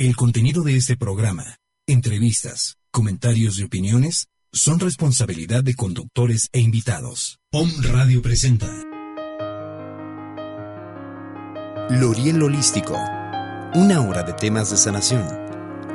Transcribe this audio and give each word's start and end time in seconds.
El 0.00 0.16
contenido 0.16 0.62
de 0.62 0.78
este 0.78 0.96
programa, 0.96 1.58
entrevistas, 1.86 2.78
comentarios 2.90 3.58
y 3.58 3.64
opiniones 3.64 4.28
son 4.50 4.80
responsabilidad 4.80 5.62
de 5.62 5.74
conductores 5.74 6.48
e 6.54 6.60
invitados. 6.60 7.38
POM 7.50 7.70
Radio 7.82 8.22
presenta 8.22 8.66
Loriel 11.90 12.42
Holístico. 12.42 12.96
Una 13.74 14.00
hora 14.00 14.22
de 14.22 14.32
temas 14.32 14.70
de 14.70 14.78
sanación, 14.78 15.28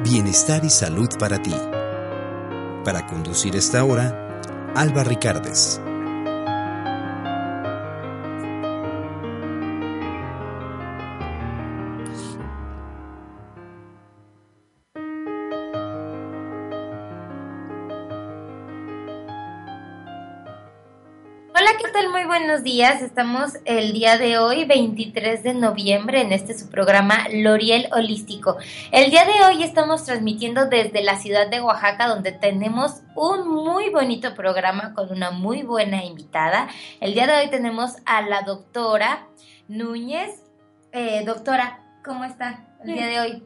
bienestar 0.04 0.64
y 0.64 0.70
salud 0.70 1.10
para 1.18 1.42
ti. 1.42 1.56
Para 2.84 3.08
conducir 3.08 3.56
esta 3.56 3.84
hora, 3.84 4.40
Alba 4.76 5.04
Ricardes. 5.04 5.82
Buenos 22.38 22.64
días. 22.64 23.02
Estamos 23.02 23.54
el 23.64 23.94
día 23.94 24.18
de 24.18 24.38
hoy, 24.38 24.66
23 24.66 25.42
de 25.42 25.54
noviembre, 25.54 26.20
en 26.20 26.34
este 26.34 26.54
su 26.54 26.70
programa 26.70 27.30
Loriel 27.32 27.88
Holístico. 27.94 28.58
El 28.92 29.10
día 29.10 29.24
de 29.24 29.46
hoy 29.46 29.64
estamos 29.64 30.04
transmitiendo 30.04 30.66
desde 30.66 31.02
la 31.02 31.16
ciudad 31.16 31.50
de 31.50 31.62
Oaxaca, 31.62 32.10
donde 32.10 32.34
tenemos 32.34 33.04
un 33.16 33.48
muy 33.48 33.90
bonito 33.90 34.36
programa 34.36 34.94
con 34.94 35.14
una 35.14 35.32
muy 35.32 35.64
buena 35.64 36.04
invitada. 36.04 36.68
El 37.00 37.14
día 37.14 37.26
de 37.26 37.38
hoy 37.38 37.50
tenemos 37.50 37.94
a 38.06 38.22
la 38.22 38.42
doctora 38.42 39.28
Núñez. 39.70 40.44
Eh, 40.92 41.24
doctora, 41.26 41.86
¿cómo 42.04 42.26
está 42.26 42.68
el 42.84 42.96
día 42.96 43.08
de 43.08 43.20
hoy? 43.22 43.44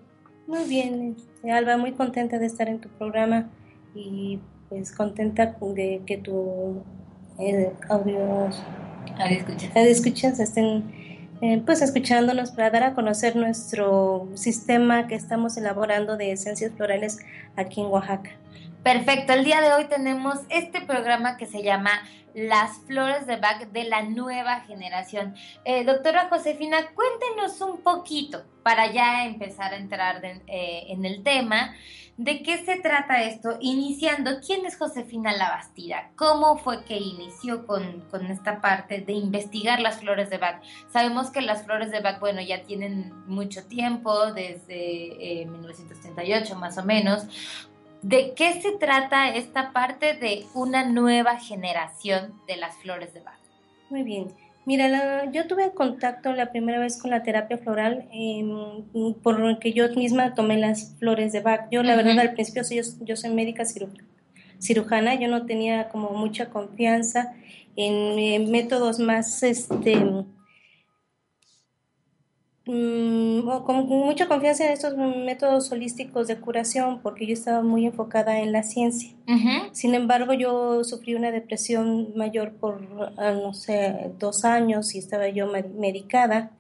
Muy 0.48 0.64
bien, 0.64 1.16
este, 1.16 1.52
Alba, 1.52 1.78
muy 1.78 1.92
contenta 1.92 2.40
de 2.40 2.48
estar 2.48 2.68
en 2.68 2.82
tu 2.82 2.90
programa 2.90 3.52
y 3.94 4.40
pues 4.68 4.92
contenta 4.92 5.56
de 5.62 6.02
que 6.08 6.18
tu 6.18 6.84
eh, 7.40 7.72
audios, 9.18 9.46
escuchas, 9.76 10.40
estén 10.40 10.84
eh, 11.42 11.62
pues 11.66 11.82
escuchándonos 11.82 12.52
para 12.52 12.70
dar 12.70 12.84
a 12.84 12.94
conocer 12.94 13.36
nuestro 13.36 14.28
sistema 14.34 15.08
que 15.08 15.16
estamos 15.16 15.56
elaborando 15.56 16.18
de 16.18 16.34
esencias 16.34 16.74
florales 16.74 17.20
aquí 17.56 17.80
en 17.82 17.88
Oaxaca. 17.88 18.32
Perfecto, 18.92 19.34
el 19.34 19.44
día 19.44 19.62
de 19.62 19.72
hoy 19.72 19.86
tenemos 19.86 20.40
este 20.50 20.82
programa 20.82 21.38
que 21.38 21.46
se 21.46 21.62
llama 21.62 21.92
Las 22.34 22.80
Flores 22.88 23.28
de 23.28 23.36
Bach 23.36 23.68
de 23.68 23.84
la 23.84 24.02
nueva 24.02 24.62
generación. 24.62 25.36
Eh, 25.64 25.84
doctora 25.84 26.28
Josefina, 26.28 26.78
cuéntenos 26.96 27.62
un 27.62 27.82
poquito 27.84 28.46
para 28.64 28.92
ya 28.92 29.28
empezar 29.28 29.74
a 29.74 29.78
entrar 29.78 30.26
eh, 30.26 30.86
en 30.88 31.06
el 31.06 31.22
tema. 31.22 31.76
¿De 32.18 32.42
qué 32.42 32.66
se 32.66 32.78
trata 32.78 33.22
esto? 33.22 33.60
Iniciando, 33.62 34.42
¿quién 34.44 34.66
es 34.66 34.76
Josefina 34.76 35.34
Labastida? 35.34 36.10
¿Cómo 36.16 36.58
fue 36.58 36.84
que 36.84 36.98
inició 36.98 37.68
con, 37.68 38.02
con, 38.10 38.26
esta 38.26 38.60
parte 38.60 39.02
de 39.02 39.14
investigar 39.14 39.80
las 39.82 40.00
flores 40.00 40.32
de 40.32 40.40
Bach? 40.40 40.64
Sabemos 40.92 41.30
que 41.30 41.42
las 41.42 41.64
flores 41.64 41.92
de 41.92 42.00
Bach, 42.00 42.20
bueno, 42.20 42.42
ya 42.42 42.64
tienen 42.64 43.14
mucho 43.28 43.68
tiempo, 43.68 44.34
desde 44.34 45.46
1938 45.46 46.54
eh, 46.54 46.58
más 46.58 46.78
o 46.80 46.84
menos. 46.84 47.28
¿De 48.02 48.34
qué 48.34 48.62
se 48.62 48.72
trata 48.72 49.36
esta 49.36 49.74
parte 49.74 50.14
de 50.14 50.46
una 50.54 50.86
nueva 50.86 51.38
generación 51.38 52.34
de 52.48 52.56
las 52.56 52.78
flores 52.78 53.14
de 53.14 53.20
Bach? 53.20 53.40
Muy 53.90 54.04
bien. 54.04 54.28
Mira, 54.66 55.30
yo 55.32 55.48
tuve 55.48 55.72
contacto 55.72 56.32
la 56.32 56.52
primera 56.52 56.80
vez 56.80 57.02
con 57.02 57.12
la 57.12 57.24
terapia 57.24 57.58
floral 57.58 58.08
eh, 58.14 58.44
porque 59.24 59.74
yo 59.74 59.90
misma 59.96 60.34
tomé 60.34 60.58
las 60.58 60.96
flores 61.00 61.34
de 61.34 61.42
Bach. 61.42 61.68
Yo, 61.72 61.84
la 61.84 61.96
verdad, 61.96 62.20
al 62.20 62.34
principio 62.34 62.64
yo, 62.70 62.84
yo 63.02 63.16
soy 63.16 63.32
médica 63.32 63.64
cirujana, 64.60 65.16
yo 65.16 65.28
no 65.28 65.46
tenía 65.46 65.90
como 65.90 66.12
mucha 66.12 66.50
confianza 66.50 67.34
en 67.76 68.52
métodos 68.52 69.00
más 69.00 69.42
este, 69.44 69.98
con 72.70 73.88
mucha 73.88 74.28
confianza 74.28 74.66
en 74.66 74.74
estos 74.74 74.96
métodos 74.96 75.72
holísticos 75.72 76.28
de 76.28 76.38
curación 76.40 77.02
porque 77.02 77.26
yo 77.26 77.34
estaba 77.34 77.64
muy 77.64 77.86
enfocada 77.86 78.40
en 78.40 78.52
la 78.52 78.64
ciencia. 78.64 79.16
Sin 79.72 79.96
embargo, 79.96 80.34
yo 80.34 80.84
sufrí 80.84 81.16
una 81.16 81.32
depresión 81.32 82.16
mayor 82.16 82.54
por, 82.54 83.14
ah, 83.18 83.32
no 83.32 83.54
sé, 83.54 84.12
dos 84.20 84.46
años 84.46 84.94
y 84.94 85.00
estaba 85.00 85.30
yo 85.30 85.52
medicada. 85.78 86.52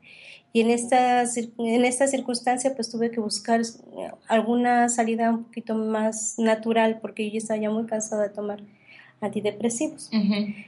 Y 0.51 0.61
en 0.61 0.71
esta, 0.71 1.23
en 1.23 1.85
esta 1.85 2.07
circunstancia 2.07 2.73
pues 2.73 2.89
tuve 2.89 3.11
que 3.11 3.19
buscar 3.19 3.61
alguna 4.27 4.89
salida 4.89 5.29
un 5.29 5.43
poquito 5.43 5.75
más 5.75 6.39
natural 6.39 6.99
porque 7.01 7.29
yo 7.29 7.37
estaba 7.37 7.59
ya 7.59 7.69
muy 7.69 7.85
cansada 7.85 8.23
de 8.23 8.29
tomar 8.29 8.63
antidepresivos. 9.21 10.09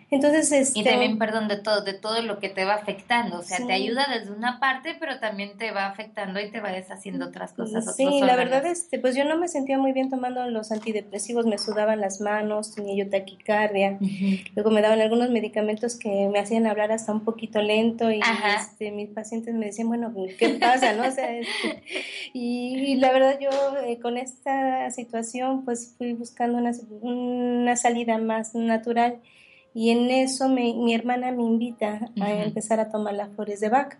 Entonces, 0.09 0.51
este, 0.51 0.79
y 0.79 0.83
también, 0.83 1.17
perdón, 1.17 1.47
de 1.47 1.57
todo, 1.57 1.81
de 1.83 1.93
todo 1.93 2.21
lo 2.21 2.39
que 2.39 2.49
te 2.49 2.65
va 2.65 2.73
afectando, 2.73 3.39
o 3.39 3.43
sea, 3.43 3.65
te 3.65 3.71
ayuda 3.71 4.07
desde 4.13 4.31
una 4.31 4.59
parte, 4.59 4.95
pero 4.99 5.19
también 5.19 5.57
te 5.57 5.71
va 5.71 5.87
afectando 5.87 6.39
y 6.39 6.51
te 6.51 6.59
va 6.59 6.71
deshaciendo 6.71 7.27
otras 7.27 7.53
cosas. 7.53 7.95
Sí, 7.95 8.19
la 8.21 8.35
verdad, 8.35 8.65
este, 8.65 8.99
pues 8.99 9.15
yo 9.15 9.23
no 9.23 9.37
me 9.37 9.47
sentía 9.47 9.77
muy 9.77 9.93
bien 9.93 10.09
tomando 10.09 10.45
los 10.49 10.71
antidepresivos, 10.71 11.45
me 11.45 11.57
sudaban 11.57 12.01
las 12.01 12.19
manos, 12.19 12.75
tenía 12.75 13.05
yo 13.05 13.09
taquicardia, 13.09 13.97
luego 14.55 14.71
me 14.71 14.81
daban 14.81 14.99
algunos 14.99 15.29
medicamentos 15.29 15.95
que 15.95 16.27
me 16.31 16.39
hacían 16.39 16.67
hablar 16.67 16.91
hasta 16.91 17.13
un 17.13 17.23
poquito 17.23 17.61
lento 17.61 18.11
y 18.11 18.19
este, 18.59 18.91
mis 18.91 19.09
pacientes 19.09 19.55
me 19.55 19.67
decían, 19.67 19.87
bueno, 19.87 20.13
¿qué 20.37 20.49
pasa? 20.49 20.93
¿no? 20.93 21.05
Este, 21.05 21.47
y, 22.33 22.95
la 22.95 23.11
verdad 23.11 23.39
yo 23.39 23.49
eh, 23.85 23.99
con 23.99 24.17
esta 24.17 24.91
situación 24.91 25.63
pues 25.63 25.95
fui 25.97 26.13
buscando 26.13 26.57
una, 26.57 26.71
una 27.01 27.75
salida 27.75 28.17
más 28.17 28.40
natural. 28.53 29.19
Y 29.73 29.91
en 29.91 30.09
eso 30.11 30.49
mi 30.49 30.93
hermana 30.93 31.31
me 31.31 31.43
invita 31.43 32.11
a 32.19 32.43
empezar 32.43 32.79
a 32.79 32.89
tomar 32.89 33.13
las 33.13 33.33
flores 33.35 33.59
de 33.61 33.69
vaca. 33.69 33.99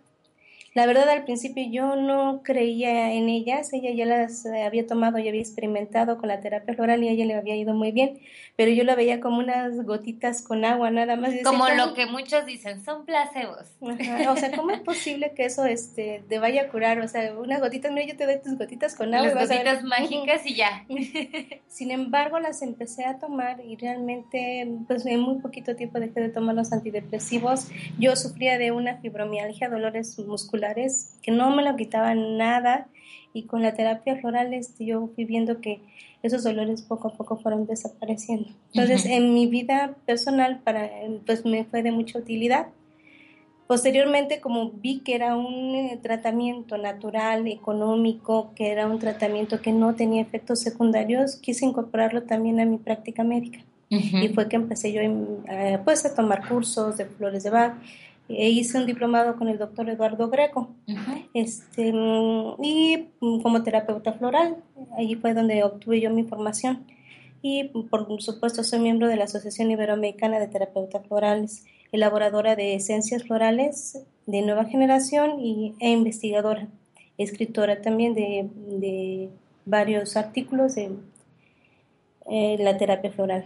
La 0.74 0.85
verdad, 0.85 1.09
al 1.09 1.25
principio 1.25 1.66
yo 1.69 1.97
no 1.97 2.44
creía 2.44 3.12
en 3.12 3.28
ellas, 3.28 3.74
ella 3.74 3.91
ya 3.94 4.06
las 4.06 4.46
eh, 4.46 4.63
había 4.63 4.88
tomado, 4.88 5.18
ya 5.19 5.28
había 5.28 5.41
experimentado 5.41 6.18
con 6.18 6.29
la 6.29 6.40
terapia 6.40 6.74
floral 6.75 7.03
y 7.03 7.09
a 7.09 7.12
ella 7.12 7.25
le 7.25 7.34
había 7.34 7.57
ido 7.57 7.74
muy 7.74 7.91
bien, 7.91 8.19
pero 8.56 8.72
yo 8.72 8.84
la 8.84 8.95
veía 8.95 9.19
como 9.19 9.39
unas 9.39 9.84
gotitas 9.85 10.41
con 10.41 10.66
agua, 10.66 10.91
nada 10.91 11.16
más. 11.16 11.34
como 11.44 11.67
lo 11.69 11.94
que 11.94 12.06
muchos 12.06 12.45
dicen, 12.45 12.84
son 12.84 13.06
placebos. 13.06 13.67
o 13.79 14.35
sea, 14.35 14.51
¿cómo 14.56 14.72
es 14.72 14.81
posible 14.81 15.34
que 15.35 15.45
eso 15.45 15.66
este, 15.66 16.23
te 16.28 16.39
vaya 16.39 16.63
a 16.63 16.67
curar? 16.69 17.00
O 17.00 17.07
sea, 17.07 17.34
unas 17.34 17.59
gotitas, 17.59 17.91
mira, 17.91 18.06
yo 18.07 18.17
te 18.17 18.25
doy 18.25 18.41
tus 18.41 18.57
gotitas 18.57 18.95
con 18.95 19.13
agua. 19.13 19.34
Las 19.34 19.50
gotitas 19.50 19.84
mágicas 19.84 20.45
y 20.45 20.56
ya. 20.56 20.85
Sin 21.67 21.91
embargo, 21.91 22.40
las 22.40 22.61
empecé 22.61 23.06
a 23.06 23.19
tomar 23.19 23.61
y 23.66 23.75
realmente, 23.78 24.67
pues 24.88 25.06
en 25.06 25.19
muy 25.19 25.40
poquito 25.40 25.75
tiempo 25.75 26.00
dejé 26.00 26.19
de 26.19 26.29
tomar 26.29 26.56
los 26.56 26.72
antidepresivos. 26.72 27.67
Yo 27.97 28.16
sufría 28.16 28.57
de 28.57 28.72
una 28.72 28.97
fibromialgia, 28.97 29.69
dolores 29.69 30.17
musculares 30.19 31.17
que 31.22 31.31
no 31.31 31.56
me 31.56 31.63
lo 31.63 31.75
quitaban 31.75 32.38
nada 32.38 32.88
y 33.33 33.44
con 33.44 33.61
la 33.61 33.73
terapia 33.73 34.17
floral 34.17 34.51
yo 34.79 35.09
fui 35.16 35.25
viendo 35.25 35.61
que 35.61 35.79
esos 36.23 36.43
dolores 36.43 36.81
poco 36.84 37.09
a 37.09 37.13
poco 37.13 37.37
fueron 37.37 37.66
desapareciendo. 37.66 38.49
Entonces, 38.73 39.05
en 39.05 39.34
mi 39.34 39.47
vida 39.47 39.96
personal, 40.05 40.59
para, 40.63 40.90
pues 41.25 41.46
me 41.46 41.66
fue 41.66 41.81
de 41.81 41.91
mucha 41.91 42.19
utilidad. 42.19 42.67
Posteriormente, 43.67 44.41
como 44.41 44.69
vi 44.69 44.99
que 44.99 45.16
era 45.16 45.37
un 45.37 45.75
eh, 45.75 45.99
tratamiento 46.02 46.78
natural, 46.78 47.47
económico, 47.47 48.52
que 48.53 48.69
era 48.69 48.85
un 48.85 48.99
tratamiento 48.99 49.61
que 49.61 49.72
no 49.72 49.96
tenía 49.96 50.22
efectos 50.22 50.59
secundarios, 50.59 51.37
quise 51.37 51.66
incorporarlo 51.66 52.23
también 52.23 52.59
a 52.59 52.66
mi 52.66 52.78
práctica 52.78 53.23
médica. 53.23 53.59
Y 53.90 54.29
fue 54.29 54.47
que 54.47 54.55
empecé 54.55 54.93
yo 54.93 55.02
eh, 55.02 55.79
pues, 55.84 56.05
a 56.05 56.16
tomar 56.16 56.47
cursos 56.47 56.96
de 56.96 57.05
flores 57.05 57.43
de 57.43 57.49
Bach, 57.49 57.73
hice 58.37 58.78
un 58.78 58.85
diplomado 58.85 59.35
con 59.35 59.47
el 59.47 59.57
doctor 59.57 59.89
Eduardo 59.89 60.29
Greco 60.29 60.75
este, 61.33 61.93
y 62.61 63.07
como 63.41 63.63
terapeuta 63.63 64.13
floral, 64.13 64.57
allí 64.97 65.16
fue 65.16 65.33
donde 65.33 65.63
obtuve 65.63 66.01
yo 66.01 66.09
mi 66.09 66.23
formación. 66.23 66.85
Y 67.41 67.69
por 67.89 68.22
supuesto 68.22 68.63
soy 68.63 68.79
miembro 68.79 69.07
de 69.07 69.16
la 69.16 69.23
Asociación 69.23 69.72
Iberoamericana 69.72 70.39
de 70.39 70.47
Terapeutas 70.47 71.05
Florales, 71.07 71.66
elaboradora 71.91 72.55
de 72.55 72.75
esencias 72.75 73.23
florales 73.23 74.03
de 74.25 74.41
nueva 74.41 74.66
generación 74.66 75.39
y, 75.39 75.73
e 75.79 75.89
investigadora, 75.89 76.67
escritora 77.17 77.81
también 77.81 78.13
de, 78.13 79.29
varios 79.66 80.17
artículos 80.17 80.75
de 80.75 80.91
eh, 82.29 82.56
la 82.59 82.78
terapia 82.78 83.12
floral. 83.12 83.46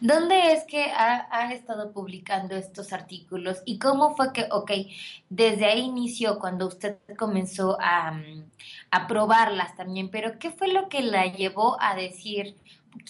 ¿Dónde 0.00 0.52
es 0.52 0.64
que 0.64 0.84
ha, 0.84 1.52
estado 1.52 1.92
publicando 1.92 2.54
estos 2.54 2.92
artículos 2.92 3.62
y 3.64 3.78
cómo 3.78 4.14
fue 4.14 4.32
que, 4.32 4.46
ok, 4.50 4.70
desde 5.28 5.64
ahí 5.64 5.80
inició 5.80 6.38
cuando 6.38 6.66
usted 6.66 6.98
comenzó 7.18 7.78
a, 7.80 8.20
a 8.90 9.06
probarlas 9.06 9.74
también, 9.74 10.10
pero 10.10 10.38
qué 10.38 10.50
fue 10.50 10.68
lo 10.68 10.88
que 10.88 11.02
la 11.02 11.26
llevó 11.26 11.80
a 11.80 11.94
decir, 11.94 12.56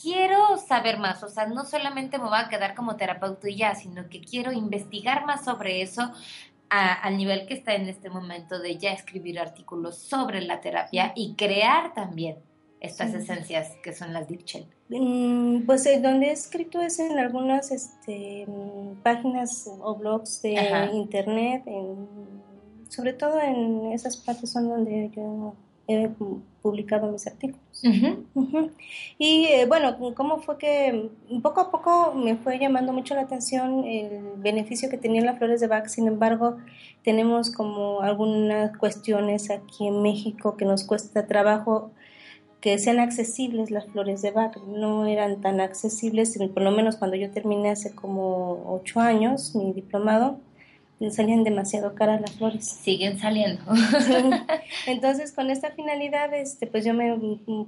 quiero 0.00 0.56
saber 0.56 0.98
más, 0.98 1.22
o 1.22 1.28
sea, 1.28 1.46
no 1.46 1.64
solamente 1.64 2.18
me 2.18 2.28
voy 2.28 2.38
a 2.38 2.48
quedar 2.48 2.74
como 2.74 2.96
terapeuta 2.96 3.48
y 3.48 3.56
ya, 3.56 3.74
sino 3.74 4.08
que 4.08 4.20
quiero 4.20 4.52
investigar 4.52 5.26
más 5.26 5.44
sobre 5.44 5.82
eso 5.82 6.12
al 6.68 7.16
nivel 7.16 7.46
que 7.46 7.54
está 7.54 7.74
en 7.74 7.88
este 7.88 8.10
momento 8.10 8.60
de 8.60 8.78
ya 8.78 8.92
escribir 8.92 9.40
artículos 9.40 9.98
sobre 9.98 10.40
la 10.40 10.60
terapia 10.60 11.12
y 11.16 11.34
crear 11.34 11.94
también 11.94 12.36
estas 12.80 13.14
esencias 13.14 13.72
que 13.82 13.92
son 13.92 14.12
las 14.12 14.26
Deep 14.26 14.44
mm, 14.88 15.66
Pues 15.66 15.84
eh, 15.86 16.00
donde 16.00 16.28
he 16.28 16.32
escrito 16.32 16.80
es 16.80 16.98
en 16.98 17.18
algunas 17.18 17.70
este, 17.70 18.46
páginas 19.02 19.70
o 19.80 19.94
blogs 19.96 20.42
de 20.42 20.56
internet, 20.92 21.64
sobre 22.88 23.12
todo 23.12 23.40
en 23.40 23.92
esas 23.92 24.16
partes 24.16 24.50
son 24.50 24.68
donde 24.68 25.10
yo 25.14 25.54
he 25.86 26.08
publicado 26.62 27.10
mis 27.10 27.26
artículos. 27.26 27.60
Y 29.18 29.46
eh, 29.46 29.66
bueno, 29.66 29.96
¿cómo 30.14 30.38
fue 30.38 30.58
que 30.58 31.10
poco 31.42 31.60
a 31.60 31.70
poco 31.70 32.14
me 32.14 32.36
fue 32.36 32.58
llamando 32.58 32.92
mucho 32.92 33.14
la 33.14 33.22
atención 33.22 33.84
el 33.84 34.22
beneficio 34.36 34.88
que 34.88 34.98
tenían 34.98 35.26
las 35.26 35.38
flores 35.38 35.60
de 35.60 35.66
Bach? 35.66 35.86
Sin 35.88 36.06
embargo, 36.06 36.58
tenemos 37.02 37.50
como 37.50 38.02
algunas 38.02 38.76
cuestiones 38.76 39.50
aquí 39.50 39.88
en 39.88 40.02
México 40.02 40.56
que 40.56 40.64
nos 40.64 40.84
cuesta 40.84 41.26
trabajo 41.26 41.90
que 42.60 42.78
sean 42.78 43.00
accesibles 43.00 43.70
las 43.70 43.86
flores 43.86 44.22
de 44.22 44.30
Bach. 44.30 44.56
No 44.66 45.06
eran 45.06 45.40
tan 45.40 45.60
accesibles, 45.60 46.38
por 46.52 46.62
lo 46.62 46.70
menos 46.70 46.96
cuando 46.96 47.16
yo 47.16 47.30
terminé 47.30 47.70
hace 47.70 47.94
como 47.94 48.64
ocho 48.66 49.00
años 49.00 49.54
mi 49.54 49.72
diplomado 49.72 50.38
salían 51.08 51.44
demasiado 51.44 51.94
caras 51.94 52.20
las 52.20 52.32
flores. 52.32 52.66
Siguen 52.66 53.18
saliendo. 53.18 53.62
Entonces, 54.86 55.32
con 55.32 55.50
esta 55.50 55.70
finalidad, 55.70 56.34
este, 56.34 56.66
pues 56.66 56.84
yo 56.84 56.92
me 56.92 57.16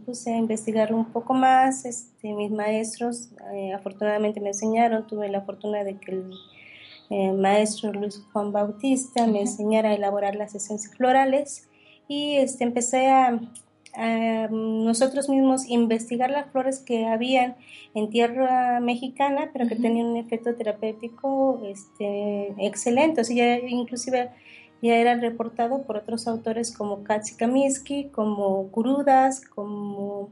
puse 0.05 0.35
a 0.35 0.37
investigar 0.37 0.93
un 0.93 1.07
poco 1.07 1.33
más. 1.33 1.87
Este, 1.87 2.35
mis 2.35 2.51
maestros, 2.51 3.31
eh, 3.55 3.73
afortunadamente, 3.73 4.41
me 4.41 4.49
enseñaron. 4.49 5.07
Tuve 5.07 5.31
la 5.31 5.41
fortuna 5.41 5.83
de 5.83 5.97
que 5.97 6.11
el 6.11 6.31
eh, 7.09 7.33
maestro 7.33 7.93
Luis 7.93 8.23
Juan 8.33 8.53
Bautista 8.53 9.27
me 9.27 9.41
enseñara 9.41 9.91
a 9.91 9.95
elaborar 9.95 10.35
las 10.35 10.55
esencias 10.55 10.95
florales. 10.95 11.69
Y 12.09 12.37
este, 12.37 12.65
empecé 12.65 13.07
a 13.07 13.41
nosotros 14.51 15.29
mismos 15.29 15.69
investigar 15.69 16.31
las 16.31 16.51
flores 16.51 16.79
que 16.79 17.07
habían 17.07 17.57
en 17.95 18.09
tierra 18.11 18.81
mexicana, 18.81 19.51
pero 19.53 19.69
que 19.69 19.77
tenían 19.77 20.07
un 20.07 20.17
efecto 20.17 20.55
terapéutico 20.55 21.61
este, 21.67 22.55
excelente. 22.59 23.21
O 23.21 23.25
sea, 23.25 23.59
inclusive 23.59 24.31
ya 24.83 24.97
era 24.97 25.15
reportado 25.17 25.83
por 25.83 25.97
otros 25.97 26.27
autores 26.27 26.77
como 26.77 27.05
Katsi 27.05 27.37
Kaminsky, 27.37 28.09
como 28.09 28.69
Kurudas, 28.71 29.41
como 29.41 30.31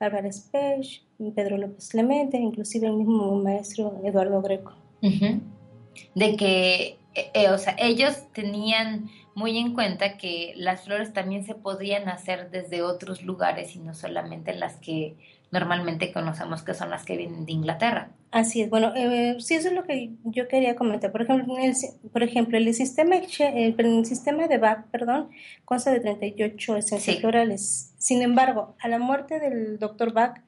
Bárbara 0.00 0.32
Spech, 0.32 1.04
Pedro 1.34 1.56
López 1.56 1.88
Clemente, 1.90 2.36
inclusive 2.36 2.88
el 2.88 2.94
mismo 2.94 3.36
maestro 3.36 4.00
Eduardo 4.02 4.42
Greco. 4.42 4.72
De 5.00 6.36
que, 6.36 6.98
eh, 7.14 7.30
eh, 7.34 7.50
o 7.50 7.58
sea, 7.58 7.76
ellos 7.78 8.24
tenían 8.32 9.08
muy 9.34 9.58
en 9.58 9.74
cuenta 9.74 10.16
que 10.16 10.52
las 10.56 10.84
flores 10.84 11.12
también 11.12 11.44
se 11.44 11.54
podían 11.54 12.08
hacer 12.08 12.50
desde 12.50 12.82
otros 12.82 13.22
lugares 13.22 13.74
y 13.76 13.78
no 13.78 13.94
solamente 13.94 14.54
las 14.54 14.76
que 14.76 15.16
normalmente 15.50 16.12
conocemos 16.12 16.62
que 16.62 16.74
son 16.74 16.90
las 16.90 17.04
que 17.04 17.16
vienen 17.16 17.44
de 17.44 17.52
Inglaterra. 17.52 18.10
Así 18.30 18.62
es, 18.62 18.70
bueno, 18.70 18.92
eh, 18.96 19.36
sí, 19.40 19.54
eso 19.54 19.68
es 19.68 19.74
lo 19.74 19.84
que 19.84 20.12
yo 20.24 20.48
quería 20.48 20.74
comentar. 20.74 21.12
Por 21.12 21.20
ejemplo, 21.20 21.58
el, 21.58 21.74
por 22.10 22.22
ejemplo, 22.22 22.56
el 22.56 22.72
sistema, 22.72 23.16
el, 23.16 24.06
sistema 24.06 24.48
de 24.48 24.56
Bach, 24.56 24.86
perdón, 24.90 25.28
consta 25.66 25.90
de 25.90 26.00
38 26.00 26.76
esencias 26.78 27.18
florales. 27.18 27.92
Sin 27.98 28.22
embargo, 28.22 28.74
a 28.80 28.88
la 28.88 28.98
muerte 28.98 29.38
del 29.38 29.78
doctor 29.78 30.14
Bach, 30.14 30.40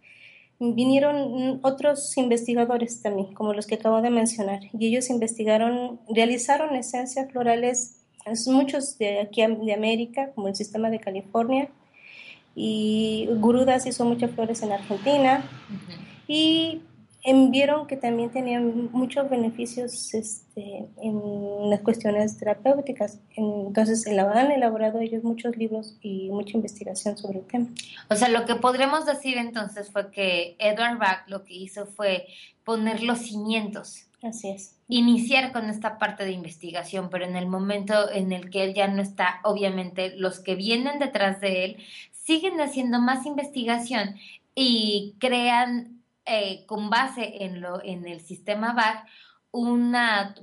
vinieron 0.58 1.60
otros 1.62 2.16
investigadores 2.16 3.02
también, 3.02 3.34
como 3.34 3.52
los 3.52 3.66
que 3.66 3.74
acabo 3.74 4.00
de 4.00 4.08
mencionar, 4.08 4.60
y 4.72 4.86
ellos 4.86 5.10
investigaron, 5.10 6.00
realizaron 6.08 6.74
esencias 6.76 7.30
florales 7.30 8.03
muchos 8.46 8.98
de 8.98 9.20
aquí 9.20 9.42
de 9.46 9.74
América, 9.74 10.30
como 10.34 10.48
el 10.48 10.56
sistema 10.56 10.90
de 10.90 11.00
California, 11.00 11.68
y 12.54 13.28
Gurudas 13.38 13.86
hizo 13.86 14.04
muchas 14.04 14.30
flores 14.30 14.62
en 14.62 14.72
Argentina, 14.72 15.44
y 16.26 16.82
vieron 17.50 17.86
que 17.86 17.96
también 17.96 18.30
tenían 18.30 18.90
muchos 18.92 19.28
beneficios 19.30 20.12
este, 20.12 20.86
en 21.00 21.70
las 21.70 21.80
cuestiones 21.80 22.36
terapéuticas. 22.36 23.18
Entonces 23.36 24.06
han 24.06 24.52
elaborado 24.52 25.00
ellos 25.00 25.24
muchos 25.24 25.56
libros 25.56 25.96
y 26.02 26.28
mucha 26.30 26.56
investigación 26.56 27.16
sobre 27.16 27.38
el 27.38 27.46
tema. 27.46 27.68
O 28.10 28.14
sea, 28.14 28.28
lo 28.28 28.44
que 28.44 28.56
podremos 28.56 29.06
decir 29.06 29.38
entonces 29.38 29.90
fue 29.90 30.10
que 30.10 30.56
Edward 30.58 30.98
Bach 30.98 31.28
lo 31.28 31.44
que 31.44 31.54
hizo 31.54 31.86
fue 31.86 32.26
poner 32.64 33.02
los 33.02 33.18
cimientos 33.18 34.06
Así 34.24 34.48
es. 34.48 34.73
Iniciar 34.88 35.52
con 35.52 35.70
esta 35.70 35.98
parte 35.98 36.24
de 36.24 36.32
investigación, 36.32 37.08
pero 37.10 37.24
en 37.24 37.36
el 37.36 37.46
momento 37.46 38.10
en 38.10 38.32
el 38.32 38.50
que 38.50 38.64
él 38.64 38.74
ya 38.74 38.88
no 38.88 39.00
está, 39.00 39.40
obviamente 39.44 40.14
los 40.16 40.40
que 40.40 40.54
vienen 40.54 40.98
detrás 40.98 41.40
de 41.40 41.64
él 41.64 41.76
siguen 42.12 42.60
haciendo 42.60 43.00
más 43.00 43.26
investigación 43.26 44.16
y 44.54 45.14
crean 45.18 46.02
eh, 46.26 46.64
con 46.66 46.90
base 46.90 47.44
en, 47.44 47.60
lo, 47.60 47.82
en 47.84 48.06
el 48.06 48.20
sistema 48.20 48.72
BAC 48.72 49.06
una, 49.50 50.34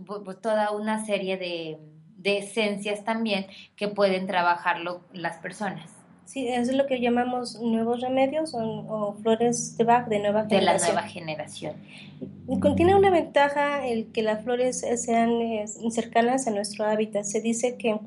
toda 0.42 0.72
una 0.72 1.06
serie 1.06 1.38
de, 1.38 1.80
de 2.18 2.38
esencias 2.38 3.04
también 3.04 3.48
que 3.76 3.88
pueden 3.88 4.28
trabajarlo 4.28 5.02
las 5.12 5.38
personas. 5.38 6.01
Sí, 6.32 6.48
es 6.48 6.74
lo 6.74 6.88
que 6.88 7.02
llamamos 7.02 7.60
nuevos 7.60 8.00
remedios 8.00 8.54
o, 8.54 9.18
flores 9.22 9.76
de 9.78 9.84
Bach 9.84 10.08
de 10.08 10.20
nueva 10.20 10.46
generación. 10.46 10.62
De 10.62 10.80
la 10.80 10.94
nueva 10.94 11.10
generación. 11.10 11.74
Contiene 12.62 12.96
una 12.96 13.10
ventaja 13.10 13.86
el 13.86 14.14
que 14.14 14.24
las 14.24 14.42
flores 14.42 14.80
sean 14.96 15.42
eh, 15.42 15.66
cercanas 15.90 16.48
a 16.48 16.52
nuestro 16.52 16.86
hábitat. 16.86 17.26
Se 17.26 17.42
dice 17.42 17.76
que 17.76 18.00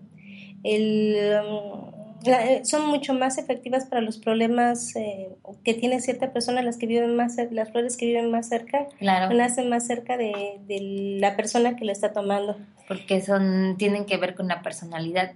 el, 0.62 1.38
um, 1.46 1.92
eh, 2.24 2.62
son 2.64 2.86
mucho 2.86 3.12
más 3.12 3.36
efectivas 3.36 3.84
para 3.84 4.00
los 4.00 4.16
problemas 4.16 4.96
eh, 4.96 5.28
que 5.62 5.74
tiene 5.74 6.00
cierta 6.00 6.32
persona, 6.32 6.62
las 6.62 6.78
que 6.78 6.86
viven 6.86 7.14
más 7.16 7.36
las 7.50 7.72
flores 7.72 7.98
que 7.98 8.06
viven 8.06 8.30
más 8.30 8.48
cerca, 8.48 8.86
claro. 8.98 9.34
nacen 9.36 9.68
más 9.68 9.86
cerca 9.86 10.16
de, 10.16 10.60
de 10.66 11.18
la 11.20 11.36
persona 11.36 11.76
que 11.76 11.84
la 11.84 11.92
está 11.92 12.14
tomando. 12.14 12.56
Porque 12.88 13.20
son, 13.20 13.76
tienen 13.76 14.06
que 14.06 14.16
ver 14.16 14.34
con 14.34 14.48
la 14.48 14.62
personalidad 14.62 15.32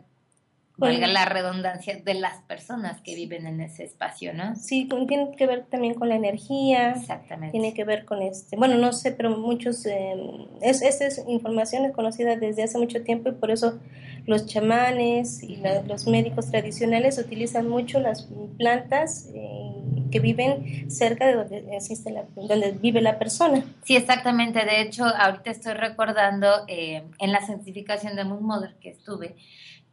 valga 0.79 1.09
la 1.09 1.25
redundancia, 1.25 2.01
de 2.03 2.15
las 2.15 2.41
personas 2.43 3.01
que 3.01 3.15
viven 3.15 3.47
en 3.47 3.61
ese 3.61 3.85
espacio, 3.85 4.33
¿no? 4.33 4.55
Sí, 4.55 4.89
tiene 5.09 5.35
que 5.37 5.47
ver 5.47 5.67
también 5.67 5.95
con 5.95 6.09
la 6.09 6.15
energía. 6.15 6.93
Exactamente. 6.93 7.53
Tiene 7.53 7.75
que 7.75 7.85
ver 7.85 8.05
con 8.05 8.23
este, 8.23 8.57
bueno, 8.57 8.77
no 8.77 8.93
sé, 8.93 9.13
pero 9.13 9.37
muchos, 9.37 9.85
eh, 9.87 10.15
es, 10.63 10.83
esta 10.83 11.07
es 11.07 11.23
información 11.27 11.85
es 11.85 11.93
conocida 11.93 12.37
desde 12.37 12.63
hace 12.63 12.79
mucho 12.79 13.03
tiempo 13.03 13.29
y 13.29 13.33
por 13.33 13.51
eso 13.51 13.79
los 14.27 14.47
chamanes 14.47 15.43
y 15.43 15.61
los 15.87 16.07
médicos 16.07 16.51
tradicionales 16.51 17.19
utilizan 17.19 17.69
mucho 17.69 17.99
las 17.99 18.29
plantas 18.57 19.31
eh, 19.35 19.73
que 20.11 20.21
viven 20.21 20.91
cerca 20.91 21.27
de 21.27 21.35
donde 21.35 21.77
existe 21.77 22.11
la, 22.11 22.25
donde 22.37 22.73
vive 22.73 23.01
la 23.01 23.19
persona. 23.19 23.65
Sí, 23.85 23.97
exactamente. 23.97 24.65
De 24.65 24.83
hecho, 24.83 25.05
ahorita 25.05 25.51
estoy 25.51 25.75
recordando 25.75 26.49
eh, 26.69 27.05
en 27.19 27.33
la 27.33 27.45
certificación 27.45 28.17
de 28.17 28.25
Moon 28.25 28.45
Mother 28.45 28.77
que 28.81 28.91
estuve, 28.91 29.35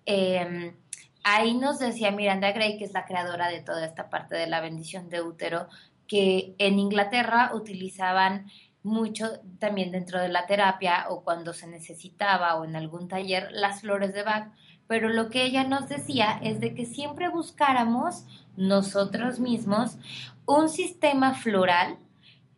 Em, 0.06 0.76
ahí 1.24 1.54
nos 1.56 1.80
decía 1.80 2.12
Miranda 2.12 2.52
Gray, 2.52 2.78
que 2.78 2.86
es 2.86 2.94
la 2.94 3.06
creadora 3.06 3.48
de 3.50 3.62
toda 3.62 3.86
esta 3.86 4.10
parte 4.10 4.36
de 4.36 4.48
la 4.48 4.62
bendición 4.62 5.10
de 5.10 5.22
útero, 5.22 5.68
que 6.08 6.56
en 6.60 6.80
Inglaterra 6.80 7.52
utilizaban 7.54 8.48
mucho 8.84 9.40
también 9.58 9.92
dentro 9.92 10.22
de 10.22 10.30
la 10.30 10.46
terapia 10.46 11.08
o 11.10 11.24
cuando 11.24 11.54
se 11.54 11.66
necesitaba 11.66 12.56
o 12.56 12.66
en 12.66 12.76
algún 12.76 13.08
taller 13.08 13.50
las 13.52 13.82
flores 13.82 14.14
de 14.14 14.22
Bach, 14.22 14.52
pero 14.88 15.10
lo 15.10 15.30
que 15.30 15.44
ella 15.44 15.64
nos 15.64 15.90
decía 15.90 16.40
es 16.44 16.60
de 16.60 16.76
que 16.76 16.86
siempre 16.86 17.28
buscáramos 17.28 18.26
nosotros 18.56 19.40
mismos 19.40 19.98
un 20.46 20.70
sistema 20.70 21.34
floral 21.34 21.98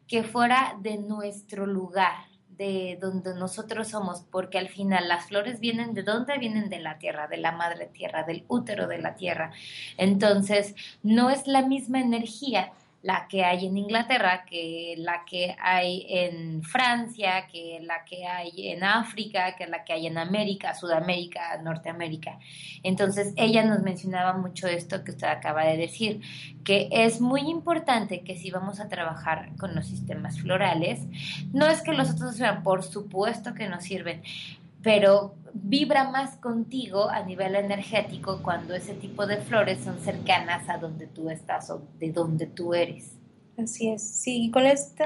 que 0.08 0.24
fuera 0.24 0.76
de 0.82 0.98
nuestro 0.98 1.66
lugar, 1.66 2.27
de 2.58 2.98
donde 3.00 3.36
nosotros 3.36 3.90
somos, 3.90 4.24
porque 4.32 4.58
al 4.58 4.70
final 4.70 5.08
las 5.08 5.28
flores 5.28 5.60
vienen 5.60 5.94
de 5.94 6.04
dónde 6.04 6.38
vienen 6.38 6.70
de 6.70 6.80
la 6.80 6.98
tierra, 6.98 7.28
de 7.28 7.38
la 7.38 7.52
madre 7.52 7.86
tierra, 7.88 8.24
del 8.24 8.44
útero 8.48 8.88
de 8.88 9.00
la 9.00 9.16
tierra. 9.16 9.52
Entonces, 9.98 10.76
no 11.04 11.30
es 11.30 11.48
la 11.48 11.62
misma 11.62 12.00
energía 12.00 12.72
la 13.04 13.28
que 13.28 13.44
hay 13.46 13.68
en 13.68 13.78
Inglaterra, 13.78 14.44
que 14.46 14.96
la 14.98 15.24
que 15.24 15.56
hay 15.62 16.06
en 16.10 16.64
Francia, 16.64 17.48
que 17.48 17.80
la 17.82 18.04
que 18.04 18.26
hay 18.26 18.70
en 18.70 18.84
África, 18.84 19.56
que 19.56 19.68
la 19.68 19.84
que 19.84 19.94
hay 19.94 20.08
en 20.08 20.18
América, 20.18 20.74
Sudamérica, 20.74 21.62
Norteamérica. 21.62 22.40
Entonces, 22.84 23.34
ella 23.38 23.64
nos 23.64 23.82
mencionaba 23.82 24.34
mucho 24.34 24.68
esto 24.68 25.04
que 25.04 25.12
usted 25.12 25.28
acaba 25.28 25.66
de 25.66 25.78
decir, 25.78 26.22
que 26.64 26.90
es 26.92 27.22
muy 27.22 27.42
importante 27.42 28.22
que 28.22 28.36
si 28.36 28.52
vamos 28.52 28.80
a 28.80 28.90
trabajar 28.90 29.56
con 29.58 29.76
los 29.76 29.86
sistemas 29.86 30.42
florales, 30.42 31.02
no 31.54 31.68
es 31.68 31.82
que 31.82 31.94
los 31.94 32.10
otros 32.10 32.36
sean, 32.36 32.64
por 32.64 32.84
supuesto 32.84 33.54
que 33.54 33.70
nos 33.70 33.84
sirven, 33.84 34.24
pero 34.88 35.36
vibra 35.54 36.10
más 36.12 36.38
contigo 36.38 37.10
a 37.10 37.22
nivel 37.22 37.58
energético 37.58 38.42
cuando 38.42 38.74
ese 38.74 38.94
tipo 38.94 39.28
de 39.28 39.36
flores 39.36 39.84
son 39.84 40.00
cercanas 40.00 40.70
a 40.70 40.78
donde 40.78 41.08
tú 41.08 41.30
estás 41.30 41.70
o 41.70 41.82
de 42.00 42.14
donde 42.14 42.46
tú 42.46 42.74
eres. 42.74 43.12
Así 43.58 43.90
es, 43.90 44.02
sí, 44.02 44.50
con 44.50 44.66
este, 44.66 45.04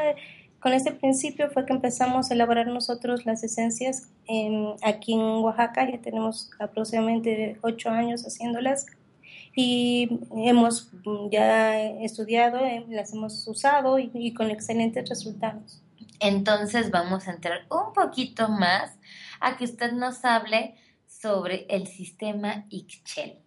con 0.60 0.74
este 0.74 0.92
principio 0.92 1.50
fue 1.50 1.66
que 1.66 1.74
empezamos 1.74 2.30
a 2.30 2.36
elaborar 2.36 2.68
nosotros 2.68 3.26
las 3.26 3.44
esencias 3.44 4.10
aquí 4.84 5.14
en 5.14 5.20
Oaxaca, 5.20 5.90
ya 5.90 6.00
tenemos 6.00 6.52
aproximadamente 6.60 7.58
ocho 7.62 7.90
años 7.90 8.22
haciéndolas 8.22 8.86
y 9.56 10.20
hemos 10.36 10.92
ya 11.32 11.82
estudiado, 11.82 12.60
eh, 12.60 12.86
las 12.88 13.14
hemos 13.14 13.48
usado 13.48 13.98
y 13.98 14.32
con 14.36 14.52
excelentes 14.52 15.10
resultados. 15.10 15.82
Entonces 16.20 16.92
vamos 16.92 17.28
a 17.28 17.32
entrar 17.32 17.62
un 17.72 17.94
poquito 17.94 18.48
más 18.48 18.92
a 19.42 19.58
que 19.58 19.66
usted 19.66 19.92
nos 19.92 20.24
hable 20.24 20.76
sobre 21.08 21.66
el 21.70 21.88
sistema 21.88 22.66
Ixchel, 22.70 23.38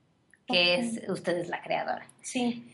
que 0.46 0.74
es 0.74 1.08
usted 1.08 1.38
es 1.38 1.48
la 1.48 1.62
creadora. 1.62 2.06
Sí. 2.20 2.70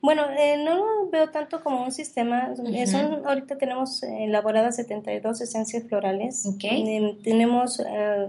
Bueno, 0.00 0.30
eh, 0.30 0.56
no 0.64 0.76
lo 0.76 1.10
veo 1.10 1.30
tanto 1.30 1.62
como 1.62 1.82
un 1.82 1.90
sistema. 1.90 2.54
Son, 2.86 3.26
ahorita 3.26 3.58
tenemos 3.58 4.02
elaboradas 4.04 4.76
72 4.76 5.40
esencias 5.40 5.84
florales. 5.88 6.46
Okay. 6.46 7.18
tenemos 7.24 7.80
eh, 7.80 8.28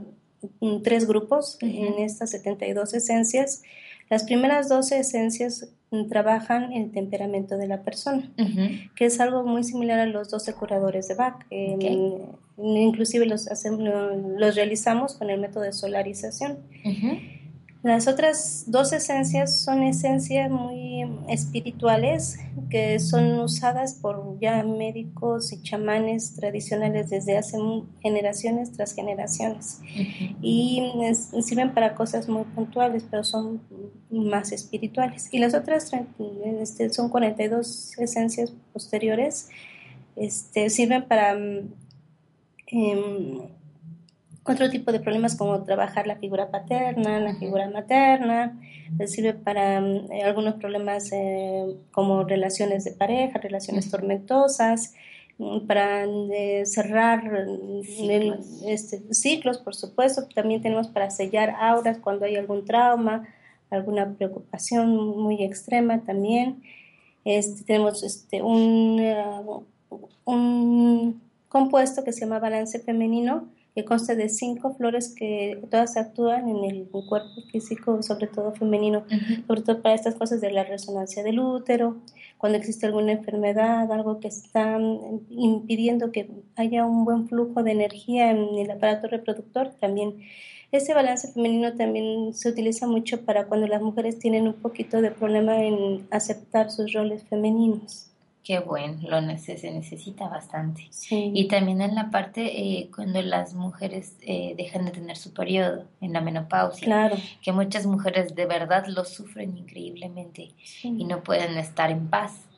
tres 0.83 1.07
grupos 1.07 1.57
en 1.61 1.99
estas 1.99 2.31
72 2.31 2.93
esencias. 2.95 3.61
Las 4.09 4.23
primeras 4.23 4.69
12 4.69 4.99
esencias 4.99 5.69
trabajan 6.09 6.71
el 6.73 6.91
temperamento 6.91 7.57
de 7.57 7.67
la 7.67 7.83
persona, 7.83 8.31
que 8.95 9.05
es 9.05 9.19
algo 9.19 9.43
muy 9.43 9.63
similar 9.63 9.99
a 9.99 10.05
los 10.05 10.29
12 10.29 10.53
curadores 10.53 11.07
de 11.07 11.15
Bach. 11.15 11.45
Em, 11.49 12.17
inclusive 12.57 13.25
los, 13.25 13.47
hacemos, 13.47 13.81
los 13.81 14.55
realizamos 14.55 15.15
con 15.15 15.29
el 15.29 15.39
método 15.39 15.63
de 15.63 15.73
solarización. 15.73 16.59
Las 17.81 18.09
otras 18.09 18.65
dos 18.67 18.91
esencias 18.91 19.61
son 19.61 19.83
esencias 19.83 20.51
muy 20.51 21.07
espirituales 21.29 22.37
que 22.69 22.99
son 22.99 23.39
usadas 23.39 23.93
por 23.93 24.37
ya 24.39 24.63
médicos 24.63 25.53
y 25.53 25.61
chamanes 25.61 26.35
tradicionales 26.35 27.09
desde 27.09 27.37
hace 27.37 27.57
generaciones 28.01 28.73
tras 28.73 28.93
generaciones. 28.93 29.79
Y 30.41 30.91
sirven 31.41 31.73
para 31.73 31.95
cosas 31.95 32.27
muy 32.27 32.43
puntuales 32.43 33.05
pero 33.09 33.23
son 33.23 33.61
más 34.11 34.51
espirituales. 34.51 35.29
Y 35.31 35.39
las 35.39 35.53
otras 35.53 35.89
este, 36.61 36.89
son 36.89 37.07
42 37.07 37.97
esencias 37.97 38.51
posteriores 38.73 39.49
este, 40.19 40.69
sirven 40.69 41.07
para 41.07 41.31
em, 42.67 43.39
otro 44.49 44.69
tipo 44.69 44.91
de 44.91 44.99
problemas 44.99 45.35
como 45.35 45.63
trabajar 45.63 46.07
la 46.07 46.17
figura 46.17 46.49
paterna, 46.49 47.19
la 47.19 47.35
figura 47.35 47.69
materna, 47.69 48.59
sirve 49.07 49.33
para 49.33 49.81
mm, 49.81 50.11
eh, 50.11 50.23
algunos 50.23 50.55
problemas 50.55 51.11
eh, 51.11 51.75
como 51.91 52.23
relaciones 52.23 52.83
de 52.83 52.91
pareja, 52.91 53.39
relaciones 53.39 53.89
tormentosas, 53.89 54.93
mm, 55.37 55.67
para 55.67 56.05
eh, 56.05 56.63
cerrar 56.65 57.23
mm, 57.47 57.83
ciclos. 57.83 58.63
este, 58.65 59.13
ciclos, 59.13 59.57
por 59.57 59.75
supuesto. 59.75 60.27
También 60.33 60.61
tenemos 60.61 60.87
para 60.87 61.09
sellar 61.11 61.55
auras 61.59 61.97
cuando 61.99 62.25
hay 62.25 62.35
algún 62.35 62.65
trauma, 62.65 63.27
alguna 63.69 64.13
preocupación 64.13 64.95
muy 64.95 65.43
extrema 65.43 66.01
también. 66.01 66.61
Este, 67.25 67.63
tenemos 67.63 68.03
este, 68.03 68.41
un, 68.41 68.99
un 70.25 71.21
compuesto 71.49 72.03
que 72.03 72.13
se 72.13 72.21
llama 72.21 72.39
balance 72.39 72.79
femenino, 72.79 73.47
que 73.75 73.85
consta 73.85 74.15
de 74.15 74.29
cinco 74.29 74.73
flores 74.73 75.13
que 75.15 75.61
todas 75.69 75.95
actúan 75.97 76.49
en 76.49 76.63
el 76.63 76.87
cuerpo 76.87 77.41
físico, 77.51 78.01
sobre 78.03 78.27
todo 78.27 78.51
femenino, 78.53 79.05
sobre 79.47 79.61
todo 79.61 79.81
para 79.81 79.95
estas 79.95 80.15
cosas 80.15 80.41
de 80.41 80.51
la 80.51 80.63
resonancia 80.63 81.23
del 81.23 81.39
útero, 81.39 81.97
cuando 82.37 82.57
existe 82.57 82.85
alguna 82.85 83.11
enfermedad, 83.11 83.91
algo 83.91 84.19
que 84.19 84.27
está 84.27 84.79
impidiendo 85.29 86.11
que 86.11 86.29
haya 86.55 86.85
un 86.85 87.05
buen 87.05 87.27
flujo 87.27 87.63
de 87.63 87.71
energía 87.71 88.31
en 88.31 88.57
el 88.57 88.71
aparato 88.71 89.07
reproductor, 89.07 89.71
también 89.79 90.15
ese 90.71 90.93
balance 90.93 91.31
femenino 91.33 91.75
también 91.75 92.33
se 92.33 92.49
utiliza 92.49 92.85
mucho 92.85 93.25
para 93.25 93.47
cuando 93.47 93.65
las 93.65 93.81
mujeres 93.81 94.19
tienen 94.19 94.47
un 94.47 94.53
poquito 94.53 95.01
de 95.01 95.09
problema 95.09 95.63
en 95.63 96.07
aceptar 96.11 96.69
sus 96.69 96.93
roles 96.93 97.23
femeninos. 97.23 98.08
Qué 98.43 98.59
bueno, 98.59 98.97
lo 99.01 99.37
se 99.37 99.71
necesita 99.71 100.27
bastante. 100.27 100.89
Y 101.11 101.47
también 101.47 101.81
en 101.81 101.93
la 101.93 102.09
parte 102.09 102.41
eh, 102.59 102.89
cuando 102.95 103.21
las 103.21 103.53
mujeres 103.53 104.15
eh, 104.21 104.55
dejan 104.57 104.85
de 104.85 104.91
tener 104.91 105.17
su 105.17 105.33
periodo, 105.33 105.85
en 106.01 106.13
la 106.13 106.21
menopausia, 106.21 106.85
claro. 106.85 107.17
que 107.41 107.51
muchas 107.51 107.85
mujeres 107.85 108.35
de 108.35 108.45
verdad 108.45 108.87
lo 108.87 109.03
sufren 109.05 109.57
increíblemente 109.57 110.53
y 110.83 111.03
no 111.03 111.21
pueden 111.21 111.57
estar 111.57 111.91
en 111.91 112.07
paz. 112.07 112.49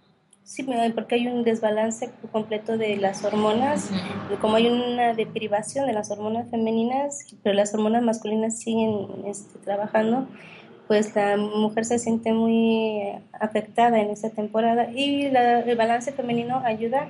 Sí, 0.44 0.68
porque 0.94 1.16
hay 1.16 1.28
un 1.28 1.44
desbalance 1.44 2.12
completo 2.32 2.78
de 2.78 2.98
las 2.98 3.24
hormonas, 3.24 3.90
como 4.42 4.58
hay 4.58 4.68
una 4.68 5.14
deprivación 5.14 5.88
de 5.88 5.94
las 5.94 6.12
hormonas 6.12 6.50
femeninas, 6.50 7.26
pero 7.42 7.56
las 7.56 7.74
hormonas 7.74 8.04
masculinas 8.04 8.60
siguen 8.60 9.08
este, 9.26 9.60
trabajando 9.60 10.28
pues 10.92 11.16
la 11.16 11.38
mujer 11.38 11.86
se 11.86 12.00
siente 12.00 12.34
muy 12.34 13.02
afectada 13.40 14.02
en 14.02 14.10
esta 14.10 14.30
temporada 14.30 14.92
y 14.92 15.28
el 15.28 15.78
balance 15.78 16.12
femenino 16.12 16.62
ayuda 16.66 17.10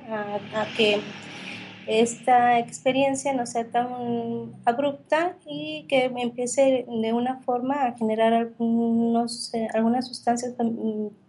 a, 0.54 0.66
que 0.76 1.00
esta 1.88 2.60
experiencia 2.60 3.32
no 3.32 3.44
sea 3.44 3.64
tan 3.64 4.52
abrupta 4.64 5.34
y 5.48 5.84
que 5.88 6.04
empiece 6.04 6.86
de 6.88 7.12
una 7.12 7.40
forma 7.40 7.86
a 7.86 7.96
generar 7.98 8.32
algunos, 8.32 9.52
eh, 9.52 9.66
algunas 9.74 10.06
sustancias 10.06 10.54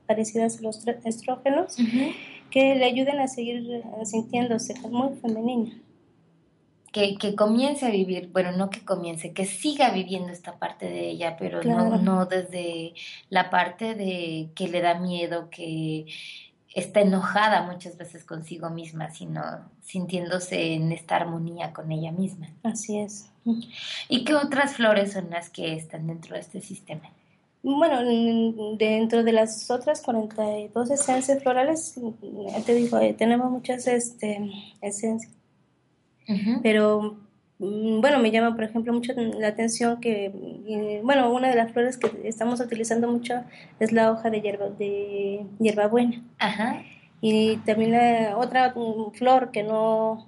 parecidas 0.05 0.59
a 0.59 0.61
los 0.61 0.85
estrógenos 1.05 1.75
que 2.51 2.75
le 2.75 2.85
ayuden 2.85 3.19
a 3.19 3.27
seguir 3.27 3.81
sintiéndose 4.03 4.75
muy 4.91 5.15
femenina 5.15 5.71
que, 6.93 7.17
que, 7.17 7.35
comience 7.35 7.85
a 7.85 7.89
vivir, 7.89 8.29
bueno, 8.31 8.51
no 8.53 8.69
que 8.69 8.85
comience, 8.85 9.33
que 9.33 9.45
siga 9.45 9.89
viviendo 9.89 10.31
esta 10.31 10.57
parte 10.59 10.85
de 10.85 11.09
ella, 11.09 11.35
pero 11.37 11.61
no, 11.63 11.97
no 11.97 12.25
desde 12.27 12.93
la 13.29 13.49
parte 13.49 13.95
de 13.95 14.51
que 14.55 14.67
le 14.69 14.79
da 14.79 14.99
miedo, 14.99 15.49
que 15.49 16.05
está 16.73 17.01
enojada 17.01 17.63
muchas 17.63 17.97
veces 17.97 18.23
consigo 18.23 18.69
misma, 18.69 19.09
sino 19.09 19.41
sintiéndose 19.81 20.75
en 20.75 20.91
esta 20.91 21.15
armonía 21.15 21.73
con 21.73 21.91
ella 21.91 22.11
misma. 22.11 22.49
Así 22.61 22.99
es. 22.99 23.29
¿Y 24.07 24.23
qué 24.23 24.35
otras 24.35 24.75
flores 24.75 25.13
son 25.13 25.31
las 25.31 25.49
que 25.49 25.73
están 25.73 26.07
dentro 26.07 26.35
de 26.35 26.41
este 26.41 26.61
sistema? 26.61 27.09
Bueno, 27.63 28.01
dentro 28.77 29.23
de 29.23 29.31
las 29.31 29.71
otras 29.71 30.01
42 30.01 30.91
esencias 30.91 31.41
florales, 31.41 31.95
te 32.65 32.75
digo, 32.75 32.99
eh, 32.99 33.13
tenemos 33.13 33.49
muchas 33.49 33.87
este, 33.87 34.51
esencias 34.81 35.31
pero 36.61 37.17
mm, 37.59 38.01
bueno, 38.01 38.19
me 38.19 38.31
llama, 38.31 38.55
por 38.55 38.63
ejemplo, 38.63 38.93
mucho 38.93 39.13
la 39.15 39.47
atención 39.47 39.99
que, 39.99 40.25
eh, 40.67 41.01
bueno, 41.03 41.31
una 41.33 41.49
de 41.49 41.55
las 41.55 41.71
flores 41.71 41.97
que 41.97 42.27
estamos 42.27 42.59
utilizando 42.59 43.07
mucho 43.07 43.43
es 43.79 43.91
la 43.91 44.11
hoja 44.11 44.29
de 44.29 44.41
hierba, 44.41 44.69
de 44.69 45.45
hierbabuena. 45.59 46.23
Ajá. 46.39 46.83
Y 47.21 47.57
también 47.57 47.91
la 47.91 48.37
otra 48.37 48.73
flor 49.13 49.51
que 49.51 49.63
no 49.63 50.27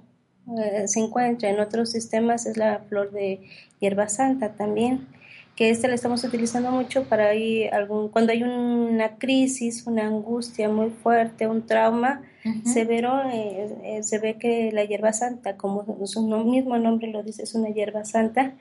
eh, 0.57 0.87
se 0.87 0.99
encuentra 0.99 1.49
en 1.49 1.59
otros 1.59 1.91
sistemas 1.91 2.45
es 2.45 2.57
la 2.57 2.79
flor 2.87 3.11
de 3.11 3.41
hierba 3.79 4.07
santa 4.07 4.53
también 4.53 5.07
que 5.55 5.69
esta 5.69 5.87
la 5.87 5.95
estamos 5.95 6.23
utilizando 6.23 6.69
mucho 6.71 7.05
para 7.05 7.27
ahí 7.27 7.67
algún, 7.67 8.09
cuando 8.09 8.33
hay 8.33 8.43
una 8.43 9.17
crisis, 9.17 9.87
una 9.87 10.05
angustia 10.05 10.69
muy 10.69 10.89
fuerte, 10.89 11.47
un 11.47 11.65
trauma 11.65 12.21
severo, 12.65 13.21
eh, 13.29 13.75
eh, 13.83 14.03
se 14.03 14.19
ve 14.19 14.37
que 14.37 14.71
la 14.71 14.85
hierba 14.85 15.13
santa, 15.13 15.57
como 15.57 16.05
su 16.05 16.21
mismo 16.45 16.77
nombre 16.77 17.07
lo 17.11 17.23
dice, 17.23 17.43
es 17.43 17.55
una 17.55 17.69
hierba 17.69 18.05
santa, 18.05 18.55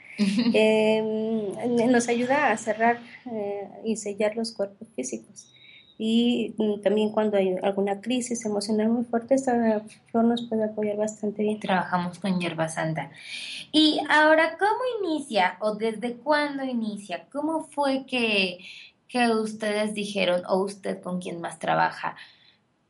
em, 0.54 1.90
nos 1.90 2.08
ayuda 2.08 2.50
a 2.50 2.56
cerrar 2.56 2.98
eh, 3.30 3.68
y 3.84 3.96
sellar 3.96 4.36
los 4.36 4.52
cuerpos 4.52 4.88
físicos 4.94 5.54
y 5.96 6.54
mm, 6.58 6.82
también 6.82 7.10
cuando 7.10 7.36
hay 7.36 7.56
alguna 7.62 8.00
crisis 8.00 8.44
emocional 8.44 8.88
muy 8.88 9.04
fuerte, 9.04 9.34
esta 9.34 9.82
flor 10.10 10.24
nos 10.24 10.42
puede 10.42 10.64
apoyar 10.64 10.96
bastante 10.96 11.42
bien. 11.42 11.60
Trabajamos 11.60 12.18
con 12.18 12.40
hierba 12.40 12.68
santa. 12.68 13.10
Y 13.70 14.00
ahora, 14.08 14.56
¿cómo 14.58 15.08
inicia 15.08 15.56
o 15.60 15.74
desde 15.74 16.14
cuándo 16.14 16.64
inicia? 16.64 17.26
¿Cómo 17.32 17.64
fue 17.64 18.06
que, 18.06 18.58
que 19.08 19.30
ustedes 19.30 19.94
dijeron, 19.94 20.42
o 20.48 20.58
usted 20.58 21.00
con 21.00 21.20
quien 21.20 21.40
más 21.40 21.58
trabaja, 21.58 22.16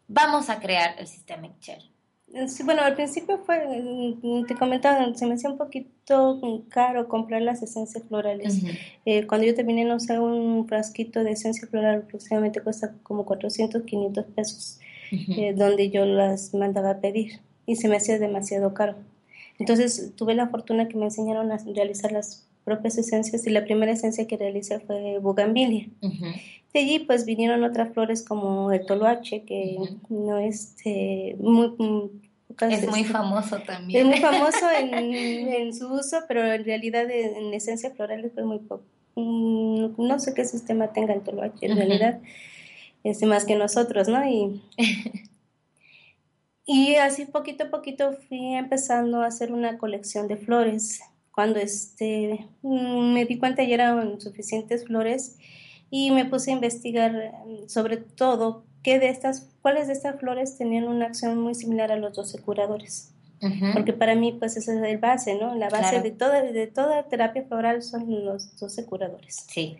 vamos 0.08 0.50
a 0.50 0.60
crear 0.60 0.96
el 0.98 1.06
sistema 1.06 1.46
Excel. 1.46 1.90
Sí, 2.48 2.64
bueno, 2.64 2.82
al 2.82 2.96
principio 2.96 3.38
fue, 3.46 3.64
mm, 3.64 4.46
te 4.46 4.56
comentaba, 4.56 5.14
se 5.14 5.24
me 5.26 5.34
hacía 5.34 5.50
un 5.50 5.56
poquito 5.56 6.40
caro 6.68 7.06
comprar 7.06 7.42
las 7.42 7.62
esencias 7.62 8.02
florales. 8.08 8.60
Eh, 9.04 9.26
cuando 9.26 9.46
yo 9.46 9.54
terminé, 9.54 9.84
no 9.84 10.00
sé, 10.00 10.18
un 10.18 10.66
frasquito 10.66 11.22
de 11.22 11.32
esencia 11.32 11.68
floral 11.68 12.02
aproximadamente 12.02 12.60
cuesta 12.60 12.94
como 13.04 13.24
400, 13.24 13.82
500 13.82 14.24
pesos, 14.34 14.80
eh, 15.12 15.54
donde 15.54 15.90
yo 15.90 16.04
las 16.06 16.54
mandaba 16.54 16.90
a 16.90 17.00
pedir 17.00 17.40
y 17.66 17.76
se 17.76 17.88
me 17.88 17.96
hacía 17.96 18.18
demasiado 18.18 18.74
caro. 18.74 18.96
Entonces 19.60 20.12
tuve 20.16 20.34
la 20.34 20.48
fortuna 20.48 20.88
que 20.88 20.96
me 20.96 21.04
enseñaron 21.04 21.52
a 21.52 21.58
realizar 21.58 22.10
las 22.10 22.48
propias 22.64 22.98
esencias 22.98 23.46
y 23.46 23.50
la 23.50 23.64
primera 23.64 23.92
esencia 23.92 24.26
que 24.26 24.36
realicé 24.36 24.80
fue 24.80 25.18
bugambilia. 25.18 25.88
De 26.72 26.80
allí 26.80 26.98
pues 27.00 27.24
vinieron 27.24 27.62
otras 27.62 27.92
flores 27.92 28.24
como 28.24 28.72
el 28.72 28.84
toloache 28.86 29.44
que 29.44 29.76
no 30.08 30.38
es 30.38 30.76
eh, 30.84 31.36
muy 31.38 31.74
es 32.60 32.88
muy 32.88 33.04
famoso 33.04 33.58
también. 33.60 34.00
Es 34.00 34.06
muy 34.06 34.20
famoso 34.20 34.70
en, 34.78 35.74
su 35.74 35.92
uso, 35.92 36.18
pero 36.28 36.52
en 36.52 36.64
realidad 36.64 37.10
en, 37.10 37.52
esencia 37.52 37.90
floral 37.90 38.24
es 38.24 38.44
muy 38.44 38.58
poco. 38.58 38.84
Mm, 39.16 39.94
no 39.98 40.18
sé 40.18 40.34
qué 40.34 40.44
sistema 40.44 40.92
tenga 40.92 41.14
el 41.14 41.22
toloache, 41.22 41.66
en 41.66 41.76
realidad 41.76 42.20
es 43.04 43.22
más 43.22 43.44
que 43.44 43.54
nosotros, 43.56 44.08
¿no? 44.08 44.24
Y, 44.28 44.62
y 46.66 46.96
así 46.96 47.26
poquito 47.26 47.64
a 47.64 47.70
poquito 47.70 48.12
fui 48.28 48.54
empezando 48.54 49.22
a 49.22 49.26
hacer 49.26 49.52
una 49.52 49.78
colección 49.78 50.26
de 50.28 50.36
flores. 50.36 51.00
Cuando 51.34 51.58
este, 51.58 52.46
mm, 52.62 53.12
me 53.12 53.24
di 53.24 53.38
cuenta 53.38 53.62
ya 53.64 53.74
eran 53.74 54.20
suficientes 54.20 54.84
flores 54.84 55.36
y 55.90 56.10
me 56.10 56.24
puse 56.24 56.50
a 56.50 56.54
investigar 56.54 57.32
sobre 57.66 57.96
todo 57.96 58.64
qué 58.82 58.98
de 58.98 59.08
estas, 59.08 59.48
cuáles 59.62 59.88
de 59.88 59.94
estas 59.94 60.20
flores 60.20 60.56
tenían 60.56 60.84
una 60.84 61.06
acción 61.06 61.40
muy 61.40 61.54
similar 61.54 61.90
a 61.90 61.96
los 61.96 62.14
12 62.14 62.40
curadores. 62.42 63.10
Porque 63.74 63.92
para 63.92 64.14
mí, 64.14 64.32
pues, 64.32 64.56
esa 64.56 64.72
es 64.74 64.82
el 64.82 64.96
base, 64.96 65.34
¿no? 65.34 65.54
La 65.54 65.68
base 65.68 66.00
de, 66.00 66.10
toda, 66.10 66.40
de 66.40 66.66
toda 66.66 67.02
terapia 67.08 67.44
floral 67.44 67.82
son 67.82 68.24
los 68.24 68.58
12 68.58 68.86
curadores. 68.86 69.44
Sí. 69.50 69.76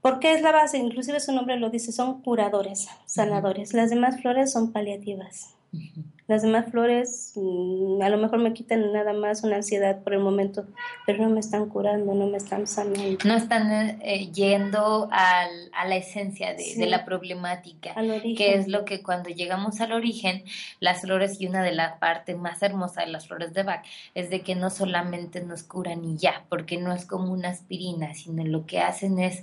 ¿Por 0.00 0.18
qué 0.18 0.32
es 0.32 0.40
la 0.40 0.50
base? 0.50 0.78
Inclusive 0.78 1.20
su 1.20 1.32
nombre 1.32 1.58
lo 1.58 1.68
dice, 1.68 1.92
son 1.92 2.22
curadores, 2.22 2.88
sanadores. 3.04 3.74
Las 3.74 3.90
demás 3.90 4.20
flores 4.22 4.50
son 4.50 4.72
paliativas. 4.72 5.54
Las 6.30 6.42
demás 6.42 6.70
flores 6.70 7.32
mm, 7.34 8.00
a 8.02 8.08
lo 8.08 8.16
mejor 8.16 8.38
me 8.38 8.52
quitan 8.52 8.92
nada 8.92 9.12
más 9.12 9.42
una 9.42 9.56
ansiedad 9.56 10.00
por 10.04 10.14
el 10.14 10.20
momento, 10.20 10.64
pero 11.04 11.24
no 11.24 11.28
me 11.28 11.40
están 11.40 11.68
curando, 11.68 12.14
no 12.14 12.28
me 12.28 12.36
están 12.36 12.68
sanando. 12.68 13.18
No 13.24 13.34
están 13.34 13.98
eh, 14.00 14.30
yendo 14.32 15.08
al, 15.10 15.50
a 15.72 15.88
la 15.88 15.96
esencia 15.96 16.54
de, 16.54 16.86
la 16.86 17.04
problemática, 17.04 17.96
que 18.36 18.54
es 18.54 18.68
lo 18.68 18.84
que 18.84 19.02
cuando 19.02 19.28
llegamos 19.30 19.80
al 19.80 19.90
origen, 19.90 20.44
las 20.78 21.00
flores 21.00 21.40
y 21.40 21.48
una 21.48 21.64
de 21.64 21.72
las 21.72 21.98
partes 21.98 22.38
más 22.38 22.62
hermosas 22.62 23.06
de 23.06 23.10
las 23.10 23.26
flores 23.26 23.52
de 23.52 23.64
Bach 23.64 23.84
es 24.14 24.30
de 24.30 24.42
que 24.42 24.54
no 24.54 24.70
solamente 24.70 25.40
nos 25.40 25.64
curan 25.64 26.04
y 26.04 26.16
ya, 26.16 26.44
porque 26.48 26.76
no 26.76 26.92
es 26.92 27.06
como 27.06 27.32
una 27.32 27.48
aspirina, 27.48 28.14
sino 28.14 28.44
lo 28.44 28.66
que 28.66 28.78
hacen 28.78 29.18
es 29.18 29.42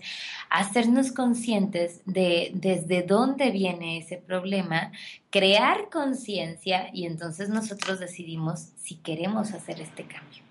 hacernos 0.50 1.12
conscientes 1.12 2.00
de 2.06 2.51
desde 2.53 3.01
dónde 3.01 3.51
viene 3.51 3.98
ese 3.98 4.15
problema, 4.15 4.94
crear 5.38 5.89
conciencia 5.91 6.89
y 6.94 7.06
entonces 7.06 7.50
nosotros 7.50 8.00
decidimos 8.00 8.70
si 8.77 8.96
queremos 8.96 9.53
hacer 9.53 9.79
este 9.82 10.03
cambio. 10.03 10.41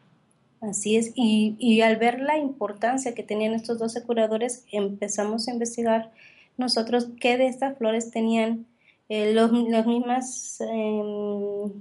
Así 0.61 0.97
es, 0.97 1.13
y, 1.15 1.81
al 1.83 1.97
ver 1.97 2.21
la 2.21 2.39
importancia 2.39 3.15
que 3.15 3.23
tenían 3.23 3.53
estos 3.53 3.79
12 3.79 4.05
curadores, 4.05 4.65
empezamos 4.73 5.49
a 5.49 5.53
investigar 5.53 6.13
nosotros 6.57 7.09
qué 7.21 7.37
de 7.37 7.49
estas 7.49 7.77
flores 7.77 8.11
tenían 8.11 8.67
eh, 9.09 9.35
los, 9.35 9.53
los, 9.53 9.87
mismas, 9.87 10.61
em, 10.61 11.73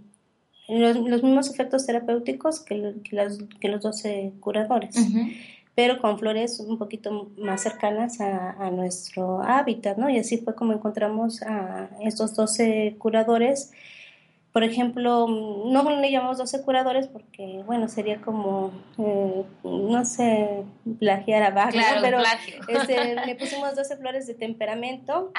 los, 0.68 1.24
mismos 1.24 1.50
efectos 1.50 1.86
terapéuticos 1.86 2.60
que, 2.60 2.96
que, 3.04 3.70
los 3.70 3.82
12 3.82 4.34
curadores 4.40 4.96
pero 5.75 6.00
con 6.00 6.17
flores 6.17 6.62
un 6.62 6.77
poquito 6.77 7.29
más 7.38 7.62
cercanas 7.62 8.22
a, 8.22 8.72
nuestro 8.72 9.41
hábitat, 9.44 9.98
¿no? 9.98 10.10
Y 10.10 10.17
así 10.17 10.38
fue 10.38 10.55
como 10.55 10.72
encontramos 10.72 11.41
a 11.44 11.89
estos 12.01 12.34
12 12.34 12.96
curadores. 12.98 13.72
Por 14.53 14.63
ejemplo, 14.63 15.27
no 15.27 16.00
le 16.00 16.11
llamamos 16.11 16.38
12 16.38 16.64
curadores 16.64 17.07
porque, 17.07 17.61
bueno, 17.66 17.90
sería 17.90 18.22
como, 18.22 18.72
eh, 18.98 19.44
no 19.66 20.05
sé, 20.05 20.64
plagiar 20.98 21.44
a 21.44 21.50
Bach, 21.51 21.75
pero 22.01 22.20
este, 22.70 23.16
le 23.25 23.35
pusimos 23.35 23.75
12 23.75 23.98
flores 23.98 24.27
de 24.27 24.33
temperamento, 24.33 25.33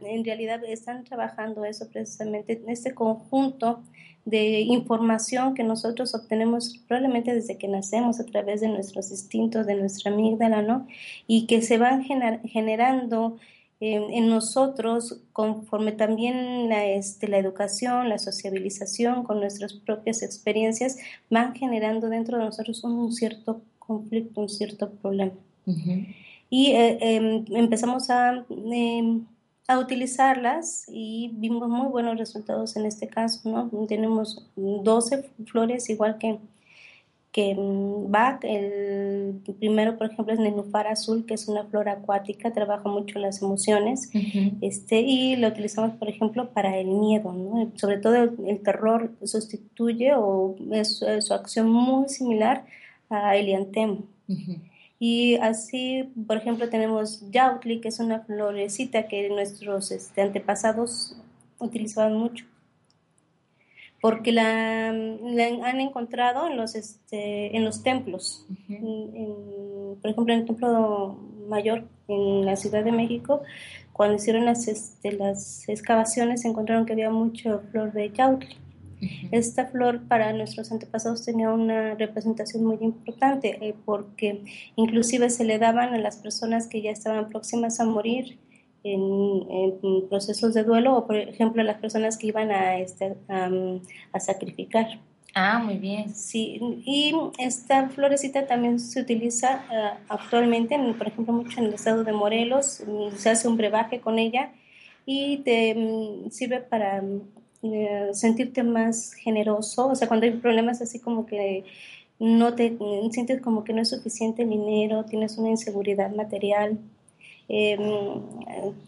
que 0.00 0.10
en 0.10 0.24
realidad 0.24 0.64
están 0.64 1.04
trabajando 1.04 1.66
eso 1.66 1.86
precisamente, 1.90 2.54
en 2.54 2.70
este 2.70 2.94
conjunto 2.94 3.82
de 4.24 4.60
información 4.60 5.54
que 5.54 5.64
nosotros 5.64 6.14
obtenemos 6.14 6.78
probablemente 6.86 7.34
desde 7.34 7.58
que 7.58 7.68
nacemos 7.68 8.20
a 8.20 8.26
través 8.26 8.60
de 8.60 8.68
nuestros 8.68 9.10
instintos, 9.10 9.66
de 9.66 9.74
nuestra 9.74 10.12
amígdala, 10.12 10.62
¿no? 10.62 10.86
Y 11.26 11.46
que 11.46 11.60
se 11.62 11.78
van 11.78 12.04
generando 12.04 13.38
eh, 13.80 14.00
en 14.12 14.28
nosotros 14.28 15.18
conforme 15.32 15.90
también 15.90 16.68
la, 16.68 16.86
este, 16.86 17.26
la 17.26 17.38
educación, 17.38 18.08
la 18.08 18.18
sociabilización 18.18 19.24
con 19.24 19.40
nuestras 19.40 19.72
propias 19.72 20.22
experiencias 20.22 20.98
van 21.30 21.52
generando 21.56 22.08
dentro 22.08 22.38
de 22.38 22.44
nosotros 22.44 22.84
un, 22.84 23.12
cierto 23.12 23.60
conflicto, 23.80 24.40
un 24.40 24.48
cierto 24.48 24.88
problema. 24.88 25.32
Y 26.48 26.72
eh, 26.72 26.98
em, 27.00 27.44
empezamos 27.56 28.08
a 28.08 28.44
em, 28.50 29.24
a 29.68 29.78
utilizarlas 29.78 30.84
y 30.88 31.30
vimos 31.34 31.68
muy 31.68 31.88
buenos 31.88 32.18
resultados 32.18 32.76
en 32.76 32.86
este 32.86 33.08
caso, 33.08 33.48
¿no? 33.48 33.86
Tenemos 33.86 34.46
12 34.56 35.30
flores 35.46 35.88
igual 35.88 36.18
que, 36.18 36.38
que 37.30 37.54
Bach, 37.56 38.40
el 38.42 39.40
primero 39.58 39.96
por 39.96 40.10
ejemplo 40.10 40.34
es 40.34 40.40
Nenufar 40.40 40.88
azul, 40.88 41.24
que 41.26 41.34
es 41.34 41.46
una 41.46 41.64
flor 41.64 41.88
acuática, 41.88 42.52
trabaja 42.52 42.88
mucho 42.88 43.18
las 43.20 43.40
emociones, 43.40 44.10
este, 44.60 45.00
y 45.00 45.36
lo 45.36 45.48
utilizamos 45.48 45.92
por 45.92 46.08
ejemplo 46.08 46.50
para 46.50 46.76
el 46.78 46.88
miedo, 46.88 47.32
¿no? 47.32 47.70
sobre 47.76 47.98
todo 47.98 48.16
el, 48.16 48.60
terror 48.62 49.12
sustituye 49.22 50.12
o 50.14 50.56
es, 50.72 51.04
su 51.20 51.34
acción 51.34 51.70
muy 51.70 52.08
similar 52.08 52.66
a 53.08 53.36
Eliantem. 53.36 53.98
Y 55.04 55.34
así, 55.38 56.12
por 56.28 56.36
ejemplo, 56.36 56.68
tenemos 56.68 57.28
Yautli, 57.32 57.80
que 57.80 57.88
es 57.88 57.98
una 57.98 58.20
florecita 58.20 59.08
que 59.08 59.28
nuestros 59.30 59.90
este, 59.90 60.22
antepasados 60.22 61.16
utilizaban 61.58 62.16
mucho. 62.16 62.44
Porque 64.00 64.30
la, 64.30 64.90
han 64.90 65.80
encontrado 65.80 66.46
en 66.46 66.56
los, 66.56 66.76
este, 66.76 67.56
en 67.56 67.64
los 67.64 67.82
templos. 67.82 68.46
por 68.68 70.08
ejemplo, 70.08 70.34
en 70.34 70.40
el 70.40 70.46
Templo 70.46 71.18
Mayor 71.48 71.82
en 72.06 72.46
la 72.46 72.54
Ciudad 72.54 72.84
de 72.84 72.92
México, 72.92 73.42
cuando 73.92 74.14
hicieron 74.14 74.44
las, 74.44 74.68
este, 74.68 75.10
las 75.10 75.68
excavaciones, 75.68 76.44
encontraron 76.44 76.86
que 76.86 76.92
había 76.92 77.10
mucho 77.10 77.60
flor 77.72 77.92
de 77.92 78.12
Yautli. 78.12 78.56
Esta 79.30 79.66
flor 79.66 80.02
para 80.06 80.32
nuestros 80.32 80.70
antepasados 80.70 81.24
tenía 81.24 81.50
una 81.50 81.94
representación 81.94 82.64
muy 82.64 82.78
importante 82.80 83.58
eh, 83.60 83.74
porque 83.84 84.44
inclusive 84.76 85.30
se 85.30 85.44
le 85.44 85.58
daban 85.58 85.94
a 85.94 85.98
las 85.98 86.16
personas 86.16 86.68
que 86.68 86.82
ya 86.82 86.90
estaban 86.90 87.28
próximas 87.28 87.80
a 87.80 87.84
morir 87.84 88.38
en, 88.84 90.08
procesos 90.08 90.54
de 90.54 90.64
duelo 90.64 90.96
o 90.96 91.06
por 91.06 91.16
ejemplo 91.16 91.62
a 91.62 91.64
las 91.64 91.78
personas 91.78 92.16
que 92.16 92.28
iban 92.28 92.50
a, 92.50 92.78
este, 92.78 93.16
a, 93.28 94.20
sacrificar. 94.20 94.86
Ah, 95.34 95.60
muy 95.64 95.78
bien. 95.78 96.14
Sí, 96.14 96.60
y 96.84 97.14
esta 97.38 97.88
florecita 97.88 98.46
también 98.46 98.78
se 98.78 99.00
utiliza 99.00 99.64
eh, 99.72 99.98
actualmente, 100.08 100.78
por 100.98 101.06
ejemplo, 101.06 101.32
mucho 101.32 101.58
en 101.58 101.66
el 101.66 101.74
estado 101.74 102.04
de 102.04 102.12
Morelos, 102.12 102.84
se 103.16 103.30
hace 103.30 103.48
un 103.48 103.56
brebaje 103.56 104.00
con 104.00 104.18
ella 104.18 104.52
y 105.06 105.38
te 105.38 105.74
mm, 105.74 106.30
sirve 106.30 106.60
para 106.60 107.02
eh, 107.62 108.10
sentirte 108.12 108.62
más 108.62 109.12
generoso, 109.14 109.88
o 109.88 109.94
sea, 109.94 110.08
cuando 110.08 110.26
hay 110.26 110.32
problemas 110.32 110.82
así 110.82 110.98
como 110.98 111.26
que 111.26 111.64
no 112.18 112.54
te 112.54 112.76
sientes 113.10 113.40
como 113.40 113.64
que 113.64 113.72
no 113.72 113.82
es 113.82 113.90
suficiente 113.90 114.44
dinero, 114.44 115.04
tienes 115.04 115.38
una 115.38 115.50
inseguridad 115.50 116.14
material, 116.14 116.78
eh, 117.48 117.76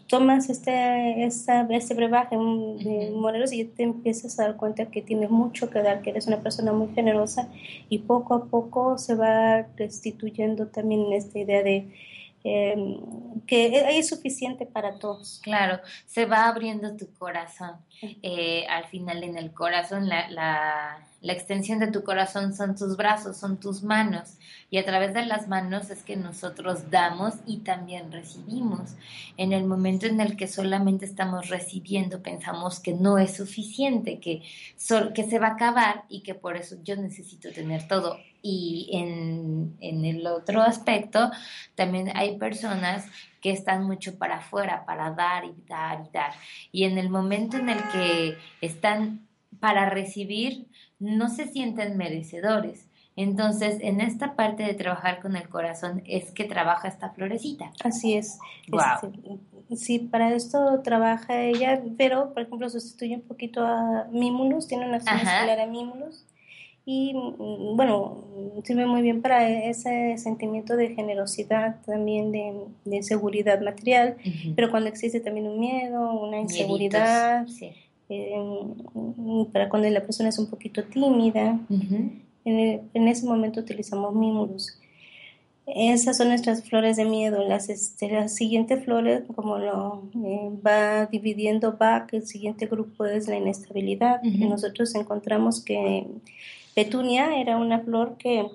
tomas 0.07 0.49
este, 0.49 1.25
este 1.25 1.93
brebaje 1.93 2.35
de 2.35 3.11
Morelos 3.15 3.53
y 3.53 3.65
te 3.65 3.83
empiezas 3.83 4.39
a 4.39 4.43
dar 4.43 4.55
cuenta 4.55 4.87
que 4.87 5.01
tienes 5.01 5.29
mucho 5.29 5.69
que 5.69 5.81
dar, 5.81 6.01
que 6.01 6.11
eres 6.11 6.27
una 6.27 6.41
persona 6.41 6.71
muy 6.73 6.87
generosa 6.95 7.49
y 7.89 7.99
poco 7.99 8.33
a 8.33 8.45
poco 8.45 8.97
se 8.97 9.15
va 9.15 9.67
restituyendo 9.77 10.67
también 10.67 11.11
esta 11.13 11.37
idea 11.37 11.61
de 11.61 11.87
Em, 12.47 12.99
que 13.47 13.97
es 13.97 14.07
suficiente 14.07 14.67
para 14.67 14.99
todos. 14.99 15.39
Claro, 15.41 15.79
se 16.05 16.27
va 16.27 16.47
abriendo 16.47 16.95
tu 16.95 17.11
corazón. 17.15 17.77
Eh, 18.01 18.67
al 18.69 18.85
final 18.85 19.23
en 19.23 19.35
el 19.35 19.51
corazón 19.51 20.07
la, 20.07 20.29
la, 20.29 21.07
La 21.25 21.33
extensión 21.33 21.79
de 21.79 21.87
tu 21.87 22.03
corazón 22.03 22.53
son 22.53 22.75
tus 22.75 22.97
brazos, 22.97 23.37
son 23.37 23.59
tus 23.59 23.81
manos. 23.81 24.37
Y 24.69 24.77
a 24.77 24.85
través 24.85 25.15
de 25.15 25.25
las 25.25 25.47
manos 25.47 25.89
es 25.89 26.03
que 26.03 26.15
nosotros 26.15 26.91
damos 26.91 27.33
y 27.47 27.61
también 27.61 28.11
recibimos. 28.11 28.93
En 29.35 29.51
el 29.51 29.63
momento 29.63 30.05
en 30.05 30.21
el 30.21 30.37
que 30.37 30.47
solamente 30.47 31.03
estamos 31.03 31.49
recibiendo, 31.49 32.21
pensamos 32.21 32.79
que 32.79 32.93
no 32.93 33.17
es 33.17 33.37
suficiente, 33.37 34.19
que, 34.19 34.43
que 35.15 35.23
se 35.23 35.39
va 35.39 35.47
a 35.47 35.53
acabar 35.53 36.03
y 36.09 36.21
que 36.21 36.35
por 36.35 36.57
eso 36.57 36.75
yo 36.83 36.95
necesito 36.95 37.51
tener 37.51 37.87
todo. 37.87 38.19
Y 38.43 38.91
en, 38.93 39.75
en 39.81 40.05
el 40.05 40.27
otro 40.27 40.61
aspecto, 40.61 41.31
también 41.73 42.11
hay 42.13 42.37
personas 42.37 43.03
que 43.41 43.49
están 43.49 43.83
mucho 43.83 44.19
para 44.19 44.37
afuera, 44.37 44.85
para 44.85 45.09
dar 45.09 45.45
y 45.45 45.55
dar 45.67 46.05
y 46.07 46.11
dar. 46.11 46.33
Y 46.71 46.83
en 46.83 46.99
el 46.99 47.09
momento 47.09 47.57
en 47.57 47.69
el 47.69 47.79
que 47.89 48.37
están 48.61 49.25
para 49.59 49.89
recibir, 49.89 50.67
no 50.99 51.29
se 51.29 51.47
sienten 51.47 51.97
merecedores. 51.97 52.87
Entonces, 53.17 53.77
en 53.81 54.01
esta 54.01 54.35
parte 54.35 54.63
de 54.63 54.73
trabajar 54.73 55.21
con 55.21 55.37
el 55.37 55.47
corazón 55.47 56.03
es 56.05 56.31
que 56.31 56.43
trabaja 56.43 56.89
esta 56.89 57.11
florecita. 57.11 57.71
Así 57.83 58.15
es. 58.15 58.39
Este, 58.67 59.77
sí, 59.77 59.99
para 59.99 60.33
esto 60.33 60.81
trabaja 60.83 61.41
ella, 61.41 61.81
pero, 61.97 62.33
por 62.33 62.43
ejemplo, 62.43 62.69
sustituye 62.69 63.15
un 63.15 63.21
poquito 63.21 63.65
a 63.65 64.07
Mimulus, 64.11 64.67
tiene 64.67 64.85
una 64.85 64.97
acción 64.97 65.19
similar 65.19 65.59
a 65.59 65.65
Mimulus. 65.65 66.25
Y 66.87 67.13
bueno, 67.73 68.25
sirve 68.63 68.85
muy 68.85 69.01
bien 69.01 69.23
para 69.23 69.49
ese 69.49 70.17
sentimiento 70.17 70.75
de 70.75 70.93
generosidad, 70.93 71.81
también 71.83 72.31
de, 72.31 73.01
seguridad 73.01 73.59
material, 73.61 74.17
pero 74.55 74.69
cuando 74.69 74.89
existe 74.89 75.19
también 75.19 75.47
un 75.47 75.59
miedo, 75.59 76.13
una 76.13 76.37
inseguridad, 76.37 77.47
sí 77.47 77.71
para 79.51 79.69
cuando 79.69 79.89
la 79.89 80.01
persona 80.01 80.29
es 80.29 80.39
un 80.39 80.47
poquito 80.47 80.83
tímida. 80.83 81.59
en, 82.45 83.07
ese 83.07 83.25
momento 83.25 83.59
utilizamos 83.59 84.13
mimulus. 84.13 84.79
Esas 85.67 86.17
son 86.17 86.27
nuestras 86.27 86.63
flores 86.63 86.95
de 86.97 87.05
miedo. 87.05 87.43
Las, 87.47 87.69
este, 87.69 88.11
las 88.11 88.35
siguientes 88.35 88.83
flores, 88.85 89.23
como 89.35 89.57
lo 89.57 90.03
eh, 90.23 90.51
va 90.65 91.07
dividiendo 91.07 91.77
que 92.07 92.17
el 92.17 92.27
siguiente 92.27 92.67
grupo 92.67 93.05
es 93.05 93.27
la 93.27 93.37
inestabilidad. 93.37 94.21
nosotros 94.21 94.93
encontramos 94.93 95.63
que 95.63 96.05
petunia 96.75 97.39
era 97.39 97.57
una 97.57 97.79
flor 97.79 98.17
que 98.17 98.45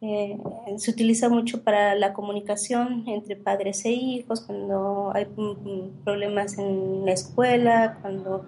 eh, 0.00 0.38
se 0.76 0.90
utiliza 0.90 1.28
mucho 1.28 1.62
para 1.62 1.94
la 1.94 2.12
comunicación 2.12 3.04
entre 3.06 3.36
padres 3.36 3.84
e 3.84 3.90
hijos, 3.90 4.40
cuando 4.40 5.12
hay 5.14 5.26
mm, 5.26 5.42
mm, 5.42 6.04
problemas 6.04 6.58
en 6.58 7.04
la 7.04 7.12
escuela, 7.12 7.98
cuando 8.00 8.44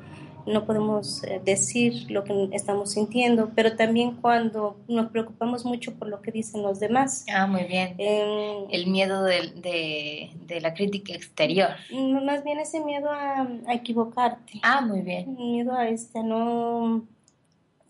no 0.47 0.65
podemos 0.65 1.23
eh, 1.25 1.41
decir 1.45 2.11
lo 2.11 2.25
que 2.25 2.49
estamos 2.53 2.93
sintiendo, 2.93 3.53
pero 3.55 3.77
también 3.77 4.17
cuando 4.21 4.77
nos 4.89 5.11
preocupamos 5.11 5.65
mucho 5.65 5.95
por 5.95 6.09
lo 6.09 6.21
que 6.21 6.33
dicen 6.33 6.63
los 6.63 6.81
demás. 6.81 7.25
Ah, 7.33 7.47
muy 7.47 7.65
bien. 7.65 7.95
Em, 7.99 8.67
el 8.71 8.87
miedo 8.89 9.23
de, 9.23 10.31
de, 10.47 10.61
la 10.61 10.75
crítica 10.75 11.13
exterior. 11.13 11.71
Más 12.25 12.45
bien 12.45 12.59
ese 12.59 12.81
miedo 12.81 13.11
a, 13.11 13.49
equivocarte. 13.69 14.61
Ah, 14.63 14.81
muy 14.81 15.01
bien. 15.01 15.35
Miedo 15.37 15.75
a 15.75 15.89
este, 15.89 16.23
no 16.23 17.05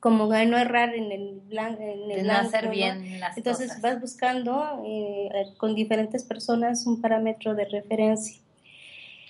como 0.03 0.33
a 0.33 0.45
no 0.47 0.59
errar 0.59 0.97
en 0.97 1.13
el 1.13 1.41
blanco. 1.47 1.81
En 1.81 2.11
el 2.11 2.27
no 2.27 2.33
hacer 2.33 2.69
bien 2.71 3.21
las 3.21 3.37
Entonces 3.37 3.81
vas 3.81 4.01
buscando 4.01 4.83
eh, 4.85 5.31
con 5.59 5.77
diferentes 5.77 6.25
personas 6.25 6.89
un 6.89 7.01
parámetro 7.01 7.55
de 7.55 7.67
referencia. 7.67 8.43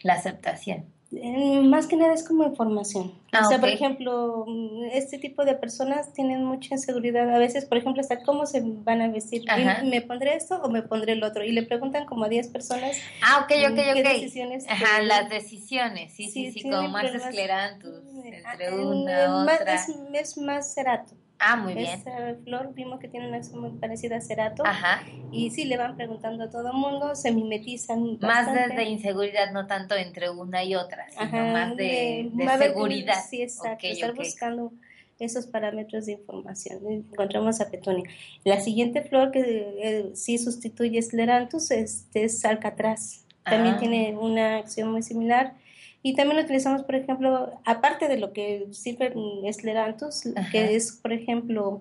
La 0.02 0.14
aceptación. 0.14 0.86
Más 1.12 1.86
que 1.86 1.96
nada 1.96 2.14
es 2.14 2.26
como 2.26 2.44
información. 2.44 3.12
Ah, 3.32 3.42
o 3.44 3.48
sea, 3.48 3.60
por 3.60 3.68
ejemplo, 3.68 4.46
este 4.92 5.18
tipo 5.18 5.44
de 5.44 5.54
personas 5.54 6.12
tienen 6.14 6.44
mucha 6.44 6.74
inseguridad. 6.74 7.28
A 7.34 7.38
veces, 7.38 7.66
por 7.66 7.76
ejemplo, 7.76 8.00
hasta 8.00 8.22
cómo 8.22 8.46
se 8.46 8.62
van 8.64 9.02
a 9.02 9.08
vestir. 9.08 9.44
¿Me 9.84 10.00
pondré 10.00 10.36
esto 10.36 10.60
o 10.62 10.70
me 10.70 10.82
pondré 10.82 11.12
el 11.12 11.22
otro? 11.22 11.44
Y 11.44 11.52
le 11.52 11.64
preguntan 11.64 12.06
como 12.06 12.24
a 12.24 12.28
10 12.28 12.48
personas. 12.48 12.96
Ah, 13.22 13.44
ok, 13.44 13.72
ok, 13.72 13.78
ok. 13.90 14.04
decisiones 14.04 14.66
Ajá, 14.68 15.02
las 15.02 15.28
decisiones. 15.28 16.14
Sí, 16.14 16.30
sí, 16.30 16.50
sí, 16.50 16.62
como 16.62 16.88
más 16.88 17.04
esclerantus. 17.04 18.02
Entre 18.24 18.68
ah, 18.68 18.74
una, 18.74 19.44
otra. 19.44 19.74
Es, 19.74 19.88
es 20.14 20.38
más 20.38 20.72
cerato. 20.72 21.14
Ah, 21.44 21.56
muy 21.56 21.74
bien. 21.74 21.88
Esa 21.88 22.36
flor 22.44 22.72
vimos 22.72 23.00
que 23.00 23.08
tiene 23.08 23.26
una 23.26 23.38
acción 23.38 23.60
muy 23.60 23.70
parecida 23.70 24.16
a 24.16 24.20
cerato. 24.20 24.62
Ajá. 24.64 25.02
Y 25.32 25.50
sí, 25.50 25.64
le 25.64 25.76
van 25.76 25.96
preguntando 25.96 26.44
a 26.44 26.50
todo 26.50 26.68
el 26.68 26.76
mundo, 26.76 27.16
se 27.16 27.32
mimetizan. 27.32 28.18
Más 28.20 28.54
desde 28.54 28.84
inseguridad, 28.84 29.50
no 29.52 29.66
tanto 29.66 29.96
entre 29.96 30.30
una 30.30 30.62
y 30.62 30.76
otra, 30.76 31.04
sino 31.10 31.46
más 31.48 31.76
de, 31.76 32.30
seguridad. 32.58 33.16
sí, 33.28 33.42
exacto. 33.42 33.86
estar 33.88 34.14
buscando 34.14 34.72
esos 35.18 35.46
parámetros 35.46 36.06
de 36.06 36.12
información. 36.12 36.78
Encontramos 36.88 37.60
a 37.60 37.70
Petunia. 37.70 38.04
La 38.44 38.60
siguiente 38.60 39.02
flor 39.02 39.32
que 39.32 39.40
eh, 39.40 40.10
sí 40.14 40.38
sustituye 40.38 41.02
Scleranthus 41.02 41.72
este 41.72 42.24
es 42.24 42.44
Alcatraz. 42.44 43.24
También 43.44 43.74
ah. 43.74 43.78
tiene 43.78 44.16
una 44.16 44.58
acción 44.58 44.92
muy 44.92 45.02
similar 45.02 45.54
y 46.02 46.14
también 46.14 46.36
lo 46.36 46.44
utilizamos, 46.44 46.82
por 46.82 46.96
ejemplo, 46.96 47.60
aparte 47.64 48.08
de 48.08 48.18
lo 48.18 48.32
que 48.32 48.66
sirve 48.72 49.12
Escleranthus, 49.44 50.24
que 50.50 50.74
es, 50.74 50.92
por 50.92 51.12
ejemplo, 51.12 51.80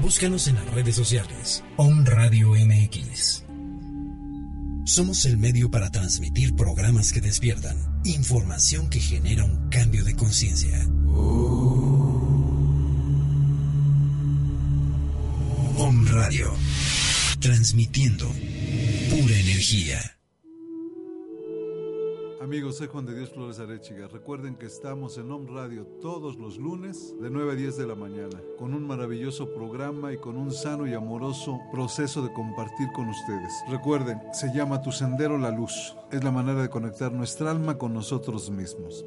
Búscanos 0.00 0.46
en 0.46 0.54
las 0.54 0.72
redes 0.72 0.94
sociales. 0.94 1.64
OM 1.76 2.04
Radio 2.04 2.50
MX. 2.50 3.47
Somos 4.88 5.26
el 5.26 5.36
medio 5.36 5.70
para 5.70 5.90
transmitir 5.90 6.56
programas 6.56 7.12
que 7.12 7.20
despiertan, 7.20 7.76
información 8.06 8.88
que 8.88 8.98
genera 8.98 9.44
un 9.44 9.68
cambio 9.68 10.02
de 10.02 10.16
conciencia. 10.16 10.82
Om 15.76 16.06
Radio, 16.06 16.54
transmitiendo 17.38 18.32
pura 19.10 19.36
energía. 19.36 20.17
Amigos, 22.48 22.78
soy 22.78 22.86
Juan 22.86 23.04
de 23.04 23.14
Dios 23.14 23.28
Flores 23.28 23.60
Arechiga. 23.60 24.08
Recuerden 24.08 24.56
que 24.56 24.64
estamos 24.64 25.18
en 25.18 25.30
Home 25.30 25.50
Radio 25.52 25.84
todos 26.00 26.38
los 26.38 26.56
lunes 26.56 27.14
de 27.20 27.28
9 27.28 27.52
a 27.52 27.54
10 27.54 27.76
de 27.76 27.86
la 27.86 27.94
mañana, 27.94 28.40
con 28.58 28.72
un 28.72 28.86
maravilloso 28.86 29.52
programa 29.52 30.14
y 30.14 30.16
con 30.16 30.38
un 30.38 30.50
sano 30.50 30.86
y 30.86 30.94
amoroso 30.94 31.60
proceso 31.70 32.22
de 32.22 32.32
compartir 32.32 32.88
con 32.94 33.10
ustedes. 33.10 33.52
Recuerden, 33.68 34.22
se 34.32 34.50
llama 34.54 34.80
Tu 34.80 34.92
Sendero 34.92 35.36
la 35.36 35.50
Luz. 35.50 35.94
Es 36.10 36.24
la 36.24 36.30
manera 36.30 36.62
de 36.62 36.70
conectar 36.70 37.12
nuestra 37.12 37.50
alma 37.50 37.76
con 37.76 37.92
nosotros 37.92 38.48
mismos. 38.48 39.04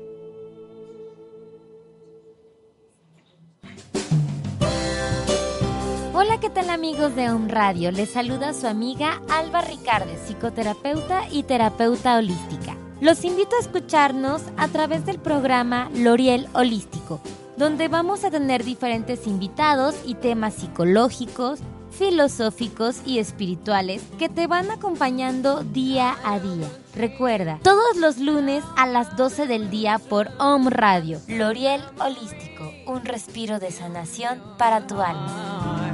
Hola, 6.13 6.39
¿qué 6.39 6.51
tal 6.51 6.69
amigos 6.69 7.15
de 7.15 7.31
Home 7.31 7.51
Radio? 7.51 7.91
Les 7.91 8.11
saluda 8.11 8.53
su 8.53 8.67
amiga 8.67 9.19
Alba 9.31 9.61
Ricardes, 9.61 10.19
psicoterapeuta 10.27 11.23
y 11.31 11.41
terapeuta 11.41 12.17
holística. 12.17 12.80
Los 13.01 13.25
invito 13.25 13.55
a 13.55 13.59
escucharnos 13.59 14.43
a 14.57 14.67
través 14.67 15.07
del 15.07 15.17
programa 15.17 15.89
L'Oriel 15.95 16.47
Holístico, 16.53 17.19
donde 17.57 17.87
vamos 17.87 18.23
a 18.23 18.29
tener 18.29 18.63
diferentes 18.63 19.25
invitados 19.25 19.95
y 20.05 20.13
temas 20.13 20.53
psicológicos, 20.53 21.61
filosóficos 21.89 23.01
y 23.03 23.17
espirituales 23.17 24.03
que 24.19 24.29
te 24.29 24.45
van 24.45 24.69
acompañando 24.69 25.63
día 25.63 26.15
a 26.23 26.39
día. 26.39 26.67
Recuerda, 26.95 27.59
todos 27.63 27.97
los 27.97 28.19
lunes 28.19 28.63
a 28.77 28.85
las 28.85 29.17
12 29.17 29.47
del 29.47 29.71
día 29.71 29.97
por 29.97 30.29
Home 30.37 30.69
Radio, 30.69 31.19
L'Oriel 31.27 31.81
Holístico, 31.99 32.71
un 32.85 33.03
respiro 33.03 33.57
de 33.57 33.71
sanación 33.71 34.39
para 34.59 34.85
tu 34.85 35.01
alma. 35.01 35.91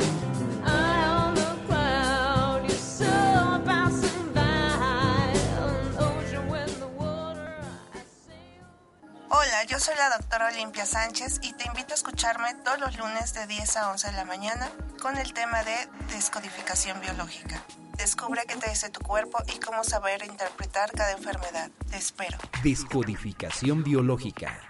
Hola, 9.29 9.65
yo 9.67 9.77
soy 9.77 9.93
la 9.97 10.15
doctora 10.15 10.47
Olimpia 10.53 10.85
Sánchez 10.85 11.41
y 11.41 11.51
te 11.51 11.67
invito 11.67 11.91
a 11.91 11.95
escucharme 11.95 12.55
todos 12.63 12.79
los 12.79 12.97
lunes 12.97 13.33
de 13.33 13.45
10 13.45 13.75
a 13.75 13.91
11 13.91 14.11
de 14.11 14.13
la 14.13 14.23
mañana 14.23 14.69
con 15.01 15.17
el 15.17 15.33
tema 15.33 15.63
de 15.63 15.75
descodificación 16.13 17.01
biológica. 17.01 17.61
Descubre 17.97 18.43
qué 18.47 18.55
te 18.55 18.69
dice 18.69 18.89
tu 18.89 19.01
cuerpo 19.01 19.39
y 19.53 19.59
cómo 19.59 19.83
saber 19.83 20.23
interpretar 20.23 20.93
cada 20.93 21.11
enfermedad. 21.11 21.69
Te 21.91 21.97
espero. 21.97 22.37
Descodificación 22.63 23.83
biológica. 23.83 24.61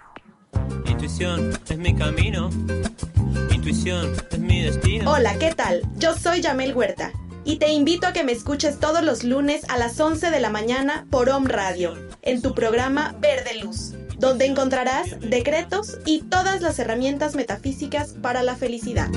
Intuición 0.86 1.56
es 1.68 1.78
mi 1.78 1.94
camino. 1.94 2.50
Intuición 3.52 4.12
es 4.28 4.38
mi 4.40 4.62
destino. 4.62 5.08
Hola, 5.08 5.38
¿qué 5.38 5.54
tal? 5.54 5.82
Yo 5.98 6.16
soy 6.16 6.40
Yamel 6.40 6.74
Huerta 6.74 7.12
y 7.44 7.58
te 7.58 7.68
invito 7.68 8.08
a 8.08 8.12
que 8.12 8.24
me 8.24 8.32
escuches 8.32 8.80
todos 8.80 9.04
los 9.04 9.22
lunes 9.22 9.62
a 9.68 9.76
las 9.76 10.00
11 10.00 10.32
de 10.32 10.40
la 10.40 10.50
mañana 10.50 11.06
por 11.12 11.28
Om 11.28 11.46
Radio, 11.46 11.96
en 12.22 12.42
tu 12.42 12.56
programa 12.56 13.14
Verde 13.20 13.54
Luz 13.62 13.94
donde 14.18 14.46
encontrarás 14.46 15.18
decretos 15.20 15.98
y 16.04 16.22
todas 16.22 16.60
las 16.60 16.78
herramientas 16.78 17.36
metafísicas 17.36 18.14
para 18.14 18.42
la 18.42 18.56
felicidad. 18.56 19.08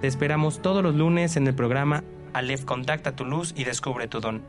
Te 0.00 0.08
esperamos 0.08 0.60
todos 0.60 0.82
los 0.82 0.96
lunes 0.96 1.36
en 1.36 1.46
el 1.46 1.54
programa 1.54 2.02
Aleph 2.32 2.64
Contacta 2.64 3.14
tu 3.14 3.24
luz 3.24 3.54
y 3.56 3.64
descubre 3.64 4.08
tu 4.08 4.20
don, 4.20 4.42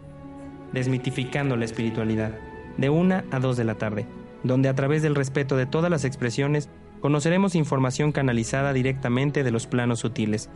desmitificando 0.72 1.56
la 1.56 1.66
espiritualidad, 1.66 2.32
de 2.78 2.90
una 2.90 3.24
a 3.30 3.40
dos 3.40 3.56
de 3.56 3.64
la 3.64 3.76
tarde, 3.76 4.08
donde 4.44 4.68
a 4.68 4.74
través 4.74 5.04
del 5.04 5.14
respeto 5.14 5.56
de 5.56 5.68
todas 5.68 5.92
las 5.92 6.06
expresiones 6.06 6.70
conoceremos 7.02 7.54
información 7.54 8.12
canalizada 8.12 8.74
directamente 8.74 9.44
de 9.44 9.52
los 9.52 9.68
planos 9.68 10.00
sutiles 10.00 10.50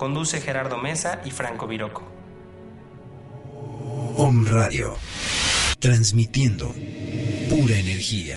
Conduce 0.00 0.40
Gerardo 0.40 0.78
Mesa 0.78 1.20
y 1.26 1.30
Franco 1.30 1.66
Viroco. 1.66 2.10
Om 4.16 4.46
Radio. 4.46 4.96
Transmitiendo 5.78 6.74
pura 7.50 7.76
energía. 7.76 8.34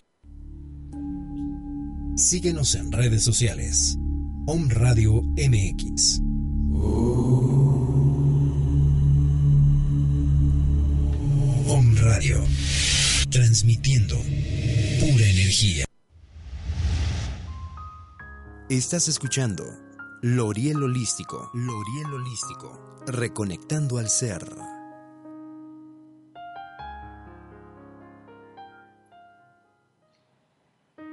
Síguenos 2.17 2.75
en 2.75 2.91
redes 2.91 3.23
sociales. 3.23 3.95
Om 4.45 4.67
Radio 4.71 5.21
MX. 5.21 6.19
Om 11.69 11.95
Radio. 11.95 12.43
Transmitiendo 13.29 14.17
pura 14.17 15.25
energía. 15.25 15.85
Estás 18.69 19.07
escuchando 19.07 19.82
Loriel 20.25 20.81
Holístico. 20.81 21.51
Loriel 21.53 22.13
Holístico. 22.13 23.01
Reconectando 23.05 23.97
al 23.97 24.07
ser. 24.07 24.41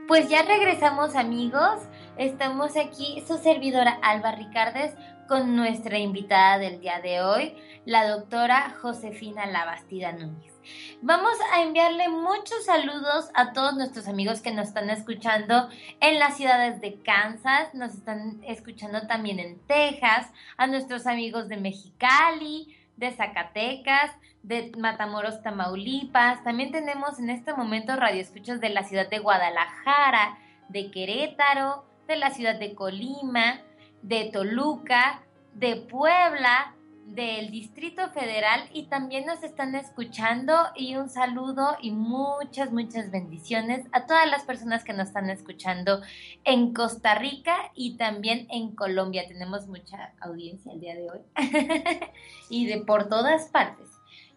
Pues 0.06 0.28
ya 0.28 0.42
regresamos 0.42 1.16
amigos, 1.16 1.80
estamos 2.18 2.76
aquí, 2.76 3.24
su 3.26 3.36
servidora 3.38 3.98
Alba 4.00 4.30
Ricardes, 4.30 4.94
con 5.26 5.56
nuestra 5.56 5.98
invitada 5.98 6.58
del 6.58 6.78
día 6.78 7.00
de 7.00 7.20
hoy, 7.20 7.56
la 7.86 8.08
doctora 8.08 8.76
Josefina 8.80 9.44
Labastida 9.46 10.12
Núñez. 10.12 10.59
Vamos 11.02 11.32
a 11.52 11.62
enviarle 11.62 12.08
muchos 12.08 12.64
saludos 12.66 13.30
a 13.34 13.52
todos 13.52 13.74
nuestros 13.74 14.06
amigos 14.06 14.40
que 14.40 14.50
nos 14.50 14.68
están 14.68 14.90
escuchando 14.90 15.68
en 16.00 16.18
las 16.18 16.36
ciudades 16.36 16.80
de 16.80 17.00
Kansas, 17.00 17.72
nos 17.74 17.94
están 17.94 18.42
escuchando 18.46 19.06
también 19.06 19.38
en 19.40 19.58
Texas, 19.66 20.28
a 20.56 20.66
nuestros 20.66 21.06
amigos 21.06 21.48
de 21.48 21.56
Mexicali, 21.56 22.76
de 22.96 23.12
Zacatecas, 23.12 24.10
de 24.42 24.72
Matamoros, 24.76 25.42
Tamaulipas. 25.42 26.44
También 26.44 26.70
tenemos 26.70 27.18
en 27.18 27.30
este 27.30 27.54
momento 27.54 27.96
radioescuchas 27.96 28.60
de 28.60 28.68
la 28.68 28.84
ciudad 28.84 29.08
de 29.08 29.18
Guadalajara, 29.18 30.38
de 30.68 30.90
Querétaro, 30.90 31.84
de 32.06 32.16
la 32.16 32.30
ciudad 32.30 32.58
de 32.58 32.74
Colima, 32.74 33.60
de 34.02 34.30
Toluca, 34.32 35.22
de 35.54 35.76
Puebla, 35.76 36.74
del 37.14 37.50
Distrito 37.50 38.08
Federal 38.10 38.68
y 38.72 38.84
también 38.84 39.26
nos 39.26 39.42
están 39.42 39.74
escuchando 39.74 40.54
y 40.76 40.96
un 40.96 41.08
saludo 41.08 41.76
y 41.80 41.90
muchas, 41.90 42.72
muchas 42.72 43.10
bendiciones 43.10 43.86
a 43.92 44.06
todas 44.06 44.28
las 44.30 44.44
personas 44.44 44.84
que 44.84 44.92
nos 44.92 45.08
están 45.08 45.28
escuchando 45.30 46.00
en 46.44 46.72
Costa 46.72 47.14
Rica 47.16 47.72
y 47.74 47.96
también 47.96 48.46
en 48.50 48.74
Colombia. 48.74 49.26
Tenemos 49.26 49.66
mucha 49.66 50.12
audiencia 50.20 50.72
el 50.72 50.80
día 50.80 50.94
de 50.94 51.10
hoy 51.10 51.20
y 52.48 52.66
de 52.66 52.78
por 52.78 53.08
todas 53.08 53.48
partes. 53.48 53.88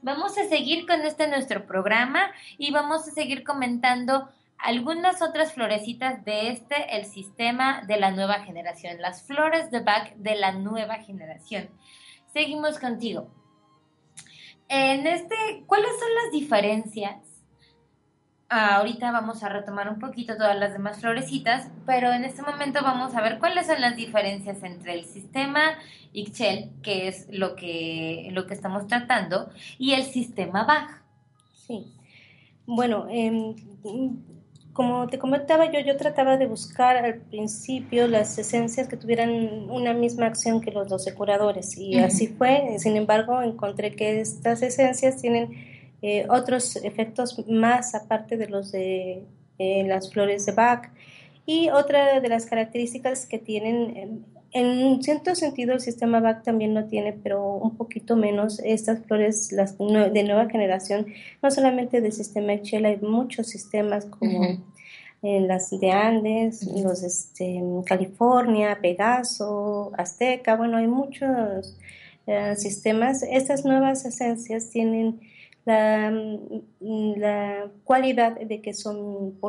Vamos 0.02 0.38
a 0.38 0.46
seguir 0.46 0.86
con 0.88 1.02
este 1.02 1.28
nuestro 1.28 1.66
programa 1.66 2.32
y 2.58 2.72
vamos 2.72 3.08
a 3.08 3.12
seguir 3.12 3.44
comentando 3.44 4.30
algunas 4.58 5.22
otras 5.22 5.54
florecitas 5.54 6.24
de 6.26 6.50
este, 6.50 6.98
el 6.98 7.06
sistema 7.06 7.84
de 7.86 7.98
la 7.98 8.12
nueva 8.12 8.40
generación, 8.40 9.02
las 9.02 9.24
flores 9.24 9.70
de 9.72 9.82
Bach 9.82 10.14
de 10.16 10.36
la 10.36 10.54
nueva 10.54 10.96
generación. 10.96 11.70
Seguimos 12.34 12.80
contigo. 12.80 13.28
En 14.68 15.06
este, 15.06 15.36
¿cuáles 15.68 15.92
son 16.00 16.10
las 16.24 16.32
diferencias? 16.32 17.18
Ah, 18.50 18.78
ahorita 18.78 19.12
vamos 19.12 19.44
a 19.44 19.50
retomar 19.50 19.88
un 19.88 20.00
poquito 20.00 20.36
todas 20.36 20.58
las 20.58 20.74
demás 20.74 21.00
florecitas, 21.00 21.70
pero 21.86 22.12
en 22.12 22.24
este 22.24 22.42
momento 22.42 22.82
vamos 22.82 23.16
a 23.16 23.22
ver 23.22 23.38
cuáles 23.38 23.68
son 23.68 23.82
las 23.82 23.96
diferencias 23.96 24.64
entre 24.64 24.96
el 24.96 25.06
sistema 25.06 25.76
Ixchel, 26.12 26.72
que 26.82 27.08
es 27.08 27.28
lo 27.30 27.56
que, 27.56 28.30
lo 28.32 28.48
que 28.48 28.56
estamos 28.56 28.88
tratando, 28.88 29.52
y 29.78 29.94
el 29.94 30.04
sistema 30.04 30.64
Bach. 30.64 31.04
Sí. 31.68 31.94
Bueno, 32.66 33.08
eh, 33.12 33.56
como 34.74 35.08
te 35.08 35.20
comentaba 35.20 35.72
yo, 35.72 35.80
yo 35.80 35.96
trataba 35.98 36.38
de 36.38 36.48
buscar 36.48 36.98
al 36.98 37.16
principio 37.20 38.08
las 38.08 38.38
esencias 38.40 38.88
que 38.88 38.98
tuvieran 38.98 39.70
una 39.70 39.94
misma 39.94 40.26
acción 40.26 40.62
que 40.62 40.72
los 40.72 40.90
12 40.90 41.14
curadores 41.14 41.78
y 41.78 42.00
así 42.00 42.28
fue. 42.28 42.76
Sin 42.80 42.98
embargo, 42.98 43.42
encontré 43.44 43.96
que 43.96 44.20
estas 44.20 44.64
esencias 44.64 45.22
tienen 45.22 45.52
eh, 46.02 46.26
otros 46.28 46.76
efectos 46.78 47.48
más 47.48 47.94
aparte 47.94 48.36
de 48.36 48.50
los 48.50 48.72
de 48.72 49.24
eh, 49.60 49.84
las 49.88 50.12
flores 50.12 50.46
de 50.48 50.52
Bach. 50.54 50.90
Y 51.46 51.70
otra 51.70 52.20
de 52.20 52.28
las 52.30 52.46
características 52.46 53.26
que 53.26 53.38
tienen, 53.38 53.98
em, 53.98 54.24
en 54.54 55.02
cierto 55.02 55.36
sentido 55.36 55.74
el 55.74 55.80
sistema 55.80 56.20
Bach 56.20 56.44
también 56.44 56.74
lo 56.74 56.86
tiene, 56.86 57.14
pero 57.14 57.56
un 57.56 57.76
poquito 57.76 58.16
menos 58.16 58.60
estas 58.64 59.04
flores 59.06 59.52
las 59.52 59.78
de 59.78 60.24
nueva 60.24 60.50
generación, 60.50 61.08
no 61.42 61.50
solamente 61.52 62.02
del 62.02 62.12
sistema 62.12 62.54
Excel, 62.54 62.86
hay 62.86 62.98
muchos 62.98 63.48
sistemas 63.48 64.06
como 64.06 64.60
en 65.24 65.48
las 65.48 65.70
de 65.72 65.92
Andes, 65.92 66.64
los 66.68 67.02
este, 67.02 67.64
California, 67.86 68.78
Pegaso, 68.82 69.92
Azteca, 69.98 70.56
bueno, 70.56 70.78
hay 70.78 70.88
muchos 70.88 71.78
eh, 72.28 72.56
sistemas. 72.58 73.24
Estas 73.24 73.66
nuevas 73.66 74.06
esencias 74.06 74.70
tienen 74.70 75.22
la, 75.66 76.12
mm, 76.12 77.14
la, 77.18 77.72
cualidad 77.86 78.38
de 78.40 78.62
que 78.62 78.74
son 78.74 79.40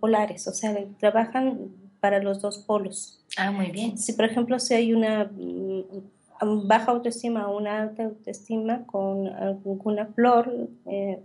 polares, 0.00 0.46
o 0.46 0.52
sea, 0.52 0.76
trabajan 0.98 1.72
para 2.04 2.22
los 2.22 2.42
dos 2.42 2.58
polos. 2.58 3.18
Ah, 3.38 3.50
muy 3.50 3.70
bien. 3.70 3.96
Si, 3.96 4.12
por 4.12 4.26
ejemplo, 4.26 4.58
si 4.58 4.74
hay 4.74 4.92
una, 4.92 5.24
mm, 5.24 6.68
baja 6.68 6.92
autoestima 6.92 7.48
o 7.48 7.56
una 7.56 7.80
alta 7.80 8.04
autoestima 8.04 8.84
con 8.84 9.26
alguna 9.28 10.04
flor, 10.08 10.68
eh, 10.84 11.18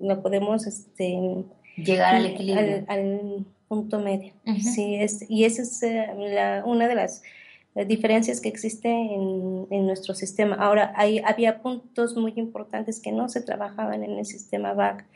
no 0.00 0.20
podemos 0.20 0.66
este, 0.66 1.44
llegar 1.76 2.16
al 2.16 2.26
equilibrio. 2.26 2.84
Al, 2.88 3.46
punto 3.68 4.00
medio. 4.00 4.32
sí, 4.60 4.96
es, 4.96 5.24
y 5.28 5.44
esa 5.44 5.62
es 5.62 5.80
la, 6.18 6.64
una 6.66 6.88
de 6.88 6.96
las 6.96 7.22
diferencias 7.86 8.40
que 8.40 8.48
existen 8.48 8.92
en, 8.92 9.66
en, 9.70 9.86
nuestro 9.86 10.14
sistema. 10.14 10.56
Ahora, 10.56 10.92
hay, 10.96 11.20
había 11.20 11.62
puntos 11.62 12.16
muy 12.16 12.32
importantes 12.36 13.00
que 13.00 13.12
no 13.12 13.28
se 13.28 13.40
trabajaban 13.40 14.02
en 14.04 14.18
el 14.18 14.26
sistema 14.26 14.72
BAC, 14.72 15.06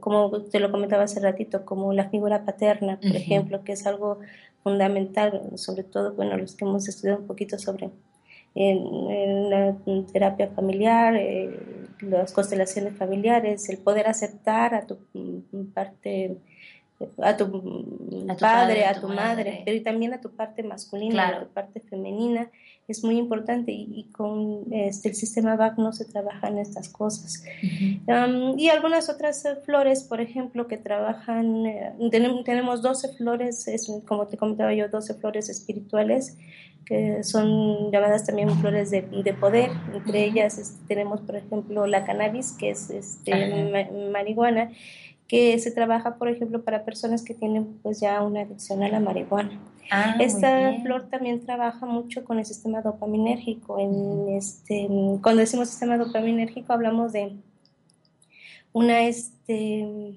como 0.00 0.42
te 0.42 0.60
lo 0.60 0.70
comentaba 0.70 1.04
hace 1.04 1.20
ratito, 1.20 1.64
como 1.64 1.92
la 1.92 2.08
figura 2.08 2.44
paterna, 2.44 2.98
por 3.00 3.16
ejemplo, 3.16 3.64
que 3.64 3.72
es 3.72 3.86
algo 3.86 4.18
fundamental, 4.62 5.42
sobre 5.56 5.82
todo, 5.82 6.14
bueno, 6.14 6.36
los 6.36 6.54
que 6.54 6.64
hemos 6.64 6.88
estudiado 6.88 7.20
un 7.20 7.26
poquito 7.26 7.58
sobre 7.58 7.90
en, 8.54 9.50
la 9.50 9.76
terapia 10.12 10.48
familiar, 10.48 11.14
eh, 11.16 11.50
las 12.00 12.32
constelaciones 12.32 12.96
familiares, 12.96 13.68
el 13.68 13.78
poder 13.78 14.06
aceptar 14.06 14.74
a 14.74 14.86
tu 14.86 14.98
parte 15.74 16.38
a 17.22 17.36
tu, 17.36 17.62
padre, 18.40 18.86
a 18.86 19.00
tu, 19.00 19.08
madre, 19.08 19.62
pero 19.64 19.82
también 19.82 20.14
a 20.14 20.20
tu 20.20 20.30
parte 20.30 20.62
masculina, 20.62 21.28
a 21.28 21.40
tu 21.44 21.52
parte 21.52 21.80
femenina, 21.80 22.50
es 22.88 23.04
muy 23.04 23.18
importante 23.18 23.70
y, 23.70 24.08
con 24.12 24.64
este, 24.72 25.10
el 25.10 25.14
sistema 25.14 25.56
BAC 25.56 25.76
no 25.78 25.92
se 25.92 26.06
trabajan 26.06 26.58
estas 26.58 26.88
cosas. 26.88 27.44
y 28.56 28.68
algunas 28.68 29.08
otras 29.10 29.44
eh, 29.44 29.56
flores, 29.64 30.04
por 30.04 30.20
ejemplo, 30.20 30.66
que 30.66 30.78
trabajan, 30.78 31.66
eh, 31.66 31.92
tenemos, 32.10 32.82
12 32.82 33.14
flores, 33.14 33.68
es, 33.68 33.92
como 34.06 34.26
te 34.26 34.36
comentaba 34.36 34.72
yo, 34.72 34.88
12 34.88 35.14
flores 35.14 35.48
espirituales 35.48 36.36
que 36.88 37.22
son 37.22 37.92
llamadas 37.92 38.24
también 38.24 38.48
flores 38.60 38.90
de, 38.90 39.02
de 39.02 39.34
poder. 39.34 39.70
Entre 39.92 40.24
ellas 40.24 40.56
este, 40.56 40.86
tenemos, 40.86 41.20
por 41.20 41.36
ejemplo, 41.36 41.86
la 41.86 42.06
cannabis, 42.06 42.52
que 42.52 42.70
es 42.70 42.88
este, 42.88 43.70
marihuana, 44.10 44.70
que 45.28 45.58
se 45.58 45.70
trabaja, 45.70 46.16
por 46.16 46.28
ejemplo, 46.28 46.64
para 46.64 46.84
personas 46.84 47.22
que 47.22 47.34
tienen 47.34 47.78
pues 47.82 48.00
ya 48.00 48.22
una 48.22 48.40
adicción 48.40 48.82
a 48.82 48.88
la 48.88 48.98
marihuana. 48.98 49.60
Ah, 49.90 50.16
Esta 50.18 50.74
flor 50.82 51.08
también 51.10 51.44
trabaja 51.44 51.84
mucho 51.84 52.24
con 52.24 52.38
el 52.38 52.46
sistema 52.46 52.80
dopaminérgico. 52.80 53.78
En 53.78 54.36
este, 54.36 54.88
cuando 55.22 55.40
decimos 55.40 55.68
sistema 55.68 55.98
dopaminérgico 55.98 56.72
hablamos 56.72 57.12
de 57.12 57.36
una 58.72 59.02
este 59.02 60.14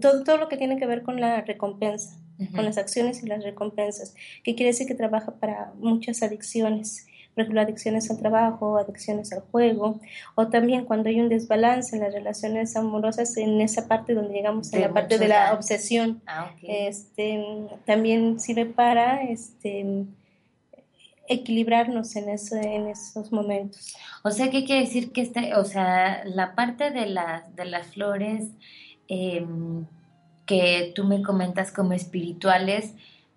todo, 0.00 0.24
todo 0.24 0.36
lo 0.38 0.48
que 0.48 0.56
tiene 0.56 0.78
que 0.78 0.86
ver 0.86 1.02
con 1.02 1.20
la 1.20 1.42
recompensa, 1.42 2.16
con 2.54 2.64
las 2.64 2.78
acciones 2.78 3.22
y 3.22 3.26
las 3.26 3.44
recompensas, 3.44 4.14
que 4.42 4.54
quiere 4.54 4.70
decir 4.70 4.88
que 4.88 4.94
trabaja 4.94 5.34
para 5.34 5.72
muchas 5.78 6.22
adicciones 6.22 7.06
por 7.34 7.42
ejemplo, 7.42 7.60
adicciones 7.60 8.10
al 8.10 8.18
trabajo, 8.18 8.78
adicciones 8.78 9.32
al 9.32 9.40
juego, 9.40 10.00
o 10.36 10.48
también 10.48 10.84
cuando 10.84 11.08
hay 11.08 11.20
un 11.20 11.28
desbalance 11.28 11.96
en 11.96 12.02
las 12.02 12.12
relaciones 12.12 12.76
amorosas, 12.76 13.36
en 13.36 13.60
esa 13.60 13.88
parte 13.88 14.14
donde 14.14 14.34
llegamos 14.34 14.72
a 14.72 14.78
la 14.78 14.92
parte 14.92 15.18
de 15.18 15.28
la 15.28 15.52
obsesión, 15.52 16.22
ah, 16.26 16.52
este, 16.62 17.44
también 17.84 18.38
sirve 18.38 18.66
para 18.66 19.24
este, 19.24 20.06
equilibrarnos 21.28 22.14
en, 22.16 22.28
eso, 22.28 22.56
en 22.56 22.88
esos 22.88 23.32
momentos. 23.32 23.96
O 24.22 24.30
sea, 24.30 24.50
¿qué 24.50 24.64
quiere 24.64 24.82
decir 24.82 25.10
que 25.10 25.22
este, 25.22 25.54
o 25.56 25.64
sea, 25.64 26.24
la 26.24 26.54
parte 26.54 26.90
de 26.90 27.06
las, 27.06 27.54
de 27.56 27.64
las 27.64 27.88
flores 27.88 28.44
em, 29.08 29.86
que 30.46 30.92
tú 30.94 31.04
me 31.04 31.22
comentas 31.22 31.72
como 31.72 31.94
espirituales, 31.94 32.94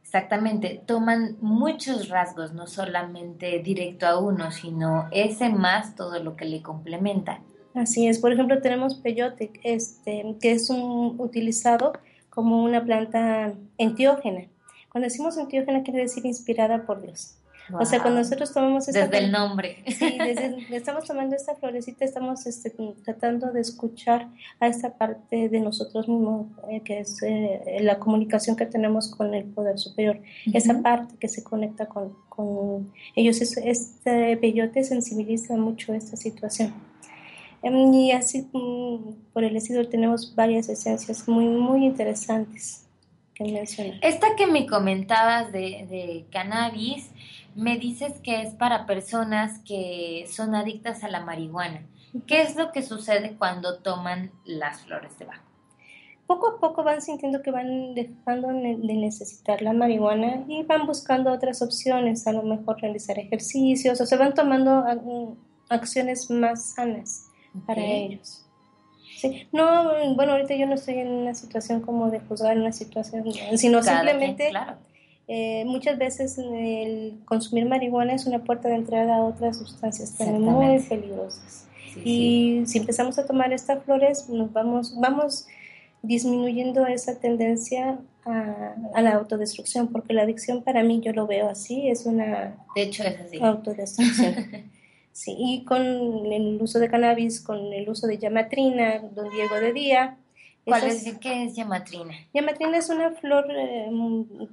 Exactamente, 0.08 0.82
toman 0.86 1.36
muchos 1.42 2.08
rasgos, 2.08 2.54
no 2.54 2.66
solamente 2.66 3.60
directo 3.60 4.08
a 4.08 4.18
uno, 4.18 4.52
sino 4.52 5.10
ese 5.12 5.50
más 5.50 5.96
todo 5.96 6.24
lo 6.24 6.38
que 6.38 6.46
le 6.46 6.62
complementa. 6.62 7.42
Así 7.74 8.08
es, 8.08 8.18
por 8.18 8.32
ejemplo 8.32 8.62
tenemos 8.62 8.96
peyote, 8.96 9.52
este, 9.64 10.38
que 10.40 10.54
es 10.54 10.70
un, 10.70 11.20
utilizado 11.20 11.92
como 12.30 12.64
una 12.64 12.86
planta 12.86 13.54
entiógena. 13.78 14.46
Cuando 14.90 15.08
decimos 15.08 15.38
entiógena 15.38 15.84
quiere 15.84 16.00
decir 16.00 16.26
inspirada 16.26 16.86
por 16.86 17.02
Dios. 17.02 17.37
O 17.74 17.86
sea, 17.86 18.02
cuando 18.02 18.22
nosotros 18.22 18.54
tomamos 18.54 18.88
esta 18.88 19.08
Desde 19.08 19.26
el 19.26 19.32
nombre. 19.32 19.84
Sí, 19.88 20.18
desde, 20.18 20.76
estamos 20.76 21.06
tomando 21.06 21.36
esta 21.36 21.56
florecita, 21.56 22.06
estamos 22.06 22.46
este, 22.46 22.74
tratando 23.04 23.52
de 23.52 23.62
escuchar 23.62 24.28
a 24.60 24.68
esta 24.68 24.98
parte 24.98 25.50
de 25.50 25.60
nosotros 25.60 26.08
mismos, 26.08 26.48
eh, 26.70 26.82
que 26.82 27.00
es 27.00 27.22
eh, 27.24 27.80
la 27.82 28.00
comunicación 28.00 28.56
que 28.56 28.66
tenemos 28.66 29.10
con 29.10 29.34
el 29.34 29.46
poder 29.46 29.78
superior. 29.78 30.20
Esa 30.54 30.82
parte 30.82 31.16
que 31.20 31.28
se 31.28 31.44
conecta 31.44 31.88
con, 31.88 32.16
con 32.30 32.92
ellos. 33.16 33.42
este 33.42 34.38
peyote 34.38 34.84
sensibiliza 34.84 35.56
mucho 35.58 35.94
esta 35.94 36.16
situación. 36.16 36.74
Em, 37.64 37.94
y 37.94 38.12
así, 38.12 38.48
mm, 38.54 39.32
por 39.34 39.44
el 39.44 39.56
estilo, 39.58 39.88
tenemos 39.88 40.36
varias 40.36 40.70
esencias 40.70 41.28
muy, 41.28 41.46
muy 41.46 41.86
interesantes 41.86 42.86
que 43.34 43.44
mencionar. 43.46 44.00
Esta 44.02 44.36
que 44.36 44.48
me 44.48 44.66
comentabas 44.66 45.52
de, 45.52 45.86
de 45.90 46.26
cannabis, 46.32 47.10
me 47.58 47.78
dices 47.78 48.14
que 48.24 48.44
es 48.44 48.54
para 48.54 48.86
personas 48.86 49.60
que 49.66 50.26
son 50.32 50.54
adictas 50.54 51.04
a 51.04 51.10
la 51.10 51.22
marihuana. 51.26 51.82
¿Qué 52.28 52.44
es 52.44 52.56
lo 52.56 52.72
que 52.72 52.84
sucede 52.84 53.36
cuando 53.38 53.80
toman 53.80 54.32
las 54.46 54.82
flores 54.82 55.18
de 55.18 55.26
Bach? 55.26 55.42
Poco 56.28 56.50
a 56.50 56.60
poco 56.60 56.84
van 56.84 57.02
sintiendo 57.02 57.42
que 57.42 57.52
van 57.52 57.96
dejando 57.96 58.50
de 58.50 58.94
necesitar 58.94 59.62
la 59.62 59.74
marihuana 59.74 60.44
y 60.48 60.64
van 60.64 60.86
buscando 60.86 61.32
otras 61.32 61.62
opciones, 61.62 62.28
a 62.28 62.34
lo 62.34 62.44
mejor 62.44 62.80
realizar 62.80 63.18
ejercicios 63.18 64.00
o 64.02 64.06
se 64.06 64.18
van 64.18 64.34
tomando 64.34 64.86
acciones 65.70 66.30
más 66.30 66.74
sanas 66.74 67.28
para 67.66 67.82
ellos. 67.82 68.46
Sí. 69.18 69.48
No, 69.52 69.94
bueno, 70.16 70.34
ahorita 70.34 70.54
yo 70.56 70.68
no 70.68 70.76
estoy 70.76 71.00
en 71.00 71.08
una 71.08 71.34
situación 71.34 71.82
como 71.82 72.12
de 72.12 72.20
juzgar 72.20 72.56
una 72.56 72.72
situación, 72.72 73.24
sino 73.56 73.82
simplemente 73.82 74.52
eh, 75.28 75.66
muchas 75.66 75.98
veces 75.98 76.38
el 76.38 77.20
consumir 77.26 77.66
marihuana 77.66 78.14
es 78.14 78.26
una 78.26 78.44
puerta 78.44 78.70
de 78.70 78.76
entrada 78.76 79.18
a 79.18 79.22
otras 79.22 79.58
sustancias 79.58 80.16
también 80.18 80.42
muy 80.42 80.80
peligrosas. 80.80 81.66
y 82.04 82.64
si 82.66 82.78
empezamos 82.78 83.18
a 83.20 83.26
tomar 83.26 83.52
estas 83.52 83.84
flores, 83.84 84.30
nos 84.30 84.54
vamos, 84.54 84.96
vamos 85.00 85.48
disminuyendo 86.02 86.88
esa 86.88 87.20
tendencia 87.20 88.00
a, 88.26 89.02
la 89.02 89.16
autodestrucción, 89.16 89.88
porque 89.88 90.14
la 90.14 90.24
adicción 90.24 90.64
para 90.64 90.84
mí 90.84 91.02
yo 91.02 91.12
lo 91.14 91.28
veo 91.28 91.50
así, 91.50 91.90
es 91.90 92.06
una 92.06 92.56
de 92.76 92.82
hecho 92.82 93.04
es 93.04 93.20
así. 93.20 93.40
autodestrucción. 93.42 94.36
sí, 95.12 95.36
y 95.38 95.64
con 95.66 95.82
el 95.82 96.58
uso 96.62 96.80
de 96.80 96.90
cannabis, 96.90 97.42
con 97.42 97.74
el 97.74 97.90
uso 97.90 98.08
de 98.08 98.18
yamatrina, 98.18 99.00
don 99.14 99.30
Diego 99.30 99.56
de 99.56 99.74
Día, 99.74 100.18
¿Cuál 100.68 100.84
es, 100.84 101.18
qué 101.20 101.46
es 101.46 101.56
yamatrina? 101.56 102.14
Yamatrina 102.34 102.78
es 102.78 102.90
una 102.90 103.12
flor 103.12 103.46
eh, 103.50 103.90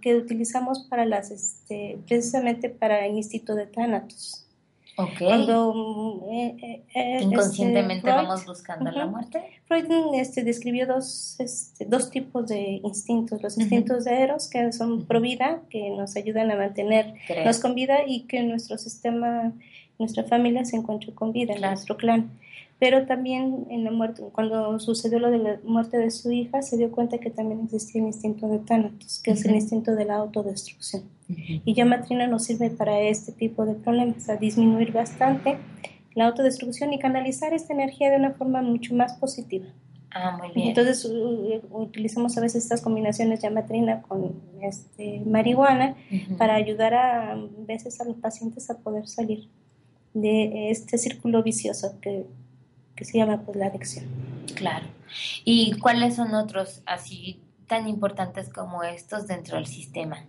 que 0.00 0.14
utilizamos 0.14 0.86
para 0.88 1.04
las, 1.04 1.32
este, 1.32 1.98
precisamente 2.06 2.70
para 2.70 3.04
el 3.04 3.16
instinto 3.16 3.56
de 3.56 3.66
Thanatos. 3.66 4.46
Ok. 4.96 5.18
Cuando 5.18 6.24
eh, 6.30 6.84
eh, 6.94 7.18
inconscientemente 7.20 8.08
este, 8.08 8.10
vamos 8.10 8.46
buscando 8.46 8.92
la 8.92 9.06
muerte. 9.06 9.42
Freud 9.66 9.86
este, 10.14 10.44
describió 10.44 10.86
dos, 10.86 11.34
este, 11.40 11.84
dos 11.84 12.10
tipos 12.10 12.46
de 12.46 12.80
instintos, 12.84 13.42
los 13.42 13.58
instintos 13.58 14.04
de 14.04 14.22
Eros, 14.22 14.48
que 14.48 14.72
son 14.72 15.06
pro 15.06 15.20
vida, 15.20 15.62
que 15.68 15.90
nos 15.90 16.14
ayudan 16.14 16.48
a 16.52 16.56
mantenernos 16.56 17.58
con 17.58 17.74
vida 17.74 18.06
y 18.06 18.20
que 18.28 18.44
nuestro 18.44 18.78
sistema, 18.78 19.52
nuestra 19.98 20.22
familia 20.22 20.64
se 20.64 20.76
encuentre 20.76 21.12
con 21.12 21.32
vida, 21.32 21.56
nuestro 21.58 21.96
clan 21.96 22.30
pero 22.84 23.06
también 23.06 23.66
en 23.70 23.82
la 23.82 23.90
muerte, 23.90 24.22
cuando 24.30 24.78
sucedió 24.78 25.18
lo 25.18 25.30
de 25.30 25.38
la 25.38 25.58
muerte 25.64 25.96
de 25.96 26.10
su 26.10 26.30
hija, 26.30 26.60
se 26.60 26.76
dio 26.76 26.92
cuenta 26.92 27.16
que 27.16 27.30
también 27.30 27.62
existía 27.64 28.02
el 28.02 28.08
instinto 28.08 28.46
de 28.46 28.58
Thanatos, 28.58 29.22
que 29.24 29.30
es 29.30 29.42
el 29.46 29.54
instinto 29.54 29.94
de 29.94 30.04
la 30.04 30.16
autodestrucción. 30.16 31.04
Y 31.26 31.72
ya 31.72 31.86
Matrina 31.86 32.26
nos 32.26 32.44
sirve 32.44 32.68
para 32.68 33.00
este 33.00 33.32
tipo 33.32 33.64
de 33.64 33.72
problemas, 33.72 34.28
a 34.28 34.36
disminuir 34.36 34.92
bastante 34.92 35.56
la 36.14 36.26
autodestrucción 36.26 36.92
y 36.92 36.98
canalizar 36.98 37.54
esta 37.54 37.72
energía 37.72 38.10
de 38.10 38.18
una 38.18 38.32
forma 38.32 38.60
mucho 38.60 38.94
más 38.94 39.14
positiva. 39.14 39.64
Ah, 40.10 40.36
muy 40.36 40.52
bien. 40.54 40.68
Entonces 40.68 41.10
utilizamos 41.70 42.36
a 42.36 42.42
veces 42.42 42.64
estas 42.64 42.82
combinaciones 42.82 43.40
de 43.40 43.48
matrina 43.48 44.02
con 44.02 44.42
este, 44.60 45.22
marihuana 45.24 45.96
para 46.36 46.54
ayudar 46.54 46.92
a, 46.92 47.32
a 47.32 47.38
veces 47.66 47.98
a 48.02 48.04
los 48.04 48.16
pacientes 48.16 48.68
a 48.68 48.76
poder 48.76 49.08
salir 49.08 49.48
de 50.12 50.70
este 50.70 50.98
círculo 50.98 51.42
vicioso 51.42 51.98
que 52.02 52.26
que 52.96 53.04
se 53.04 53.18
llama 53.18 53.42
pues 53.42 53.56
la 53.56 53.66
adicción. 53.66 54.06
Claro. 54.54 54.86
¿Y 55.44 55.78
cuáles 55.78 56.16
son 56.16 56.34
otros 56.34 56.82
así 56.86 57.40
tan 57.66 57.88
importantes 57.88 58.52
como 58.52 58.82
estos 58.82 59.26
dentro 59.26 59.56
del 59.56 59.66
sistema? 59.66 60.24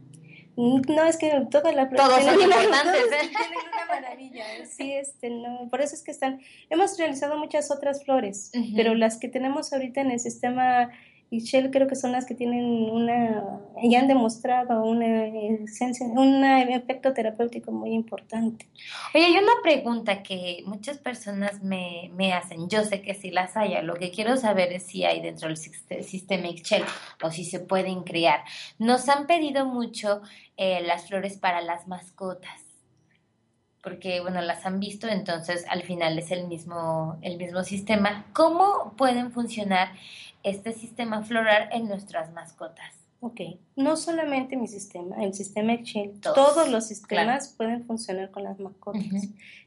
No, 0.58 1.04
es 1.06 1.18
que 1.18 1.32
todas 1.52 1.76
las 1.76 1.90
Todos 1.92 2.24
son 2.24 2.34
importantes. 2.42 3.04
¿eh? 3.12 3.30
Tienen 3.30 3.60
una 3.74 3.86
maravilla. 3.88 4.46
Sí, 4.66 4.94
este, 4.94 5.30
no, 5.30 5.68
por 5.70 5.82
eso 5.82 5.96
es 5.96 6.04
que 6.04 6.12
están. 6.12 6.40
Hemos 6.70 6.98
realizado 6.98 7.38
muchas 7.38 7.72
otras 7.72 8.04
flores, 8.06 8.52
pero 8.76 8.96
las 8.96 9.18
que 9.18 9.28
tenemos 9.28 9.74
ahorita 9.74 10.02
en 10.02 10.12
el 10.12 10.20
sistema 10.20 10.92
Shell 11.40 11.72
creo 11.72 11.88
que 11.88 11.96
son 11.96 12.12
las 12.12 12.26
que 12.26 12.36
tienen 12.36 12.66
una, 12.66 13.60
ya 13.84 14.00
han 14.00 14.08
demostrado 14.08 14.84
una 14.84 15.26
un 16.16 16.44
efecto 16.44 17.14
terapéutico 17.14 17.72
muy 17.72 17.94
importante. 17.94 18.68
Oye, 19.14 19.26
hay 19.26 19.34
una 19.34 19.54
pregunta 19.64 20.24
que 20.24 20.64
muchas 20.66 20.98
personas 20.98 21.64
me, 21.64 22.12
me 22.14 22.34
hacen, 22.34 22.70
yo 22.70 22.84
sé 22.84 23.02
que 23.02 23.14
sí 23.14 23.32
las 23.32 23.58
hay, 23.58 23.82
lo 23.84 23.96
que 23.96 24.12
quiero 24.12 24.38
saber 24.38 24.72
es 24.74 24.84
si 24.84 25.04
hay 25.04 25.22
dentro 25.22 25.48
del 25.48 25.58
sistema 25.58 26.48
Shell 26.48 26.84
o 27.24 27.32
si 27.32 27.46
se 27.46 27.60
pueden 27.60 28.04
crear. 28.04 28.44
Nos 28.80 29.10
han 29.10 29.28
pedido 29.28 29.66
mucho 29.66 30.22
eh, 30.58 30.82
las 30.82 31.08
flores 31.08 31.38
para 31.38 31.62
las 31.62 31.88
mascotas 31.88 32.66
porque 33.86 34.20
bueno, 34.20 34.42
las 34.42 34.66
han 34.66 34.80
visto, 34.80 35.08
entonces 35.08 35.64
al 35.70 35.84
final 35.84 36.18
es 36.18 36.32
el 36.32 36.48
mismo, 36.48 37.20
el 37.22 37.38
mismo 37.38 37.64
sistema. 37.64 38.26
¿Cómo 38.34 38.96
pueden 38.98 39.32
funcionar 39.32 39.90
este 40.46 40.74
sistema 40.74 41.24
floral 41.24 41.70
en 41.72 41.88
nuestras 41.88 42.32
mascotas? 42.32 42.94
Ok, 43.20 43.42
no 43.76 43.98
solamente 43.98 44.56
mi 44.56 44.68
sistema, 44.68 45.24
el 45.24 45.34
sistema 45.34 45.74
Exchange, 45.74 46.22
todos, 46.22 46.70
los 46.70 46.88
sistemas 46.88 47.54
pueden 47.58 47.84
funcionar 47.86 48.30
con 48.30 48.44
las 48.44 48.60
mascotas. 48.60 49.04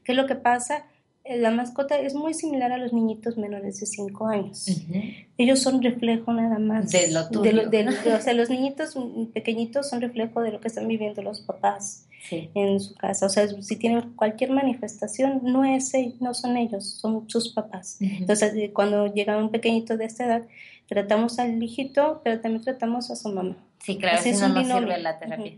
¿Qué 0.03 0.13
es 0.13 0.15
lo 0.15 0.25
que 0.27 0.35
pasa? 0.35 0.85
Eh, 1.25 1.37
la 1.37 1.51
mascota 1.51 1.99
es 1.99 2.15
muy 2.15 2.33
similar 2.33 2.71
a 2.71 2.77
los 2.77 2.93
niñitos 2.93 3.37
menores 3.37 3.79
de 3.81 3.85
5 3.85 4.27
años. 4.27 4.65
Ellos 5.37 5.59
son 5.59 5.81
reflejo 5.81 6.31
nada 6.31 6.57
más 6.57 6.89
de 6.91 7.11
lo 7.11 7.29
tuyo. 7.29 7.69
o 8.17 8.21
sea, 8.21 8.33
los 8.33 8.49
niñitos 8.49 8.95
pequeñitos 9.33 9.89
son 9.89 9.99
reflejo 9.99 10.41
de 10.41 10.53
lo 10.53 10.61
que 10.61 10.69
están 10.69 10.87
viviendo 10.87 11.21
los 11.21 11.41
papás 11.41 12.07
en 12.31 12.79
su 12.79 12.95
casa. 12.95 13.25
O 13.25 13.29
sea, 13.29 13.47
si 13.47 13.75
tienen 13.77 14.13
cualquier 14.15 14.51
manifestación, 14.51 15.41
no, 15.43 15.63
es, 15.63 15.93
no 16.19 16.33
son 16.33 16.57
ellos, 16.57 16.99
son 16.99 17.29
sus 17.29 17.53
papás. 17.53 17.97
Entonces, 17.99 18.53
eh, 18.55 18.71
cuando 18.73 19.13
llega 19.13 19.37
un 19.37 19.51
pequeñito 19.51 19.97
de 19.97 20.05
esta 20.05 20.25
edad, 20.25 20.47
tratamos 20.87 21.39
al 21.39 21.61
hijito, 21.61 22.21
pero 22.23 22.41
también 22.41 22.63
tratamos 22.63 23.11
a 23.11 23.15
su 23.15 23.29
mamá. 23.29 23.57
Sí, 23.79 23.97
claro, 23.97 24.21
si 24.21 24.31
no, 24.31 24.49
no 24.49 24.63
sirve 24.63 24.97
la 24.97 25.19
terapia. 25.19 25.53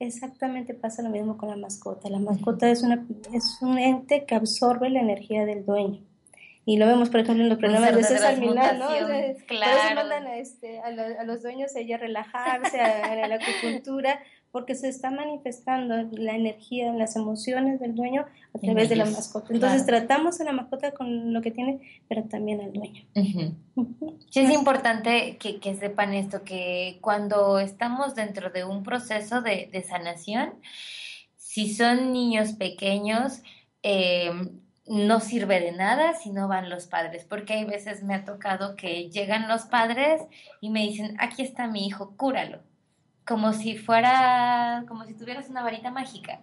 Exactamente 0.00 0.72
pasa 0.72 1.02
lo 1.02 1.10
mismo 1.10 1.36
con 1.36 1.50
la 1.50 1.56
mascota. 1.56 2.08
La 2.08 2.18
mascota 2.18 2.70
es, 2.70 2.82
una, 2.82 3.06
es 3.34 3.58
un 3.60 3.78
ente 3.78 4.24
que 4.24 4.34
absorbe 4.34 4.88
la 4.88 5.00
energía 5.00 5.44
del 5.44 5.64
dueño. 5.66 6.00
Y 6.64 6.78
lo 6.78 6.86
vemos, 6.86 7.10
por 7.10 7.20
ejemplo, 7.20 7.42
en 7.42 7.50
los 7.50 7.58
programas 7.58 7.94
de 7.94 8.04
César 8.04 8.38
Milán, 8.38 8.78
¿no? 8.78 8.88
claro. 8.88 9.36
Por 9.46 9.58
eso 9.58 9.94
mandan 9.94 10.26
a, 10.26 10.36
este, 10.36 10.80
a, 10.80 11.24
los 11.24 11.42
dueños 11.42 11.74
a 11.74 11.80
ella 11.80 11.96
relajarse, 11.96 12.80
a, 12.80 13.12
a 13.12 13.28
la 13.28 13.34
acupuntura, 13.36 14.20
porque 14.52 14.74
se 14.74 14.88
está 14.88 15.10
manifestando 15.10 16.08
la 16.12 16.34
energía, 16.34 16.92
las 16.92 17.14
emociones 17.14 17.78
del 17.80 17.94
dueño 17.94 18.26
a 18.54 18.58
través 18.58 18.88
de 18.88 18.96
la 18.96 19.04
mascota. 19.04 19.52
Entonces 19.52 19.86
tratamos 19.86 20.40
a 20.40 20.44
la 20.44 20.52
mascota 20.52 20.92
con 20.92 21.32
lo 21.32 21.40
que 21.40 21.52
tiene, 21.52 21.80
pero 22.08 22.24
también 22.24 22.60
al 22.60 22.72
dueño. 22.72 23.04
Sí, 24.30 24.40
es 24.40 24.50
importante 24.50 25.38
que, 25.38 25.74
sepan 25.76 26.14
esto, 26.14 26.42
que 26.42 26.98
cuando 27.00 27.58
estamos 27.60 28.14
dentro 28.14 28.50
de 28.50 28.64
un 28.64 28.82
proceso 28.82 29.40
de, 29.40 29.84
sanación, 29.88 30.54
si 31.36 31.72
son 31.72 32.12
niños 32.12 32.52
pequeños, 32.52 33.42
em, 33.82 34.60
no 34.86 35.20
sirve 35.20 35.60
de 35.60 35.72
nada 35.72 36.14
si 36.14 36.30
no 36.30 36.48
van 36.48 36.68
los 36.68 36.86
padres, 36.86 37.24
porque 37.24 37.54
hay 37.54 37.64
veces 37.64 38.02
me 38.02 38.14
ha 38.14 38.24
tocado 38.24 38.74
que 38.74 39.08
llegan 39.10 39.48
los 39.48 39.62
padres 39.62 40.22
y 40.60 40.70
me 40.70 40.82
dicen, 40.82 41.16
aquí 41.20 41.42
está 41.42 41.68
mi 41.68 41.86
hijo, 41.86 42.16
cúralo 42.16 42.69
como 43.30 43.52
si 43.52 43.76
fuera, 43.78 44.84
como 44.88 45.04
si 45.04 45.14
tuvieras 45.14 45.48
una 45.48 45.62
varita 45.62 45.92
mágica, 45.92 46.40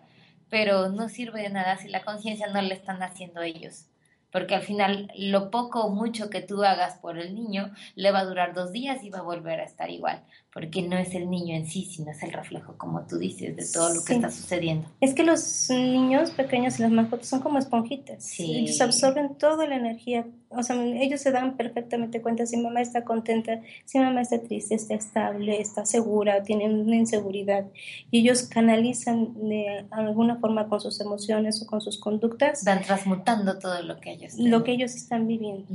pero 0.50 0.88
no 0.88 1.10
sirve 1.10 1.42
de 1.42 1.50
nada 1.50 1.76
si 1.76 1.90
la 1.90 2.02
conciencia 2.02 2.48
no 2.48 2.62
le 2.62 2.74
están 2.74 3.04
haciendo 3.04 3.42
ellos. 3.42 3.88
Porque 4.32 4.56
al 4.56 4.62
final 4.62 5.12
lo 5.18 5.52
poco 5.52 5.82
o 5.82 5.90
mucho 5.90 6.30
que 6.30 6.40
tú 6.40 6.64
hagas 6.64 6.98
por 7.00 7.18
el 7.18 7.36
niño 7.36 7.74
le 7.96 8.12
va 8.12 8.20
a 8.20 8.26
durar 8.26 8.54
dos 8.54 8.72
días 8.72 9.04
y 9.04 9.10
va 9.10 9.20
a 9.20 9.24
volver 9.24 9.60
a 9.60 9.66
estar 9.66 9.90
igual, 9.90 10.24
porque 10.58 10.82
no 10.82 10.98
es 10.98 11.14
el 11.14 11.30
niño 11.30 11.56
en 11.56 11.68
sí, 11.68 11.86
sino 11.86 12.10
es 12.10 12.24
el 12.24 12.34
reflejo, 12.34 12.74
como 12.78 13.06
tú 13.06 13.20
dices, 13.20 13.56
de 13.56 13.64
todo 13.72 13.94
lo 13.94 14.04
que 14.04 14.16
está 14.16 14.32
sucediendo. 14.32 14.88
Es 15.00 15.14
que 15.14 15.22
los 15.24 15.70
niños 15.70 16.32
pequeños 16.32 16.80
y 16.80 16.82
las 16.82 16.90
mascotas 16.90 17.28
son 17.28 17.42
como 17.42 17.60
esponjitas, 17.60 18.24
sí. 18.24 18.56
ellos 18.56 18.82
absorben 18.82 19.36
toda 19.36 19.68
la 19.68 19.76
energía, 19.76 20.26
o 20.50 20.64
sea, 20.64 20.84
ellos 20.84 21.22
se 21.22 21.30
dan 21.30 21.58
perfectamente 21.58 22.24
cuenta 22.24 22.48
si 22.48 22.58
mamá 22.58 22.82
está 22.82 23.04
contenta, 23.04 23.62
si 23.86 24.00
mamá 24.00 24.22
está 24.22 24.42
triste, 24.42 24.74
está 24.74 24.96
estable, 24.96 25.62
está 25.62 25.86
segura, 25.86 26.42
tiene 26.42 26.66
una 26.66 26.96
inseguridad, 26.96 27.68
y 28.10 28.22
ellos 28.22 28.48
canalizan 28.48 29.36
de 29.48 29.86
alguna 29.92 30.38
forma 30.38 30.68
con 30.70 30.82
sus 30.82 31.00
emociones 31.00 31.62
o 31.62 31.68
con 31.68 31.82
sus 31.82 32.00
conductas. 32.00 32.64
Van 32.66 32.82
transmutando 32.82 33.60
todo 33.60 33.80
lo 33.84 34.00
que 34.00 34.28
lo 34.40 34.64
que 34.64 34.72
ellos 34.72 34.96
están 34.96 35.28
viviendo. 35.28 35.68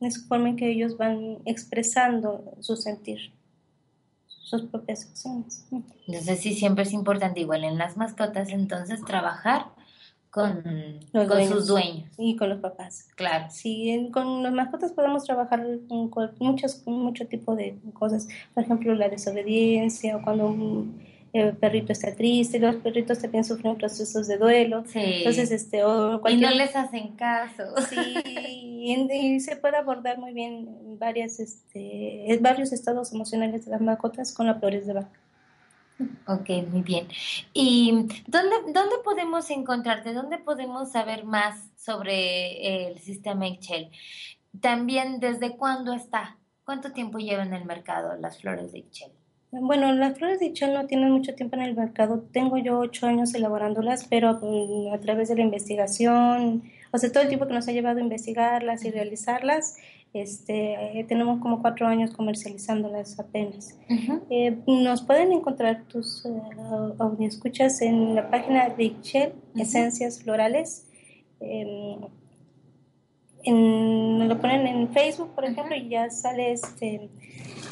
Es 0.00 0.16
la 0.22 0.26
forma 0.26 0.48
en 0.48 0.56
que 0.56 0.70
ellos 0.70 0.96
van 0.96 1.36
expresando 1.44 2.56
su 2.60 2.76
sentir, 2.76 3.30
sus 4.60 4.68
propias 4.68 5.06
acciones. 5.06 5.66
Entonces 6.06 6.40
sí, 6.40 6.54
siempre 6.54 6.84
es 6.84 6.92
importante, 6.92 7.40
igual 7.40 7.64
en 7.64 7.78
las 7.78 7.96
mascotas, 7.96 8.50
entonces 8.50 9.04
trabajar 9.04 9.66
con, 10.30 10.62
con 11.12 11.44
sus 11.46 11.66
dueños. 11.66 12.10
Y 12.16 12.36
con 12.36 12.48
los 12.48 12.58
papás. 12.60 13.08
Claro. 13.16 13.46
Sí, 13.50 14.08
con 14.12 14.42
las 14.42 14.52
mascotas 14.52 14.92
podemos 14.92 15.24
trabajar 15.24 15.62
con, 15.88 16.32
muchos, 16.38 16.82
mucho 16.86 17.26
tipo 17.26 17.54
de 17.54 17.78
cosas. 17.92 18.28
Por 18.54 18.64
ejemplo, 18.64 18.94
la 18.94 19.08
desobediencia 19.08 20.16
o 20.16 20.22
cuando 20.22 20.86
el 21.32 21.56
perrito 21.56 21.92
está 21.92 22.14
triste, 22.14 22.58
los 22.58 22.76
perritos 22.76 23.18
también 23.18 23.44
sufren 23.44 23.76
procesos 23.76 24.28
de 24.28 24.36
duelo. 24.36 24.84
Entonces, 24.94 25.50
este, 25.50 25.82
o 25.82 26.20
cualquier... 26.20 26.52
Y 26.52 26.54
no 26.54 26.64
les 26.64 26.76
hacen 26.76 27.16
caso. 27.16 27.74
Sí, 27.88 28.22
y, 28.26 29.40
se 29.40 29.56
puede 29.56 29.78
abordar 29.78 30.18
muy 30.18 30.34
bien 30.34 30.98
varias, 30.98 31.40
este, 31.40 32.38
varios 32.40 32.72
estados 32.72 33.12
emocionales 33.12 33.64
de 33.64 33.70
las 33.70 33.80
mascotas 33.80 34.32
con 34.32 34.46
la 34.46 34.56
flores 34.56 34.86
de 34.86 34.92
vaca. 34.92 35.20
Ok, 36.26 36.48
muy 36.70 36.82
bien. 36.82 37.08
¿Y 37.52 37.92
dónde, 38.26 38.56
dónde 38.72 38.96
podemos 39.04 39.48
encontrarte? 39.50 40.12
¿Dónde 40.12 40.38
podemos 40.38 40.92
saber 40.92 41.24
más 41.24 41.70
sobre 41.76 42.88
el 42.88 42.98
sistema 42.98 43.46
Excel? 43.46 43.90
También, 44.60 45.20
¿desde 45.20 45.56
cuándo 45.56 45.92
está? 45.94 46.38
¿Cuánto 46.64 46.92
tiempo 46.92 47.18
lleva 47.18 47.42
en 47.42 47.54
el 47.54 47.64
mercado 47.64 48.16
las 48.16 48.40
flores 48.40 48.72
de 48.72 48.80
Excel? 48.80 49.12
Bueno, 49.54 49.92
las 49.92 50.16
flores 50.16 50.40
de 50.40 50.46
Ichel 50.46 50.72
no 50.72 50.86
tienen 50.86 51.10
mucho 51.10 51.34
tiempo 51.34 51.56
en 51.56 51.62
el 51.62 51.76
mercado. 51.76 52.24
Tengo 52.32 52.56
yo 52.56 52.78
ocho 52.78 53.06
años 53.06 53.34
elaborándolas, 53.34 54.06
pero 54.08 54.40
mm, 54.40 54.94
a 54.94 54.98
través 54.98 55.28
de 55.28 55.36
la 55.36 55.42
investigación, 55.42 56.62
o 56.90 56.96
sea, 56.96 57.12
todo 57.12 57.22
el 57.22 57.28
tiempo 57.28 57.46
que 57.46 57.52
nos 57.52 57.68
ha 57.68 57.72
llevado 57.72 57.98
a 57.98 58.02
investigarlas 58.02 58.82
y 58.86 58.90
realizarlas, 58.90 59.76
este, 60.14 61.00
eh, 61.00 61.04
tenemos 61.04 61.38
como 61.40 61.60
cuatro 61.60 61.86
años 61.86 62.12
comercializándolas 62.12 63.20
apenas. 63.20 63.78
Eh, 64.30 64.56
nos 64.66 65.02
pueden 65.02 65.32
encontrar 65.32 65.84
tus 65.84 66.24
uh, 66.24 67.16
escuchas 67.20 67.82
en 67.82 68.14
la 68.14 68.30
página 68.30 68.70
de 68.70 68.84
Ichel, 68.84 69.34
Esencias 69.54 70.22
Florales. 70.22 70.86
Em, 71.40 72.00
en, 73.44 74.28
lo 74.28 74.40
ponen 74.40 74.66
en 74.66 74.88
Facebook, 74.94 75.34
por 75.34 75.44
ejemplo, 75.44 75.76
y 75.76 75.90
ya 75.90 76.08
sale 76.08 76.52
este 76.52 77.10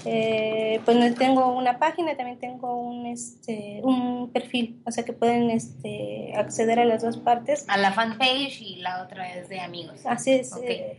eh, 0.05 0.81
pues 0.85 1.15
tengo 1.17 1.57
una 1.57 1.79
página, 1.79 2.17
también 2.17 2.39
tengo 2.39 2.75
un, 2.77 3.07
este, 3.07 3.81
un 3.83 4.31
perfil, 4.33 4.81
o 4.87 4.91
sea 4.91 5.05
que 5.05 5.13
pueden 5.13 5.51
este, 5.51 6.33
acceder 6.37 6.79
a 6.79 6.85
las 6.85 7.03
dos 7.03 7.19
partes. 7.19 7.65
A 7.69 7.77
la 7.77 7.93
fanpage 7.93 8.63
y 8.63 8.77
la 8.77 9.03
otra 9.03 9.33
es 9.35 9.49
de 9.49 9.61
amigos. 9.61 10.01
Así 10.05 10.33
es. 10.33 10.53
Eh, 10.63 10.97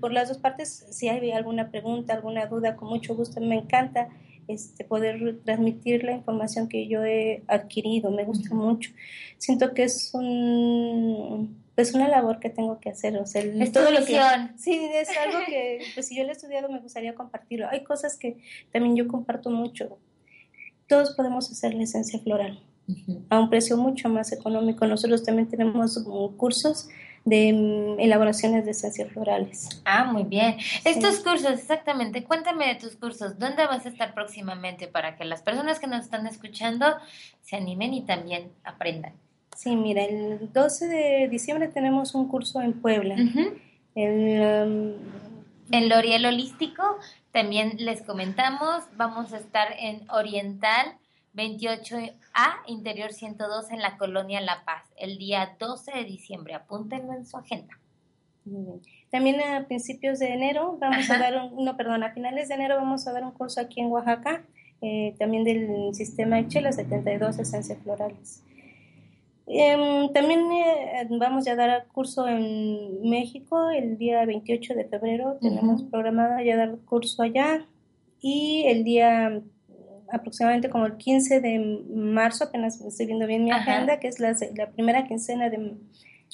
por 0.00 0.12
las 0.12 0.28
dos 0.28 0.38
partes, 0.38 0.86
si 0.90 1.08
hay 1.08 1.30
alguna 1.32 1.70
pregunta, 1.70 2.14
alguna 2.14 2.46
duda, 2.46 2.76
con 2.76 2.88
mucho 2.88 3.14
gusto, 3.14 3.40
me 3.40 3.56
encanta 3.56 4.08
este, 4.48 4.84
poder 4.84 5.40
transmitir 5.44 6.04
la 6.04 6.12
información 6.12 6.68
que 6.68 6.88
yo 6.88 7.04
he 7.04 7.42
adquirido, 7.48 8.10
me 8.10 8.24
gusta 8.24 8.54
mucho. 8.54 8.90
Siento 9.38 9.74
que 9.74 9.84
es 9.84 10.14
un 10.14 11.65
pues 11.76 11.92
una 11.92 12.08
labor 12.08 12.40
que 12.40 12.48
tengo 12.48 12.80
que 12.80 12.88
hacer, 12.88 13.16
o 13.18 13.26
sea, 13.26 13.42
es 13.42 13.70
todo 13.70 13.90
lo 13.90 14.04
que 14.04 14.18
sí 14.56 14.88
es 14.94 15.10
algo 15.18 15.38
que 15.46 15.80
pues 15.94 16.08
si 16.08 16.16
yo 16.16 16.24
lo 16.24 16.30
he 16.30 16.32
estudiado 16.32 16.70
me 16.70 16.80
gustaría 16.80 17.14
compartirlo. 17.14 17.68
Hay 17.70 17.84
cosas 17.84 18.16
que 18.16 18.38
también 18.72 18.96
yo 18.96 19.06
comparto 19.06 19.50
mucho. 19.50 19.98
Todos 20.88 21.14
podemos 21.14 21.50
hacer 21.52 21.74
la 21.74 21.82
esencia 21.82 22.18
floral 22.18 22.62
a 23.28 23.38
un 23.38 23.50
precio 23.50 23.76
mucho 23.76 24.08
más 24.08 24.32
económico. 24.32 24.86
Nosotros 24.86 25.22
también 25.22 25.48
tenemos 25.48 26.02
cursos 26.36 26.88
de 27.26 27.52
mm, 27.52 28.00
elaboraciones 28.00 28.64
de 28.64 28.70
esencias 28.70 29.12
florales. 29.12 29.82
Ah, 29.84 30.04
muy 30.04 30.22
bien. 30.22 30.56
Estos 30.84 31.18
cursos, 31.20 31.50
exactamente. 31.50 32.24
Cuéntame 32.24 32.68
de 32.68 32.76
tus 32.76 32.96
cursos. 32.96 33.38
¿Dónde 33.38 33.66
vas 33.66 33.84
a 33.84 33.90
estar 33.90 34.14
próximamente 34.14 34.86
para 34.86 35.16
que 35.16 35.24
las 35.24 35.42
personas 35.42 35.78
que 35.78 35.88
nos 35.88 36.04
están 36.04 36.26
escuchando 36.26 36.86
se 37.42 37.56
animen 37.56 37.92
y 37.92 38.02
también 38.02 38.52
aprendan? 38.64 39.12
Sí, 39.56 39.74
mira, 39.74 40.04
el 40.04 40.52
12 40.52 40.86
de 40.86 41.28
diciembre 41.28 41.68
tenemos 41.68 42.14
un 42.14 42.28
curso 42.28 42.60
en 42.60 42.74
Puebla. 42.80 43.16
el, 43.94 44.64
um, 44.64 44.92
en 45.72 45.88
L'Oriel 45.88 46.26
Holístico 46.26 46.82
también 47.32 47.72
les 47.78 48.02
comentamos, 48.02 48.84
vamos 48.96 49.32
a 49.32 49.38
estar 49.38 49.68
en 49.78 50.08
Oriental 50.10 50.96
28A, 51.34 52.62
Interior 52.66 53.12
102 53.12 53.70
en 53.70 53.82
la 53.82 53.98
colonia 53.98 54.40
La 54.40 54.64
Paz, 54.64 54.84
el 54.96 55.18
día 55.18 55.56
12 55.58 55.92
de 55.92 56.04
diciembre. 56.04 56.54
Apúntenlo 56.54 57.12
en 57.12 57.26
su 57.26 57.36
agenda. 57.36 57.78
También 59.10 59.40
a 59.40 59.66
principios 59.66 60.18
de 60.18 60.32
enero 60.32 60.78
vamos 60.80 61.10
a 61.10 61.18
dar 61.18 61.36
un, 61.36 61.64
no, 61.64 61.76
perdón, 61.76 62.04
a 62.04 62.12
finales 62.12 62.48
de 62.48 62.54
enero 62.54 62.76
vamos 62.76 63.06
a 63.06 63.12
dar 63.12 63.24
un 63.24 63.32
curso 63.32 63.60
aquí 63.60 63.80
en 63.80 63.90
Oaxaca, 63.90 64.44
eh, 64.80 65.14
también 65.18 65.44
del 65.44 65.94
sistema 65.94 66.38
Excel, 66.38 66.72
72 66.72 67.38
esencias 67.38 67.78
florales. 67.82 68.42
Em, 69.46 70.12
también 70.12 70.40
eh, 70.50 71.06
vamos 71.18 71.44
ya 71.44 71.52
a 71.52 71.56
dar 71.56 71.86
curso 71.88 72.26
en 72.26 73.08
México 73.08 73.70
el 73.70 73.96
día 73.96 74.24
28 74.24 74.74
de 74.74 74.84
febrero. 74.86 75.38
Tenemos 75.40 75.82
programado 75.84 76.42
ya 76.42 76.56
dar 76.56 76.78
curso 76.84 77.22
allá. 77.22 77.66
Y 78.20 78.64
el 78.66 78.82
día 78.82 79.40
aproximadamente 80.10 80.70
como 80.70 80.86
el 80.86 80.96
15 80.96 81.40
de 81.40 81.84
marzo, 81.94 82.44
apenas 82.44 82.80
estoy 82.80 83.06
viendo 83.06 83.26
bien 83.26 83.44
mi 83.44 83.50
agenda, 83.50 83.98
que 83.98 84.08
es 84.08 84.20
la, 84.20 84.34
la 84.54 84.70
primera 84.70 85.06
quincena 85.06 85.50
de, 85.50 85.74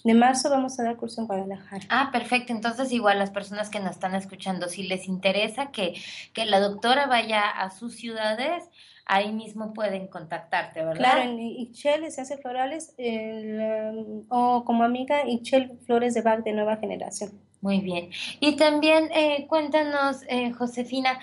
de, 0.05 0.14
marzo, 0.14 0.51
vamos 0.51 0.78
a 0.78 0.84
dar 0.84 0.97
curso 0.97 1.20
en 1.20 1.26
Guadalajara. 1.26 1.84
Ah, 1.88 2.11
perfecto. 2.12 2.53
Entonces, 2.53 2.93
igual 2.93 3.18
las 3.18 3.30
personas 3.30 3.70
que 3.70 3.80
nos 3.80 3.93
están 3.93 4.14
escuchando, 4.14 4.68
si 4.68 4.82
les 4.84 5.07
interesa 5.07 5.70
que, 5.70 5.95
que 6.32 6.47
la 6.47 6.61
doctora 6.61 7.07
vaya 7.07 7.49
a 7.49 7.70
sus 7.70 7.95
ciudades, 7.95 8.64
ahí 9.07 9.32
mismo 9.32 9.72
pueden 9.72 10.09
contactarte, 10.09 10.84
¿verdad? 10.84 10.99
Claro, 10.99 11.22
en 11.22 11.38
Ixchel 11.38 12.05
Esencias 12.05 12.40
Florales 12.40 12.95
um, 12.99 14.24
o 14.28 14.64
como 14.64 14.84
amiga 14.84 15.26
Ixchel 15.26 15.78
Flores 15.86 16.14
de 16.14 16.22
Bach 16.22 16.43
de 16.43 16.53
Nueva 16.53 16.76
Generación. 16.76 17.32
Muy 17.61 17.80
bien. 17.80 18.11
Y 18.40 18.57
también 18.57 19.09
eh, 19.14 19.47
cuéntanos, 19.49 20.22
eh, 20.28 20.53
Josefina, 20.53 21.20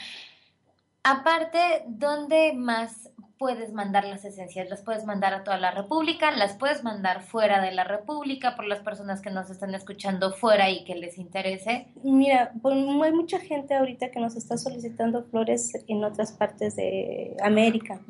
aparte, 1.04 1.84
¿dónde 1.88 2.54
más 2.54 3.10
puedes 3.40 3.72
mandar 3.72 4.06
las 4.06 4.26
esencias, 4.26 4.70
las 4.70 4.82
puedes 4.82 5.06
mandar 5.06 5.34
a 5.34 5.46
toda 5.46 5.58
la 5.58 5.72
República, 5.72 6.30
las 6.32 6.58
puedes 6.58 6.84
mandar 6.84 7.24
fuera 7.24 7.62
de 7.62 7.72
la 7.72 7.86
República 7.86 8.58
por 8.58 8.68
las 8.68 8.80
personas 8.80 9.22
que 9.22 9.32
nos 9.32 9.50
están 9.50 9.74
escuchando 9.74 10.34
fuera 10.34 10.70
y 10.70 10.84
que 10.84 10.96
les 10.96 11.18
interese. 11.18 11.88
Mira, 12.04 12.52
hay 12.64 13.14
mucha 13.14 13.40
gente 13.40 13.74
ahorita 13.74 14.12
que 14.12 14.20
nos 14.20 14.36
está 14.36 14.58
solicitando 14.58 15.24
flores 15.24 15.72
en 15.88 16.04
otras 16.04 16.34
partes 16.34 16.76
de 16.76 17.38
América, 17.42 18.02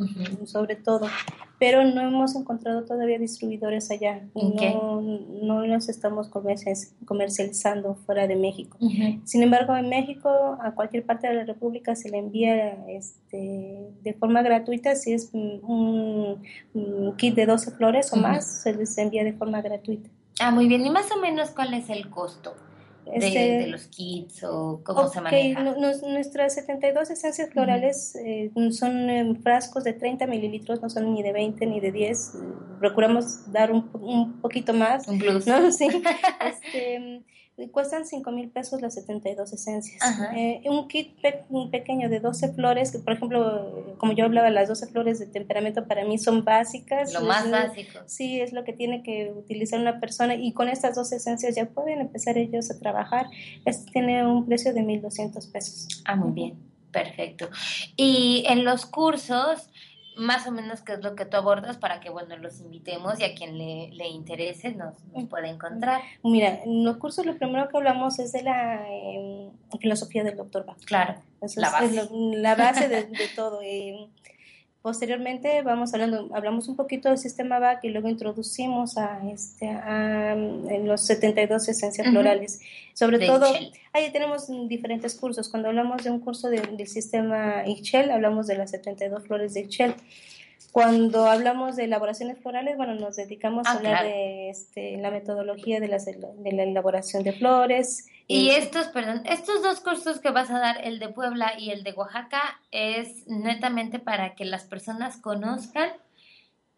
sobre 0.46 0.76
todo, 0.76 1.08
pero 1.60 1.84
no 1.84 2.02
hemos 2.02 2.36
encontrado 2.36 2.86
todavía 2.86 3.20
distribuidores 3.20 3.92
allá. 3.92 4.24
No, 4.34 5.02
no 5.02 5.66
los 5.68 5.90
estamos 5.90 6.30
comercializando 6.30 7.96
fuera 7.96 8.26
de 8.26 8.36
México. 8.36 8.78
Sin 9.26 9.44
embargo, 9.44 9.76
en 9.76 9.90
México, 9.90 10.58
a 10.60 10.72
cualquier 10.74 11.06
parte 11.06 11.28
de 11.28 11.36
la 11.36 11.44
República 11.44 11.96
se 11.96 12.10
le 12.10 12.18
envía 12.18 12.84
este, 12.88 13.92
de 14.02 14.14
forma 14.14 14.42
gratuita 14.42 14.96
si 14.96 15.14
es 15.14 15.19
un, 15.34 16.42
kit 17.18 17.36
de 17.36 17.46
12 17.46 17.72
flores 17.72 18.12
o 18.14 18.18
más, 18.18 18.64
se 18.64 18.74
les 18.74 18.98
envía 18.98 19.24
de 19.24 19.34
forma 19.34 19.62
gratuita. 19.62 20.10
Ah, 20.40 20.52
muy 20.52 20.68
bien. 20.68 20.86
¿Y 20.86 20.90
más 20.90 21.12
o 21.12 21.20
menos 21.20 21.50
cuál 21.52 21.74
es 21.74 21.90
el 21.90 22.10
costo? 22.10 22.56
De, 23.06 23.28
este, 23.28 23.68
los 23.68 23.88
kits 23.88 24.44
o 24.44 24.82
cómo 24.84 25.08
se 25.08 25.20
maneja. 25.20 25.64
nuestras 25.64 26.54
72 26.54 27.10
esencias 27.10 27.50
florales 27.50 28.16
eh, 28.16 28.52
son 28.72 29.40
frascos 29.42 29.84
de 29.84 29.94
30 29.94 30.28
mililitros, 30.28 30.80
no 30.82 30.92
son 30.92 31.14
ni 31.16 31.24
de 31.24 31.34
20 31.34 31.66
ni 31.66 31.80
de 31.80 31.92
10. 31.92 32.34
Procuramos 32.80 33.52
dar 33.52 33.72
un, 33.72 33.90
un 33.94 34.40
poquito 34.42 34.74
más. 34.74 35.08
Un 35.08 35.18
plus. 35.18 35.48
¿no? 35.48 35.72
Sí. 35.72 35.88
este, 36.46 37.24
cuestan 37.68 38.06
5 38.06 38.32
mil 38.32 38.50
pesos 38.50 38.82
las 38.82 38.94
72 38.96 39.52
esencias. 39.52 40.02
Eh, 40.36 40.62
un 40.66 40.88
kit 40.88 41.18
un 41.50 41.70
pequeño 41.70 42.10
de 42.10 42.20
12 42.20 42.54
flores, 42.54 42.92
que 42.92 43.00
por 43.00 43.14
ejemplo, 43.14 43.96
como 43.98 44.14
yo 44.14 44.26
hablaba, 44.26 44.50
las 44.50 44.70
12 44.70 44.88
flores 44.88 45.20
de 45.20 45.28
temperamento 45.28 45.86
para 45.86 46.06
mí 46.06 46.18
son 46.18 46.46
básicas. 46.46 47.14
Lo 47.14 47.22
más 47.22 47.50
básico. 47.52 48.00
Sí, 48.06 48.40
es 48.40 48.54
lo 48.54 48.64
que 48.64 48.74
tiene 48.74 49.04
que 49.04 49.32
utilizar 49.36 49.80
una 49.80 50.00
persona 50.00 50.36
y 50.36 50.54
con 50.54 50.70
estas 50.70 50.96
dos 50.96 51.12
esencias 51.12 51.56
ya 51.56 51.66
pueden 51.66 52.00
empezar 52.00 52.38
ellos 52.38 52.72
a 52.72 52.80
trabajar. 52.80 53.28
Este 53.66 53.92
tiene 53.92 54.26
un 54.26 54.46
precio 54.46 54.74
de 54.74 54.82
1.200 54.82 55.52
pesos. 55.52 55.88
Ah, 56.06 56.16
muy 56.16 56.32
bien, 56.32 56.58
perfecto. 56.92 57.50
Y 57.96 58.46
en 58.48 58.64
los 58.64 58.86
cursos 58.86 59.70
más 60.20 60.46
o 60.48 60.52
menos 60.52 60.82
qué 60.82 60.94
es 60.94 61.04
lo 61.04 61.16
que 61.16 61.26
tú 61.26 61.38
abordas 61.38 61.78
para 61.78 62.00
que, 62.00 62.10
bueno, 62.10 62.38
los 62.38 62.60
invitemos 62.60 63.20
y 63.20 63.24
a 63.24 63.34
quien 63.34 63.58
le, 63.58 63.90
le 63.94 64.08
interese 64.08 64.72
nos, 64.72 64.96
pueda 65.30 65.50
encontrar. 65.50 66.02
Mira, 66.24 66.62
en 66.64 66.84
los 66.84 66.98
cursos 66.98 67.26
lo 67.26 67.38
primero 67.38 67.70
que 67.70 67.78
hablamos 67.78 68.20
es 68.20 68.32
de 68.34 68.44
la 68.44 68.86
em, 68.90 69.50
filosofía 69.80 70.24
del 70.24 70.36
doctor 70.36 70.66
Bach. 70.66 70.78
Claro, 70.86 71.16
la 71.56 71.70
base, 71.70 72.10
la 72.12 72.56
base 72.56 72.88
de, 72.90 73.04
de 73.06 73.28
todo. 73.36 73.62
Eh, 73.64 74.10
Posteriormente 74.82 75.62
vamos 75.62 75.94
hablando, 75.94 76.30
hablamos 76.34 76.70
un 76.70 76.78
poquito 76.78 77.10
del 77.10 77.18
sistema 77.18 77.60
BAC 77.60 77.84
y 77.84 77.90
luego 77.90 78.08
introducimos 78.08 78.98
a, 78.98 79.20
este, 79.30 79.68
a, 79.70 80.32
en 80.32 80.88
los 80.88 81.06
72 81.06 81.68
esencias 81.68 82.08
florales. 82.08 82.62
Sobre 82.94 83.20
todo, 83.20 83.46
ahí 83.92 84.10
tenemos 84.14 84.48
diferentes 84.70 85.16
cursos. 85.16 85.50
Cuando 85.50 85.68
hablamos 85.68 86.06
de 86.06 86.12
un 86.12 86.22
curso 86.22 86.50
del 86.50 86.88
sistema 86.88 87.64
Ixchel, 87.68 88.10
hablamos 88.10 88.48
de 88.48 88.56
las 88.56 88.72
72 88.72 89.28
flores 89.28 89.54
de 89.54 89.62
Ixchel. 89.62 89.96
Cuando 90.72 91.26
hablamos 91.26 91.76
de 91.76 91.84
elaboraciones 91.84 92.38
florales, 92.40 92.78
bueno, 92.78 92.96
nos 92.96 93.18
dedicamos 93.18 93.68
a 93.68 93.72
ah, 93.72 93.74
hablar 93.76 94.04
de 94.06 94.50
este, 94.50 94.98
la 94.98 95.12
metodología 95.12 95.82
de, 95.82 95.88
de 95.88 96.52
la 96.54 96.64
elaboración 96.64 97.24
de 97.24 97.34
flores, 97.34 98.08
y 98.30 98.52
estos, 98.52 98.88
perdón, 98.88 99.24
estos 99.26 99.64
dos 99.64 99.80
cursos 99.80 100.20
que 100.20 100.30
vas 100.30 100.52
a 100.52 100.60
dar, 100.60 100.86
el 100.86 101.00
de 101.00 101.10
Puebla 101.10 101.54
y 101.58 101.72
el 101.72 101.84
de 101.84 101.94
Oaxaca, 101.94 102.62
es 102.72 103.28
netamente 103.28 103.98
para 103.98 104.36
que 104.36 104.46
las 104.46 104.66
personas 104.66 105.18
conozcan 105.18 105.90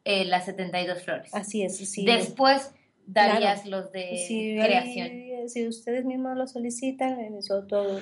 eh, 0.05 0.23
las 0.23 0.45
72 0.45 1.03
flores. 1.03 1.35
Así 1.35 1.61
es, 1.61 1.77
sí. 1.77 2.05
Después 2.05 2.71
darías 3.05 3.65
los 3.65 3.91
de 3.91 4.57
creación. 4.63 5.49
si 5.49 5.67
ustedes 5.67 6.05
mismos 6.05 6.37
lo 6.37 6.47
solicitan, 6.47 7.41
sobre 7.41 7.67
todo 7.67 7.99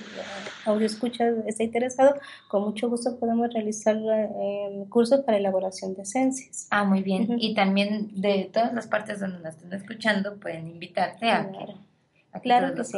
audio 0.66 0.86
escucha 0.86 1.26
está 1.48 1.64
interesado, 1.64 2.16
con 2.50 2.64
mucho 2.64 2.88
gusto 2.88 3.18
podemos 3.18 3.52
realizar 3.52 3.98
eh, 3.98 4.86
cursos 4.90 5.22
para 5.22 5.38
elaboración 5.38 5.96
de 5.96 6.04
esencias. 6.04 6.68
Ah, 6.70 6.84
muy 6.84 7.02
bien. 7.02 7.38
Y 7.40 7.56
también 7.56 8.22
de 8.22 8.50
todas 8.54 8.74
las 8.74 8.86
partes 8.86 9.20
donde 9.20 9.40
nos 9.40 9.56
estén 9.56 9.74
escuchando, 9.74 10.36
pueden 10.38 10.68
invitarte 10.68 11.30
a 11.30 11.50
Claro 12.42 12.76
que 12.76 12.84
sí. 12.84 12.98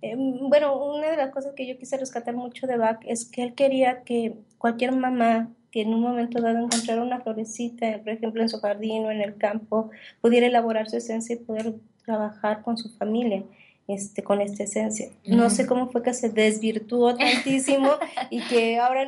Em, 0.00 0.48
bueno, 0.48 0.76
una 0.94 1.10
de 1.10 1.16
las 1.16 1.30
cosas 1.30 1.54
que 1.54 1.66
yo 1.66 1.78
quise 1.78 1.96
rescatar 1.96 2.34
mucho 2.34 2.66
de 2.66 2.76
Bach 2.76 3.00
es 3.06 3.24
que 3.24 3.42
él 3.42 3.54
quería 3.54 4.02
que 4.02 4.34
cualquier 4.58 4.92
mamá 4.92 5.50
que 5.70 5.82
en 5.82 5.94
un 5.94 6.00
momento 6.00 6.40
dado 6.40 6.58
encontrara 6.58 7.02
una 7.02 7.20
florecita, 7.20 7.98
por 7.98 8.10
ejemplo, 8.10 8.42
en 8.42 8.48
su 8.48 8.60
jardín 8.60 9.06
o 9.06 9.10
en 9.10 9.20
el 9.20 9.36
campo, 9.36 9.90
pudiera 10.20 10.46
elaborar 10.46 10.88
su 10.88 10.98
esencia 10.98 11.34
y 11.34 11.38
poder 11.38 11.74
trabajar 12.04 12.62
con 12.62 12.76
su 12.76 12.90
familia 12.90 13.42
este, 13.88 14.22
con 14.22 14.40
esta 14.40 14.64
esencia. 14.64 15.10
No 15.26 15.50
sé 15.50 15.66
cómo 15.66 15.90
fue 15.90 16.02
que 16.02 16.14
se 16.14 16.30
desvirtuó 16.30 17.16
tantísimo 17.16 17.90
y 18.30 18.40
que 18.42 18.78
ahora 18.78 19.06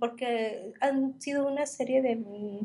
porque 0.00 0.72
han 0.80 1.20
sido 1.20 1.46
una 1.46 1.66
serie 1.66 2.00
de 2.00 2.18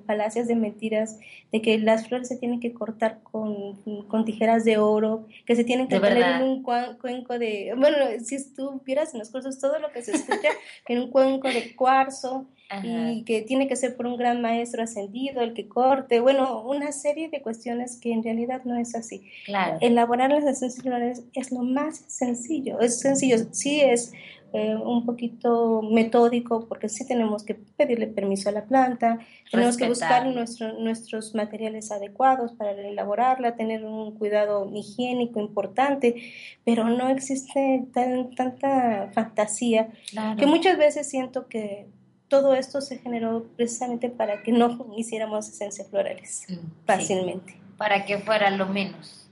falacias 0.07 0.47
de 0.47 0.55
mentiras, 0.55 1.19
de 1.51 1.61
que 1.61 1.77
las 1.77 2.07
flores 2.07 2.29
se 2.29 2.37
tienen 2.37 2.61
que 2.61 2.73
cortar 2.73 3.19
con, 3.23 3.75
con 4.07 4.25
tijeras 4.25 4.63
de 4.63 4.77
oro, 4.77 5.27
que 5.45 5.55
se 5.55 5.65
tienen 5.65 5.87
que 5.87 5.99
poner 5.99 6.17
en 6.17 6.43
un 6.43 6.63
cuenco 6.63 7.37
de, 7.37 7.73
bueno, 7.77 7.97
si 8.23 8.53
tú 8.53 8.81
vieras 8.85 9.13
en 9.13 9.19
los 9.19 9.29
cursos 9.29 9.59
todo 9.59 9.79
lo 9.79 9.91
que 9.91 10.01
se 10.01 10.13
escucha, 10.13 10.49
en 10.87 10.99
un 10.99 11.11
cuenco 11.11 11.49
de 11.49 11.75
cuarzo, 11.75 12.47
y 12.83 13.23
que 13.23 13.41
tiene 13.41 13.67
que 13.67 13.75
ser 13.75 13.95
por 13.95 14.07
un 14.07 14.17
gran 14.17 14.41
maestro 14.41 14.83
ascendido 14.83 15.41
el 15.41 15.53
que 15.53 15.67
corte, 15.67 16.19
bueno, 16.19 16.63
una 16.63 16.91
serie 16.91 17.29
de 17.29 17.41
cuestiones 17.41 17.99
que 17.99 18.11
en 18.11 18.23
realidad 18.23 18.61
no 18.65 18.75
es 18.75 18.95
así. 18.95 19.23
Claro. 19.45 19.77
Elaborar 19.81 20.31
las 20.31 20.43
esencias 20.43 20.81
florales 20.81 21.23
es 21.33 21.51
lo 21.51 21.59
más 21.59 22.03
sencillo, 22.07 22.79
es 22.79 22.99
sencillo, 22.99 23.37
sí 23.51 23.81
es 23.81 24.13
eh, 24.53 24.73
un 24.73 25.05
poquito 25.05 25.81
metódico 25.81 26.65
porque 26.69 26.87
sí 26.87 27.05
tenemos 27.05 27.43
que 27.43 27.55
pedirle 27.55 28.07
permiso 28.07 28.47
a 28.47 28.53
la 28.53 28.63
planta, 28.63 29.19
tenemos 29.51 29.75
que 29.75 29.85
buscar 29.87 30.25
nuestro, 30.27 30.79
nuestros 30.79 31.35
materiales 31.35 31.91
adecuados 31.91 32.53
para 32.53 32.71
elaborarla, 32.71 33.57
tener 33.57 33.83
un 33.83 34.17
cuidado 34.17 34.71
higiénico 34.73 35.41
importante, 35.41 36.15
pero 36.63 36.85
no 36.85 37.09
existe 37.09 37.83
tan, 37.93 38.33
tanta 38.33 39.11
fantasía 39.13 39.89
que 40.37 40.45
muchas 40.45 40.77
veces 40.77 41.09
siento 41.09 41.47
que 41.47 41.87
todo 42.27 42.53
esto 42.53 42.81
se 42.81 42.97
generó 42.97 43.45
precisamente 43.55 44.09
para 44.09 44.43
que 44.43 44.51
no 44.51 44.93
hiciéramos 44.97 45.47
esencias 45.47 45.87
florales 45.87 46.45
mm, 46.47 46.85
fácilmente. 46.85 47.57
para 47.77 48.05
que 48.05 48.17
fuera 48.19 48.49
lo 48.51 48.67
menos. 48.67 49.29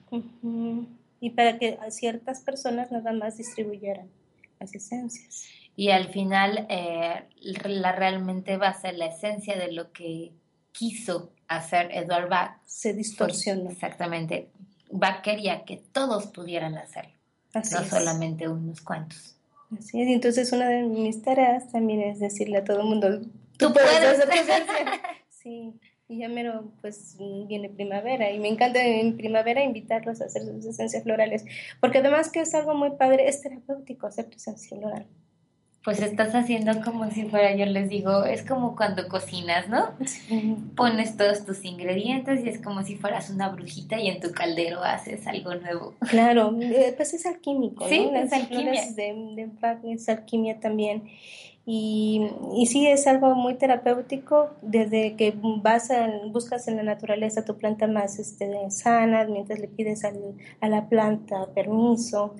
Y 1.19 1.31
para 1.31 1.57
que 1.57 1.79
ciertas 1.89 2.41
personas 2.41 2.91
nada 2.91 3.13
más 3.13 3.37
distribuyeran 3.37 4.07
esencias. 4.59 5.47
Y 5.75 5.89
al 5.89 6.09
final, 6.09 6.67
eh, 6.69 7.23
la 7.41 7.91
realmente 7.91 8.57
va 8.57 8.69
a 8.69 8.79
ser 8.79 8.95
la 8.95 9.07
esencia 9.07 9.57
de 9.57 9.71
lo 9.71 9.91
que 9.91 10.31
quiso 10.71 11.31
hacer 11.47 11.89
Edward 11.91 12.29
Bach. 12.29 12.57
Se 12.65 12.93
distorsionó. 12.93 13.71
exactamente. 13.71 14.49
Bach 14.91 15.21
quería 15.21 15.65
que 15.65 15.77
todos 15.77 16.27
pudieran 16.27 16.77
hacerlo, 16.77 17.13
no 17.53 17.83
solamente 17.85 18.47
unos 18.47 18.81
cuantos. 18.81 19.35
Así 19.77 20.01
es, 20.01 20.07
y 20.07 20.13
entonces 20.13 20.51
una 20.51 20.69
de 20.69 20.83
mis 20.83 21.21
tareas 21.21 21.71
también 21.71 22.01
es 22.01 22.19
decirle 22.19 22.57
a 22.57 22.63
todo 22.63 22.81
el 22.81 22.87
mundo, 22.87 23.21
tú, 23.57 23.73
puedes, 23.73 23.89
hacer 23.89 24.25
tu 24.25 24.35
esencia. 24.35 25.01
sí. 25.29 25.73
Y 26.07 26.19
ya 26.19 26.27
mero, 26.29 26.73
pues 26.81 27.15
viene 27.47 27.69
primavera 27.69 28.29
y 28.29 28.37
me 28.37 28.49
encanta 28.49 28.83
en 28.83 29.15
primavera 29.15 29.63
invitarlos 29.63 30.21
a 30.21 30.25
hacer 30.25 30.43
sus 30.43 30.65
esencias 30.65 31.03
florales, 31.03 31.45
porque 31.79 31.99
además 31.99 32.29
que 32.29 32.41
es 32.41 32.53
algo 32.53 32.75
muy 32.75 32.91
padre, 32.91 33.27
es 33.27 33.41
terapéutico 33.41 34.05
hacer 34.05 34.25
tu 34.25 34.37
esencia 34.37 34.77
floral. 34.77 35.07
Pues 35.83 36.01
estás 36.01 36.33
haciendo 36.33 36.71
como 36.81 37.11
si 37.11 37.23
fuera, 37.25 37.53
yo 37.55 37.65
les 37.65 37.89
digo, 37.89 38.23
es 38.23 38.41
como 38.43 38.75
cuando 38.75 39.07
cocinas, 39.09 39.67
¿no? 39.67 39.89
Pones 40.75 41.17
todos 41.17 41.45
tus 41.45 41.65
ingredientes 41.65 42.45
y 42.45 42.49
es 42.49 42.59
como 42.59 42.83
si 42.83 42.95
fueras 42.95 43.29
una 43.29 43.49
brujita 43.49 43.99
y 43.99 44.07
en 44.07 44.21
tu 44.21 44.31
caldero 44.31 44.81
haces 44.83 45.27
algo 45.27 45.53
nuevo. 45.55 45.93
Claro, 46.09 46.55
eh, 46.61 46.93
pues 46.95 47.13
es 47.13 47.25
alquímico, 47.25 47.85
Sí, 47.89 48.09
¿no? 48.11 48.17
es 48.17 48.31
alquimia. 48.31 48.81
de, 48.95 49.49
de 49.83 49.93
es 49.93 50.07
alquimia 50.07 50.59
también. 50.61 51.03
Y, 51.65 52.27
y 52.57 52.65
sí, 52.65 52.87
es 52.87 53.05
algo 53.07 53.35
muy 53.35 53.55
terapéutico 53.55 54.49
desde 54.61 55.15
que 55.15 55.33
vas 55.61 55.91
a, 55.91 56.07
buscas 56.27 56.67
en 56.67 56.75
la 56.77 56.83
naturaleza 56.83 57.45
tu 57.45 57.57
planta 57.57 57.87
más 57.87 58.19
este, 58.19 58.69
sana, 58.69 59.25
mientras 59.25 59.59
le 59.59 59.67
pides 59.69 60.03
al- 60.05 60.35
a 60.61 60.67
la 60.69 60.87
planta 60.89 61.47
permiso. 61.53 62.35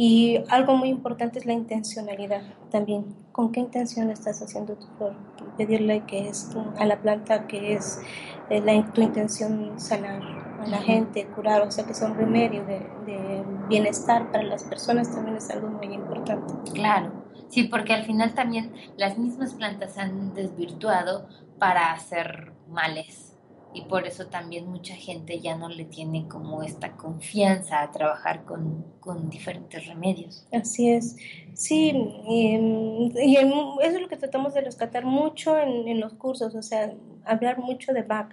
Y 0.00 0.38
algo 0.48 0.76
muy 0.76 0.90
importante 0.90 1.40
es 1.40 1.44
la 1.44 1.54
intencionalidad 1.54 2.42
también. 2.70 3.16
¿Con 3.32 3.50
qué 3.50 3.58
intención 3.58 4.10
estás 4.10 4.40
haciendo 4.40 4.76
tu 4.76 4.86
flor? 4.96 5.16
Pedirle 5.56 6.04
que 6.06 6.28
es 6.28 6.48
a 6.78 6.84
la 6.86 7.02
planta 7.02 7.48
que 7.48 7.74
es 7.74 8.00
eh, 8.48 8.60
la, 8.60 8.92
tu 8.92 9.02
intención 9.02 9.80
sanar 9.80 10.22
a 10.60 10.68
la 10.68 10.78
gente, 10.78 11.26
curar, 11.26 11.62
o 11.62 11.70
sea 11.72 11.84
que 11.84 11.94
son 11.94 12.14
remedio 12.14 12.64
de, 12.64 12.78
de 13.06 13.44
bienestar 13.68 14.30
para 14.30 14.44
las 14.44 14.62
personas 14.62 15.12
también 15.12 15.36
es 15.36 15.50
algo 15.50 15.68
muy 15.68 15.92
importante. 15.92 16.54
Claro, 16.74 17.10
sí, 17.48 17.64
porque 17.64 17.92
al 17.92 18.04
final 18.04 18.34
también 18.34 18.72
las 18.96 19.18
mismas 19.18 19.54
plantas 19.54 19.94
se 19.94 20.00
han 20.00 20.32
desvirtuado 20.32 21.26
para 21.58 21.92
hacer 21.92 22.52
males. 22.68 23.27
Y 23.74 23.82
por 23.82 24.06
eso 24.06 24.26
también 24.26 24.66
mucha 24.66 24.94
gente 24.94 25.40
ya 25.40 25.56
no 25.56 25.68
le 25.68 25.84
tiene 25.84 26.26
como 26.26 26.62
esta 26.62 26.92
confianza 26.96 27.82
a 27.82 27.90
trabajar 27.92 28.44
con, 28.44 28.84
con 29.00 29.28
diferentes 29.30 29.86
remedios. 29.86 30.46
Así 30.52 30.88
es. 30.90 31.16
Sí, 31.54 31.92
y, 32.28 32.54
em, 32.54 33.10
y 33.18 33.36
en- 33.36 33.48
eso 33.52 33.80
es 33.96 34.00
lo 34.00 34.08
que 34.08 34.16
tratamos 34.16 34.54
de 34.54 34.62
rescatar 34.62 35.04
mucho 35.04 35.58
en, 35.58 35.86
en 35.86 36.00
los 36.00 36.14
cursos, 36.14 36.54
o 36.54 36.62
sea, 36.62 36.92
hablar 37.24 37.58
mucho 37.58 37.92
de 37.92 38.02
Bach. 38.02 38.30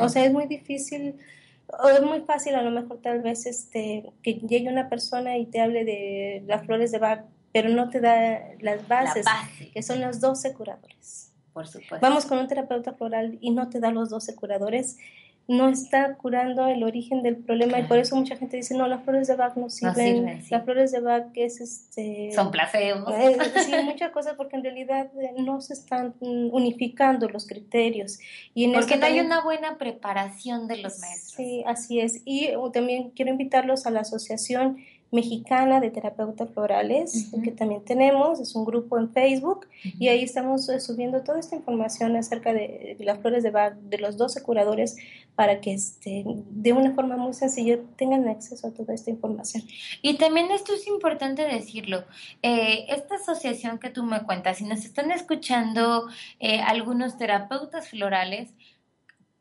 O 0.00 0.08
sea, 0.08 0.24
es 0.24 0.32
muy 0.32 0.46
difícil, 0.46 1.14
o 1.82 1.88
es 1.88 2.02
muy 2.02 2.20
fácil 2.22 2.54
a 2.56 2.62
lo 2.62 2.70
mejor 2.70 2.98
tal 3.00 3.22
vez 3.22 3.46
este 3.46 4.04
que 4.22 4.34
llegue 4.34 4.68
una 4.68 4.88
persona 4.88 5.38
y 5.38 5.46
te 5.46 5.60
hable 5.60 5.84
de 5.84 6.42
las 6.46 6.66
flores 6.66 6.90
de 6.92 6.98
Bach, 6.98 7.20
pero 7.52 7.68
no 7.68 7.88
te 7.88 8.00
da 8.00 8.40
las 8.60 8.86
bases, 8.88 9.24
La 9.24 9.32
base, 9.32 9.70
que 9.70 9.82
son 9.82 10.00
los 10.00 10.20
12 10.20 10.52
curadores. 10.54 11.31
Por 11.52 11.66
supuesto. 11.66 11.98
Vamos 12.00 12.26
con 12.26 12.38
un 12.38 12.48
terapeuta 12.48 12.92
floral 12.92 13.38
y 13.40 13.50
no 13.50 13.68
te 13.68 13.80
da 13.80 13.90
los 13.90 14.10
12 14.10 14.34
curadores, 14.36 14.96
no 15.48 15.68
está 15.68 16.14
curando 16.14 16.68
el 16.68 16.84
origen 16.84 17.22
del 17.22 17.36
problema 17.36 17.78
y 17.80 17.82
por 17.82 17.98
eso 17.98 18.14
mucha 18.14 18.36
gente 18.36 18.56
dice, 18.56 18.76
no, 18.76 18.86
las 18.86 19.02
flores 19.02 19.26
de 19.26 19.34
Bach 19.34 19.56
no 19.56 19.68
sirven, 19.70 20.16
sirven, 20.16 20.42
sí. 20.42 20.48
las 20.52 20.64
flores 20.64 20.92
de 20.92 21.00
Bach 21.00 21.26
es 21.34 21.60
este... 21.60 22.30
Son 22.32 22.52
placebos. 22.52 23.12
Eh, 23.12 23.36
sí, 23.66 23.72
muchas 23.84 24.12
cosas 24.12 24.34
porque 24.36 24.56
en 24.56 24.62
realidad 24.62 25.10
eh, 25.20 25.32
no 25.38 25.60
se 25.60 25.74
están 25.74 26.14
mm, 26.20 26.54
unificando 26.54 27.28
los 27.28 27.46
criterios. 27.48 28.20
Y 28.54 28.64
en 28.64 28.72
Porque 28.72 28.96
no 28.96 29.04
hay 29.04 29.16
también- 29.16 29.26
una 29.26 29.42
buena 29.42 29.78
preparación 29.78 30.68
de 30.68 30.76
los 30.76 31.00
maestros. 31.00 31.32
Sí, 31.34 31.64
así 31.66 32.00
es. 32.00 32.22
Y 32.24 32.54
uh, 32.54 32.70
también 32.70 33.10
quiero 33.10 33.32
invitarlos 33.32 33.84
a 33.86 33.90
la 33.90 34.00
Asociación 34.00 34.78
Mexicana 35.12 35.78
de 35.78 35.90
Terapeutas 35.90 36.48
Florales, 36.50 37.30
que 37.44 37.52
también 37.52 37.84
tenemos, 37.84 38.40
es 38.40 38.54
un 38.56 38.64
grupo 38.64 38.98
en 38.98 39.12
Facebook, 39.12 39.66
y 39.82 40.08
ahí 40.08 40.24
estamos 40.24 40.66
eh, 40.70 40.80
subiendo 40.80 41.22
toda 41.22 41.38
esta 41.38 41.54
información 41.54 42.16
acerca 42.16 42.54
de, 42.54 42.96
las 42.98 43.18
flores 43.18 43.42
de 43.42 43.50
Bach, 43.50 43.74
de 43.74 43.98
los 43.98 44.16
12 44.16 44.42
curadores, 44.42 44.96
para 45.34 45.60
que 45.60 45.74
este, 45.74 46.24
de 46.26 46.72
una 46.72 46.94
forma 46.94 47.18
muy 47.18 47.34
sencilla 47.34 47.78
tengan 47.96 48.26
acceso 48.26 48.66
a 48.66 48.70
toda 48.70 48.94
esta 48.94 49.10
información. 49.10 49.64
Y 50.00 50.16
también 50.16 50.50
esto 50.50 50.72
es 50.72 50.86
importante 50.86 51.42
decirlo. 51.42 52.04
eh, 52.40 52.86
esta 52.88 53.16
asociación 53.16 53.78
que 53.78 53.90
tú 53.90 54.04
me 54.04 54.22
cuentas, 54.22 54.58
si 54.58 54.64
nos 54.64 54.84
están 54.84 55.10
escuchando 55.10 56.08
eh, 56.40 56.60
algunos 56.60 57.18
terapeutas 57.18 57.88
florales, 57.88 58.48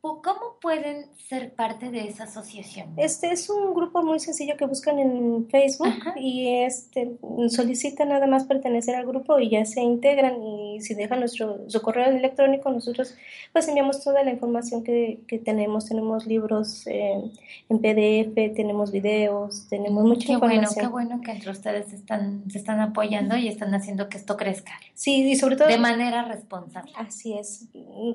¿cómo 0.01 0.57
pueden 0.59 1.05
ser 1.29 1.53
parte 1.53 1.91
de 1.91 2.07
esa 2.07 2.23
asociación? 2.23 2.93
Este 2.97 3.31
es 3.31 3.49
un 3.49 3.73
grupo 3.73 4.01
muy 4.01 4.19
sencillo 4.19 4.57
que 4.57 4.65
buscan 4.65 4.97
en 4.97 5.47
Facebook 5.49 5.87
Ajá. 5.87 6.13
y 6.17 6.63
este 6.63 7.17
solicitan 7.49 8.09
nada 8.09 8.25
más 8.25 8.45
pertenecer 8.45 8.95
al 8.95 9.05
grupo 9.05 9.39
y 9.39 9.49
ya 9.49 9.63
se 9.65 9.81
integran 9.81 10.41
y 10.41 10.81
si 10.81 10.95
dejan 10.95 11.19
nuestro 11.19 11.69
su 11.69 11.81
correo 11.81 12.09
electrónico 12.09 12.71
nosotros 12.71 13.15
pues 13.53 13.67
enviamos 13.67 14.03
toda 14.03 14.23
la 14.23 14.31
información 14.31 14.83
que, 14.83 15.19
que 15.27 15.37
tenemos 15.37 15.85
tenemos 15.85 16.25
libros 16.25 16.85
eh, 16.87 17.21
en 17.69 17.79
PDF 17.79 18.55
tenemos 18.55 18.91
videos 18.91 19.67
tenemos 19.69 20.03
mucha 20.03 20.27
Qué 20.27 20.37
bueno, 20.37 20.53
información 20.55 20.85
qué 20.85 20.91
bueno 20.91 21.21
que 21.21 21.31
entre 21.31 21.51
ustedes 21.51 21.93
están, 21.93 22.49
se 22.49 22.57
están 22.57 22.79
apoyando 22.79 23.37
y 23.37 23.47
están 23.47 23.73
haciendo 23.75 24.09
que 24.09 24.17
esto 24.17 24.35
crezca 24.35 24.73
sí 24.95 25.29
y 25.29 25.35
sobre 25.35 25.57
todo 25.57 25.67
de 25.67 25.77
manera 25.77 26.23
responsable. 26.23 26.91
así 26.95 27.33
es 27.33 27.67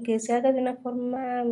que 0.04 0.18
se 0.18 0.32
haga 0.32 0.52
de 0.52 0.60
una 0.60 0.74
forma 0.74 1.44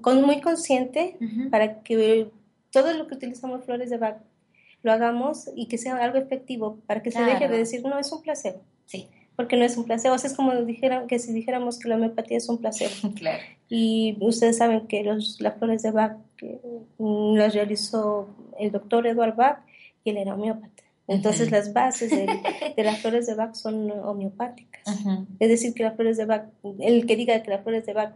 con 0.00 0.22
muy 0.22 0.40
consciente 0.40 1.16
para 1.50 1.82
que 1.82 2.28
todo 2.70 2.92
lo 2.94 3.06
que 3.06 3.14
utilizamos 3.14 3.64
flores 3.64 3.90
de 3.90 3.98
Bach 3.98 4.16
lo 4.82 4.92
hagamos 4.92 5.48
y 5.54 5.66
que 5.66 5.78
sea 5.78 5.96
algo 5.96 6.18
efectivo, 6.18 6.78
para 6.86 7.02
que 7.02 7.10
se 7.10 7.22
deje 7.22 7.48
de 7.48 7.58
decir, 7.58 7.82
no, 7.84 7.98
es 7.98 8.10
un 8.10 8.22
placebo, 8.22 8.60
Sí, 8.84 9.08
porque 9.36 9.56
no 9.56 9.64
es 9.64 9.76
un 9.76 9.84
placebo. 9.84 10.14
O 10.14 10.18
sea, 10.18 10.28
es 10.28 10.36
como 10.36 10.54
dijeran, 10.54 11.06
que 11.06 11.18
si 11.18 11.32
dijéramos 11.32 11.78
que 11.78 11.88
la 11.88 11.94
homeopatía 11.94 12.36
es 12.36 12.48
un 12.48 12.58
placebo. 12.58 12.90
claro. 13.14 13.42
Y 13.68 14.16
ustedes 14.20 14.58
saben 14.58 14.86
que 14.86 15.04
los, 15.04 15.40
las 15.40 15.56
flores 15.56 15.82
de 15.82 15.92
Bach 15.92 16.16
que, 16.36 16.58
mm, 16.98 17.36
las 17.36 17.54
realizó 17.54 18.28
el 18.58 18.72
doctor 18.72 19.06
Edward 19.06 19.36
Bach 19.36 19.58
y 20.04 20.10
él 20.10 20.16
era 20.16 20.34
homeópata. 20.34 20.82
Entonces 21.08 21.50
las 21.50 21.72
bases 21.72 22.10
de, 22.10 22.26
de 22.76 22.84
las 22.84 23.00
flores 23.00 23.26
de 23.26 23.34
Bach 23.34 23.54
son 23.54 23.90
homeopáticas. 23.90 24.82
Es 25.38 25.48
decir, 25.48 25.74
que 25.74 25.84
las 25.84 25.94
flores 25.94 26.16
de 26.16 26.24
Bach, 26.24 26.44
el 26.80 27.06
que 27.06 27.16
diga 27.16 27.42
que 27.42 27.50
las 27.50 27.62
flores 27.62 27.86
de 27.86 27.92
Bach 27.92 28.14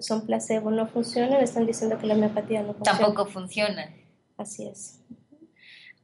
son 0.00 0.26
placebo, 0.26 0.70
no 0.70 0.86
funcionan, 0.86 1.42
están 1.42 1.66
diciendo 1.66 1.98
que 1.98 2.06
la 2.06 2.14
homeopatía 2.14 2.62
no 2.62 2.74
funciona. 2.74 2.98
Tampoco 2.98 3.26
funciona. 3.26 3.90
Así 4.36 4.66
es. 4.66 5.00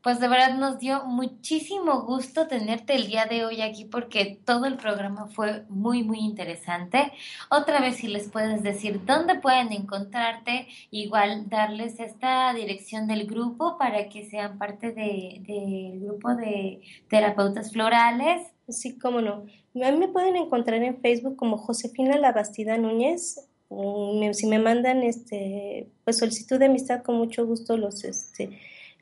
Pues 0.02 0.18
de 0.18 0.28
verdad 0.28 0.54
nos 0.56 0.78
dio 0.78 1.04
muchísimo 1.04 2.06
gusto 2.06 2.46
tenerte 2.46 2.94
el 2.94 3.06
día 3.06 3.26
de 3.26 3.44
hoy 3.44 3.60
aquí 3.60 3.84
porque 3.84 4.40
todo 4.46 4.64
el 4.64 4.78
programa 4.78 5.26
fue 5.26 5.66
muy 5.68 6.02
muy 6.02 6.20
interesante. 6.20 7.12
Otra 7.50 7.82
vez 7.82 7.96
si 7.96 8.08
les 8.08 8.30
puedes 8.30 8.62
decir 8.62 9.04
dónde 9.04 9.34
pueden 9.40 9.72
encontrarte, 9.72 10.68
igual 10.90 11.50
darles 11.50 12.00
esta 12.00 12.54
dirección 12.54 13.08
del 13.08 13.26
grupo 13.26 13.76
para 13.76 14.08
que 14.08 14.24
sean 14.24 14.56
parte 14.56 14.92
de- 14.92 15.42
del 15.46 16.00
grupo 16.00 16.34
de 16.34 16.80
terapeutas 17.10 17.70
florales. 17.70 18.46
Sí, 18.68 18.98
cómo 18.98 19.20
no. 19.20 19.44
A 19.84 19.90
mí 19.92 19.98
me 19.98 20.08
pueden 20.08 20.34
encontrar 20.36 20.82
en 20.82 20.98
Facebook 21.02 21.36
como 21.36 21.58
Josefina 21.58 22.16
Labastida 22.16 22.78
Núñez. 22.78 23.49
Si 24.32 24.46
me 24.48 24.58
mandan 24.58 25.02
este, 25.04 25.86
pues 26.04 26.18
solicitud 26.18 26.58
de 26.58 26.66
amistad, 26.66 27.02
con 27.02 27.16
mucho 27.16 27.46
gusto 27.46 27.76
los, 27.76 28.02
este, 28.04 28.50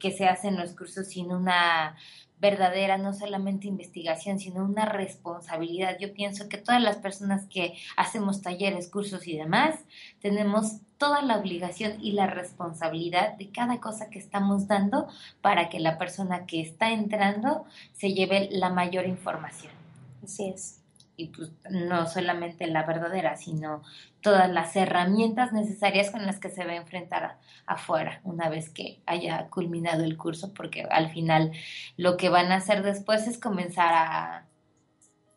que 0.00 0.10
se 0.10 0.26
hacen 0.26 0.56
los 0.56 0.72
cursos 0.72 1.06
sin 1.06 1.30
una 1.30 1.94
verdadera, 2.40 2.98
no 2.98 3.12
solamente 3.12 3.68
investigación, 3.68 4.38
sino 4.38 4.64
una 4.64 4.86
responsabilidad. 4.86 5.98
Yo 6.00 6.12
pienso 6.14 6.48
que 6.48 6.58
todas 6.58 6.82
las 6.82 6.96
personas 6.96 7.46
que 7.46 7.74
hacemos 7.96 8.42
talleres, 8.42 8.88
cursos 8.88 9.26
y 9.26 9.36
demás, 9.36 9.78
tenemos 10.20 10.80
toda 10.98 11.22
la 11.22 11.38
obligación 11.38 11.94
y 12.00 12.12
la 12.12 12.26
responsabilidad 12.26 13.34
de 13.36 13.50
cada 13.50 13.80
cosa 13.80 14.10
que 14.10 14.18
estamos 14.18 14.68
dando 14.68 15.08
para 15.40 15.68
que 15.68 15.80
la 15.80 15.98
persona 15.98 16.46
que 16.46 16.60
está 16.60 16.90
entrando 16.90 17.64
se 17.92 18.12
lleve 18.12 18.48
la 18.50 18.70
mayor 18.70 19.06
información 19.06 19.80
Así 20.22 20.48
es. 20.48 20.79
Y 21.22 21.26
pues 21.28 21.52
no 21.70 22.06
solamente 22.06 22.66
la 22.66 22.84
verdadera, 22.84 23.36
sino 23.36 23.82
todas 24.20 24.48
las 24.50 24.74
herramientas 24.76 25.52
necesarias 25.52 26.10
con 26.10 26.24
las 26.26 26.38
que 26.38 26.48
se 26.50 26.64
va 26.64 26.72
a 26.72 26.76
enfrentar 26.76 27.24
a- 27.24 27.38
afuera 27.66 28.20
una 28.24 28.48
vez 28.48 28.70
que 28.70 29.00
haya 29.06 29.48
culminado 29.48 30.04
el 30.04 30.16
curso, 30.16 30.52
porque 30.54 30.82
al 30.90 31.10
final 31.10 31.52
lo 31.96 32.16
que 32.16 32.28
van 32.28 32.52
a 32.52 32.56
hacer 32.56 32.82
después 32.82 33.26
es 33.26 33.38
comenzar 33.38 33.92
a, 33.94 34.46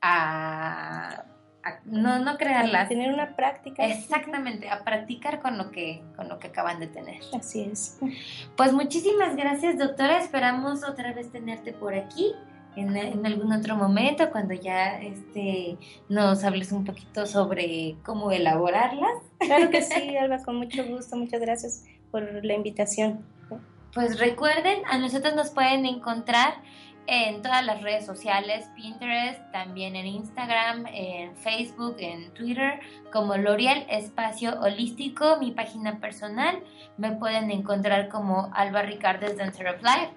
a, 0.01 1.25
a- 1.63 1.79
no, 1.85 2.19
no 2.19 2.37
crearlas, 2.37 2.89
Tener 2.89 3.13
una 3.13 3.35
práctica. 3.35 3.85
exactamente, 3.85 4.69
a 4.69 4.83
practicar 4.83 5.39
con 5.41 5.57
lo 5.57 5.71
que, 5.71 6.03
con 6.15 6.27
lo 6.27 6.39
que 6.39 6.47
acaban 6.47 6.79
de 6.79 6.87
tener. 6.87 7.21
Así 7.37 7.61
es. 7.61 7.99
Pues 8.57 8.73
muchísimas 8.73 9.35
gracias, 9.35 9.77
doctora. 9.77 10.17
Esperamos 10.19 10.83
otra 10.83 11.13
vez 11.13 11.31
tenerte 11.31 11.71
por 11.73 11.93
aquí 11.95 12.33
en, 12.75 12.95
en 12.95 13.25
algún 13.25 13.51
otro 13.53 13.75
momento 13.75 14.31
cuando 14.31 14.53
ya 14.53 14.99
este, 15.01 15.77
nos 16.09 16.43
hables 16.43 16.71
un 16.71 16.85
poquito 16.85 17.25
sobre 17.25 17.95
cómo 18.03 18.31
elaborarlas. 18.31 19.17
Claro 19.39 19.69
que 19.69 19.81
sí, 19.81 20.15
Alba, 20.21 20.43
con 20.43 20.57
mucho 20.57 20.83
gusto. 20.85 21.15
Muchas 21.15 21.41
gracias 21.41 21.85
por 22.11 22.23
la 22.43 22.53
invitación. 22.53 23.25
Pues 23.93 24.19
recuerden, 24.19 24.81
a 24.89 24.97
nosotros 24.97 25.35
nos 25.35 25.51
pueden 25.51 25.85
encontrar 25.85 26.55
en 27.07 27.41
todas 27.41 27.65
las 27.65 27.81
redes 27.81 28.05
sociales, 28.05 28.69
Pinterest, 28.75 29.39
también 29.51 29.95
en 29.95 30.05
Instagram, 30.05 30.85
en 30.87 31.35
Facebook, 31.35 31.97
en 31.99 32.33
Twitter, 32.33 32.79
como 33.11 33.35
L'Oreal 33.35 33.85
Espacio 33.89 34.59
Holístico, 34.61 35.37
mi 35.37 35.51
página 35.51 35.99
personal. 35.99 36.63
Me 36.97 37.11
pueden 37.11 37.51
encontrar 37.51 38.09
como 38.09 38.51
Alba 38.53 38.83
Ricardes 38.83 39.37
Dancer 39.37 39.67
of 39.67 39.81
Life. 39.81 40.13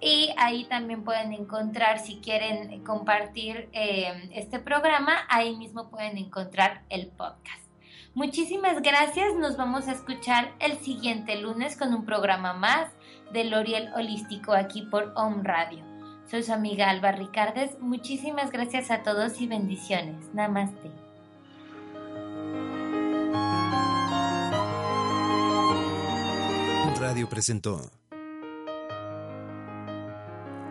Y 0.00 0.34
ahí 0.36 0.64
también 0.64 1.04
pueden 1.04 1.32
encontrar, 1.32 2.00
si 2.00 2.16
quieren 2.16 2.82
compartir 2.82 3.68
eh, 3.72 4.30
este 4.32 4.58
programa, 4.58 5.12
ahí 5.28 5.54
mismo 5.56 5.90
pueden 5.90 6.18
encontrar 6.18 6.82
el 6.88 7.06
podcast. 7.08 7.62
Muchísimas 8.14 8.82
gracias, 8.82 9.34
nos 9.36 9.56
vamos 9.56 9.88
a 9.88 9.92
escuchar 9.92 10.52
el 10.58 10.76
siguiente 10.78 11.36
lunes 11.36 11.76
con 11.76 11.94
un 11.94 12.04
programa 12.04 12.52
más 12.52 12.90
de 13.32 13.44
L'Oreal 13.44 13.92
Holístico 13.94 14.52
aquí 14.52 14.82
por 14.82 15.12
Home 15.16 15.42
Radio. 15.44 15.91
Soy 16.32 16.42
su 16.42 16.52
amiga 16.54 16.88
Alba 16.88 17.12
Ricardes, 17.12 17.78
muchísimas 17.78 18.50
gracias 18.50 18.90
a 18.90 19.02
todos 19.02 19.38
y 19.42 19.46
bendiciones. 19.46 20.32
Namaste. 20.32 20.90
Radio 26.98 27.28
presentó 27.28 27.82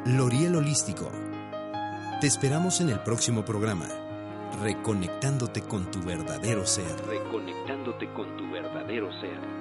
L'Oreal 0.06 0.56
Holístico. 0.56 1.12
Te 2.20 2.26
esperamos 2.26 2.82
en 2.82 2.90
el 2.90 3.00
próximo 3.02 3.46
programa, 3.46 3.88
reconectándote 4.64 5.62
con 5.62 5.92
tu 5.92 6.02
verdadero 6.02 6.66
ser. 6.66 7.06
Reconectándote 7.06 8.12
con 8.14 8.36
tu 8.36 8.50
verdadero 8.50 9.12
ser. 9.22 9.61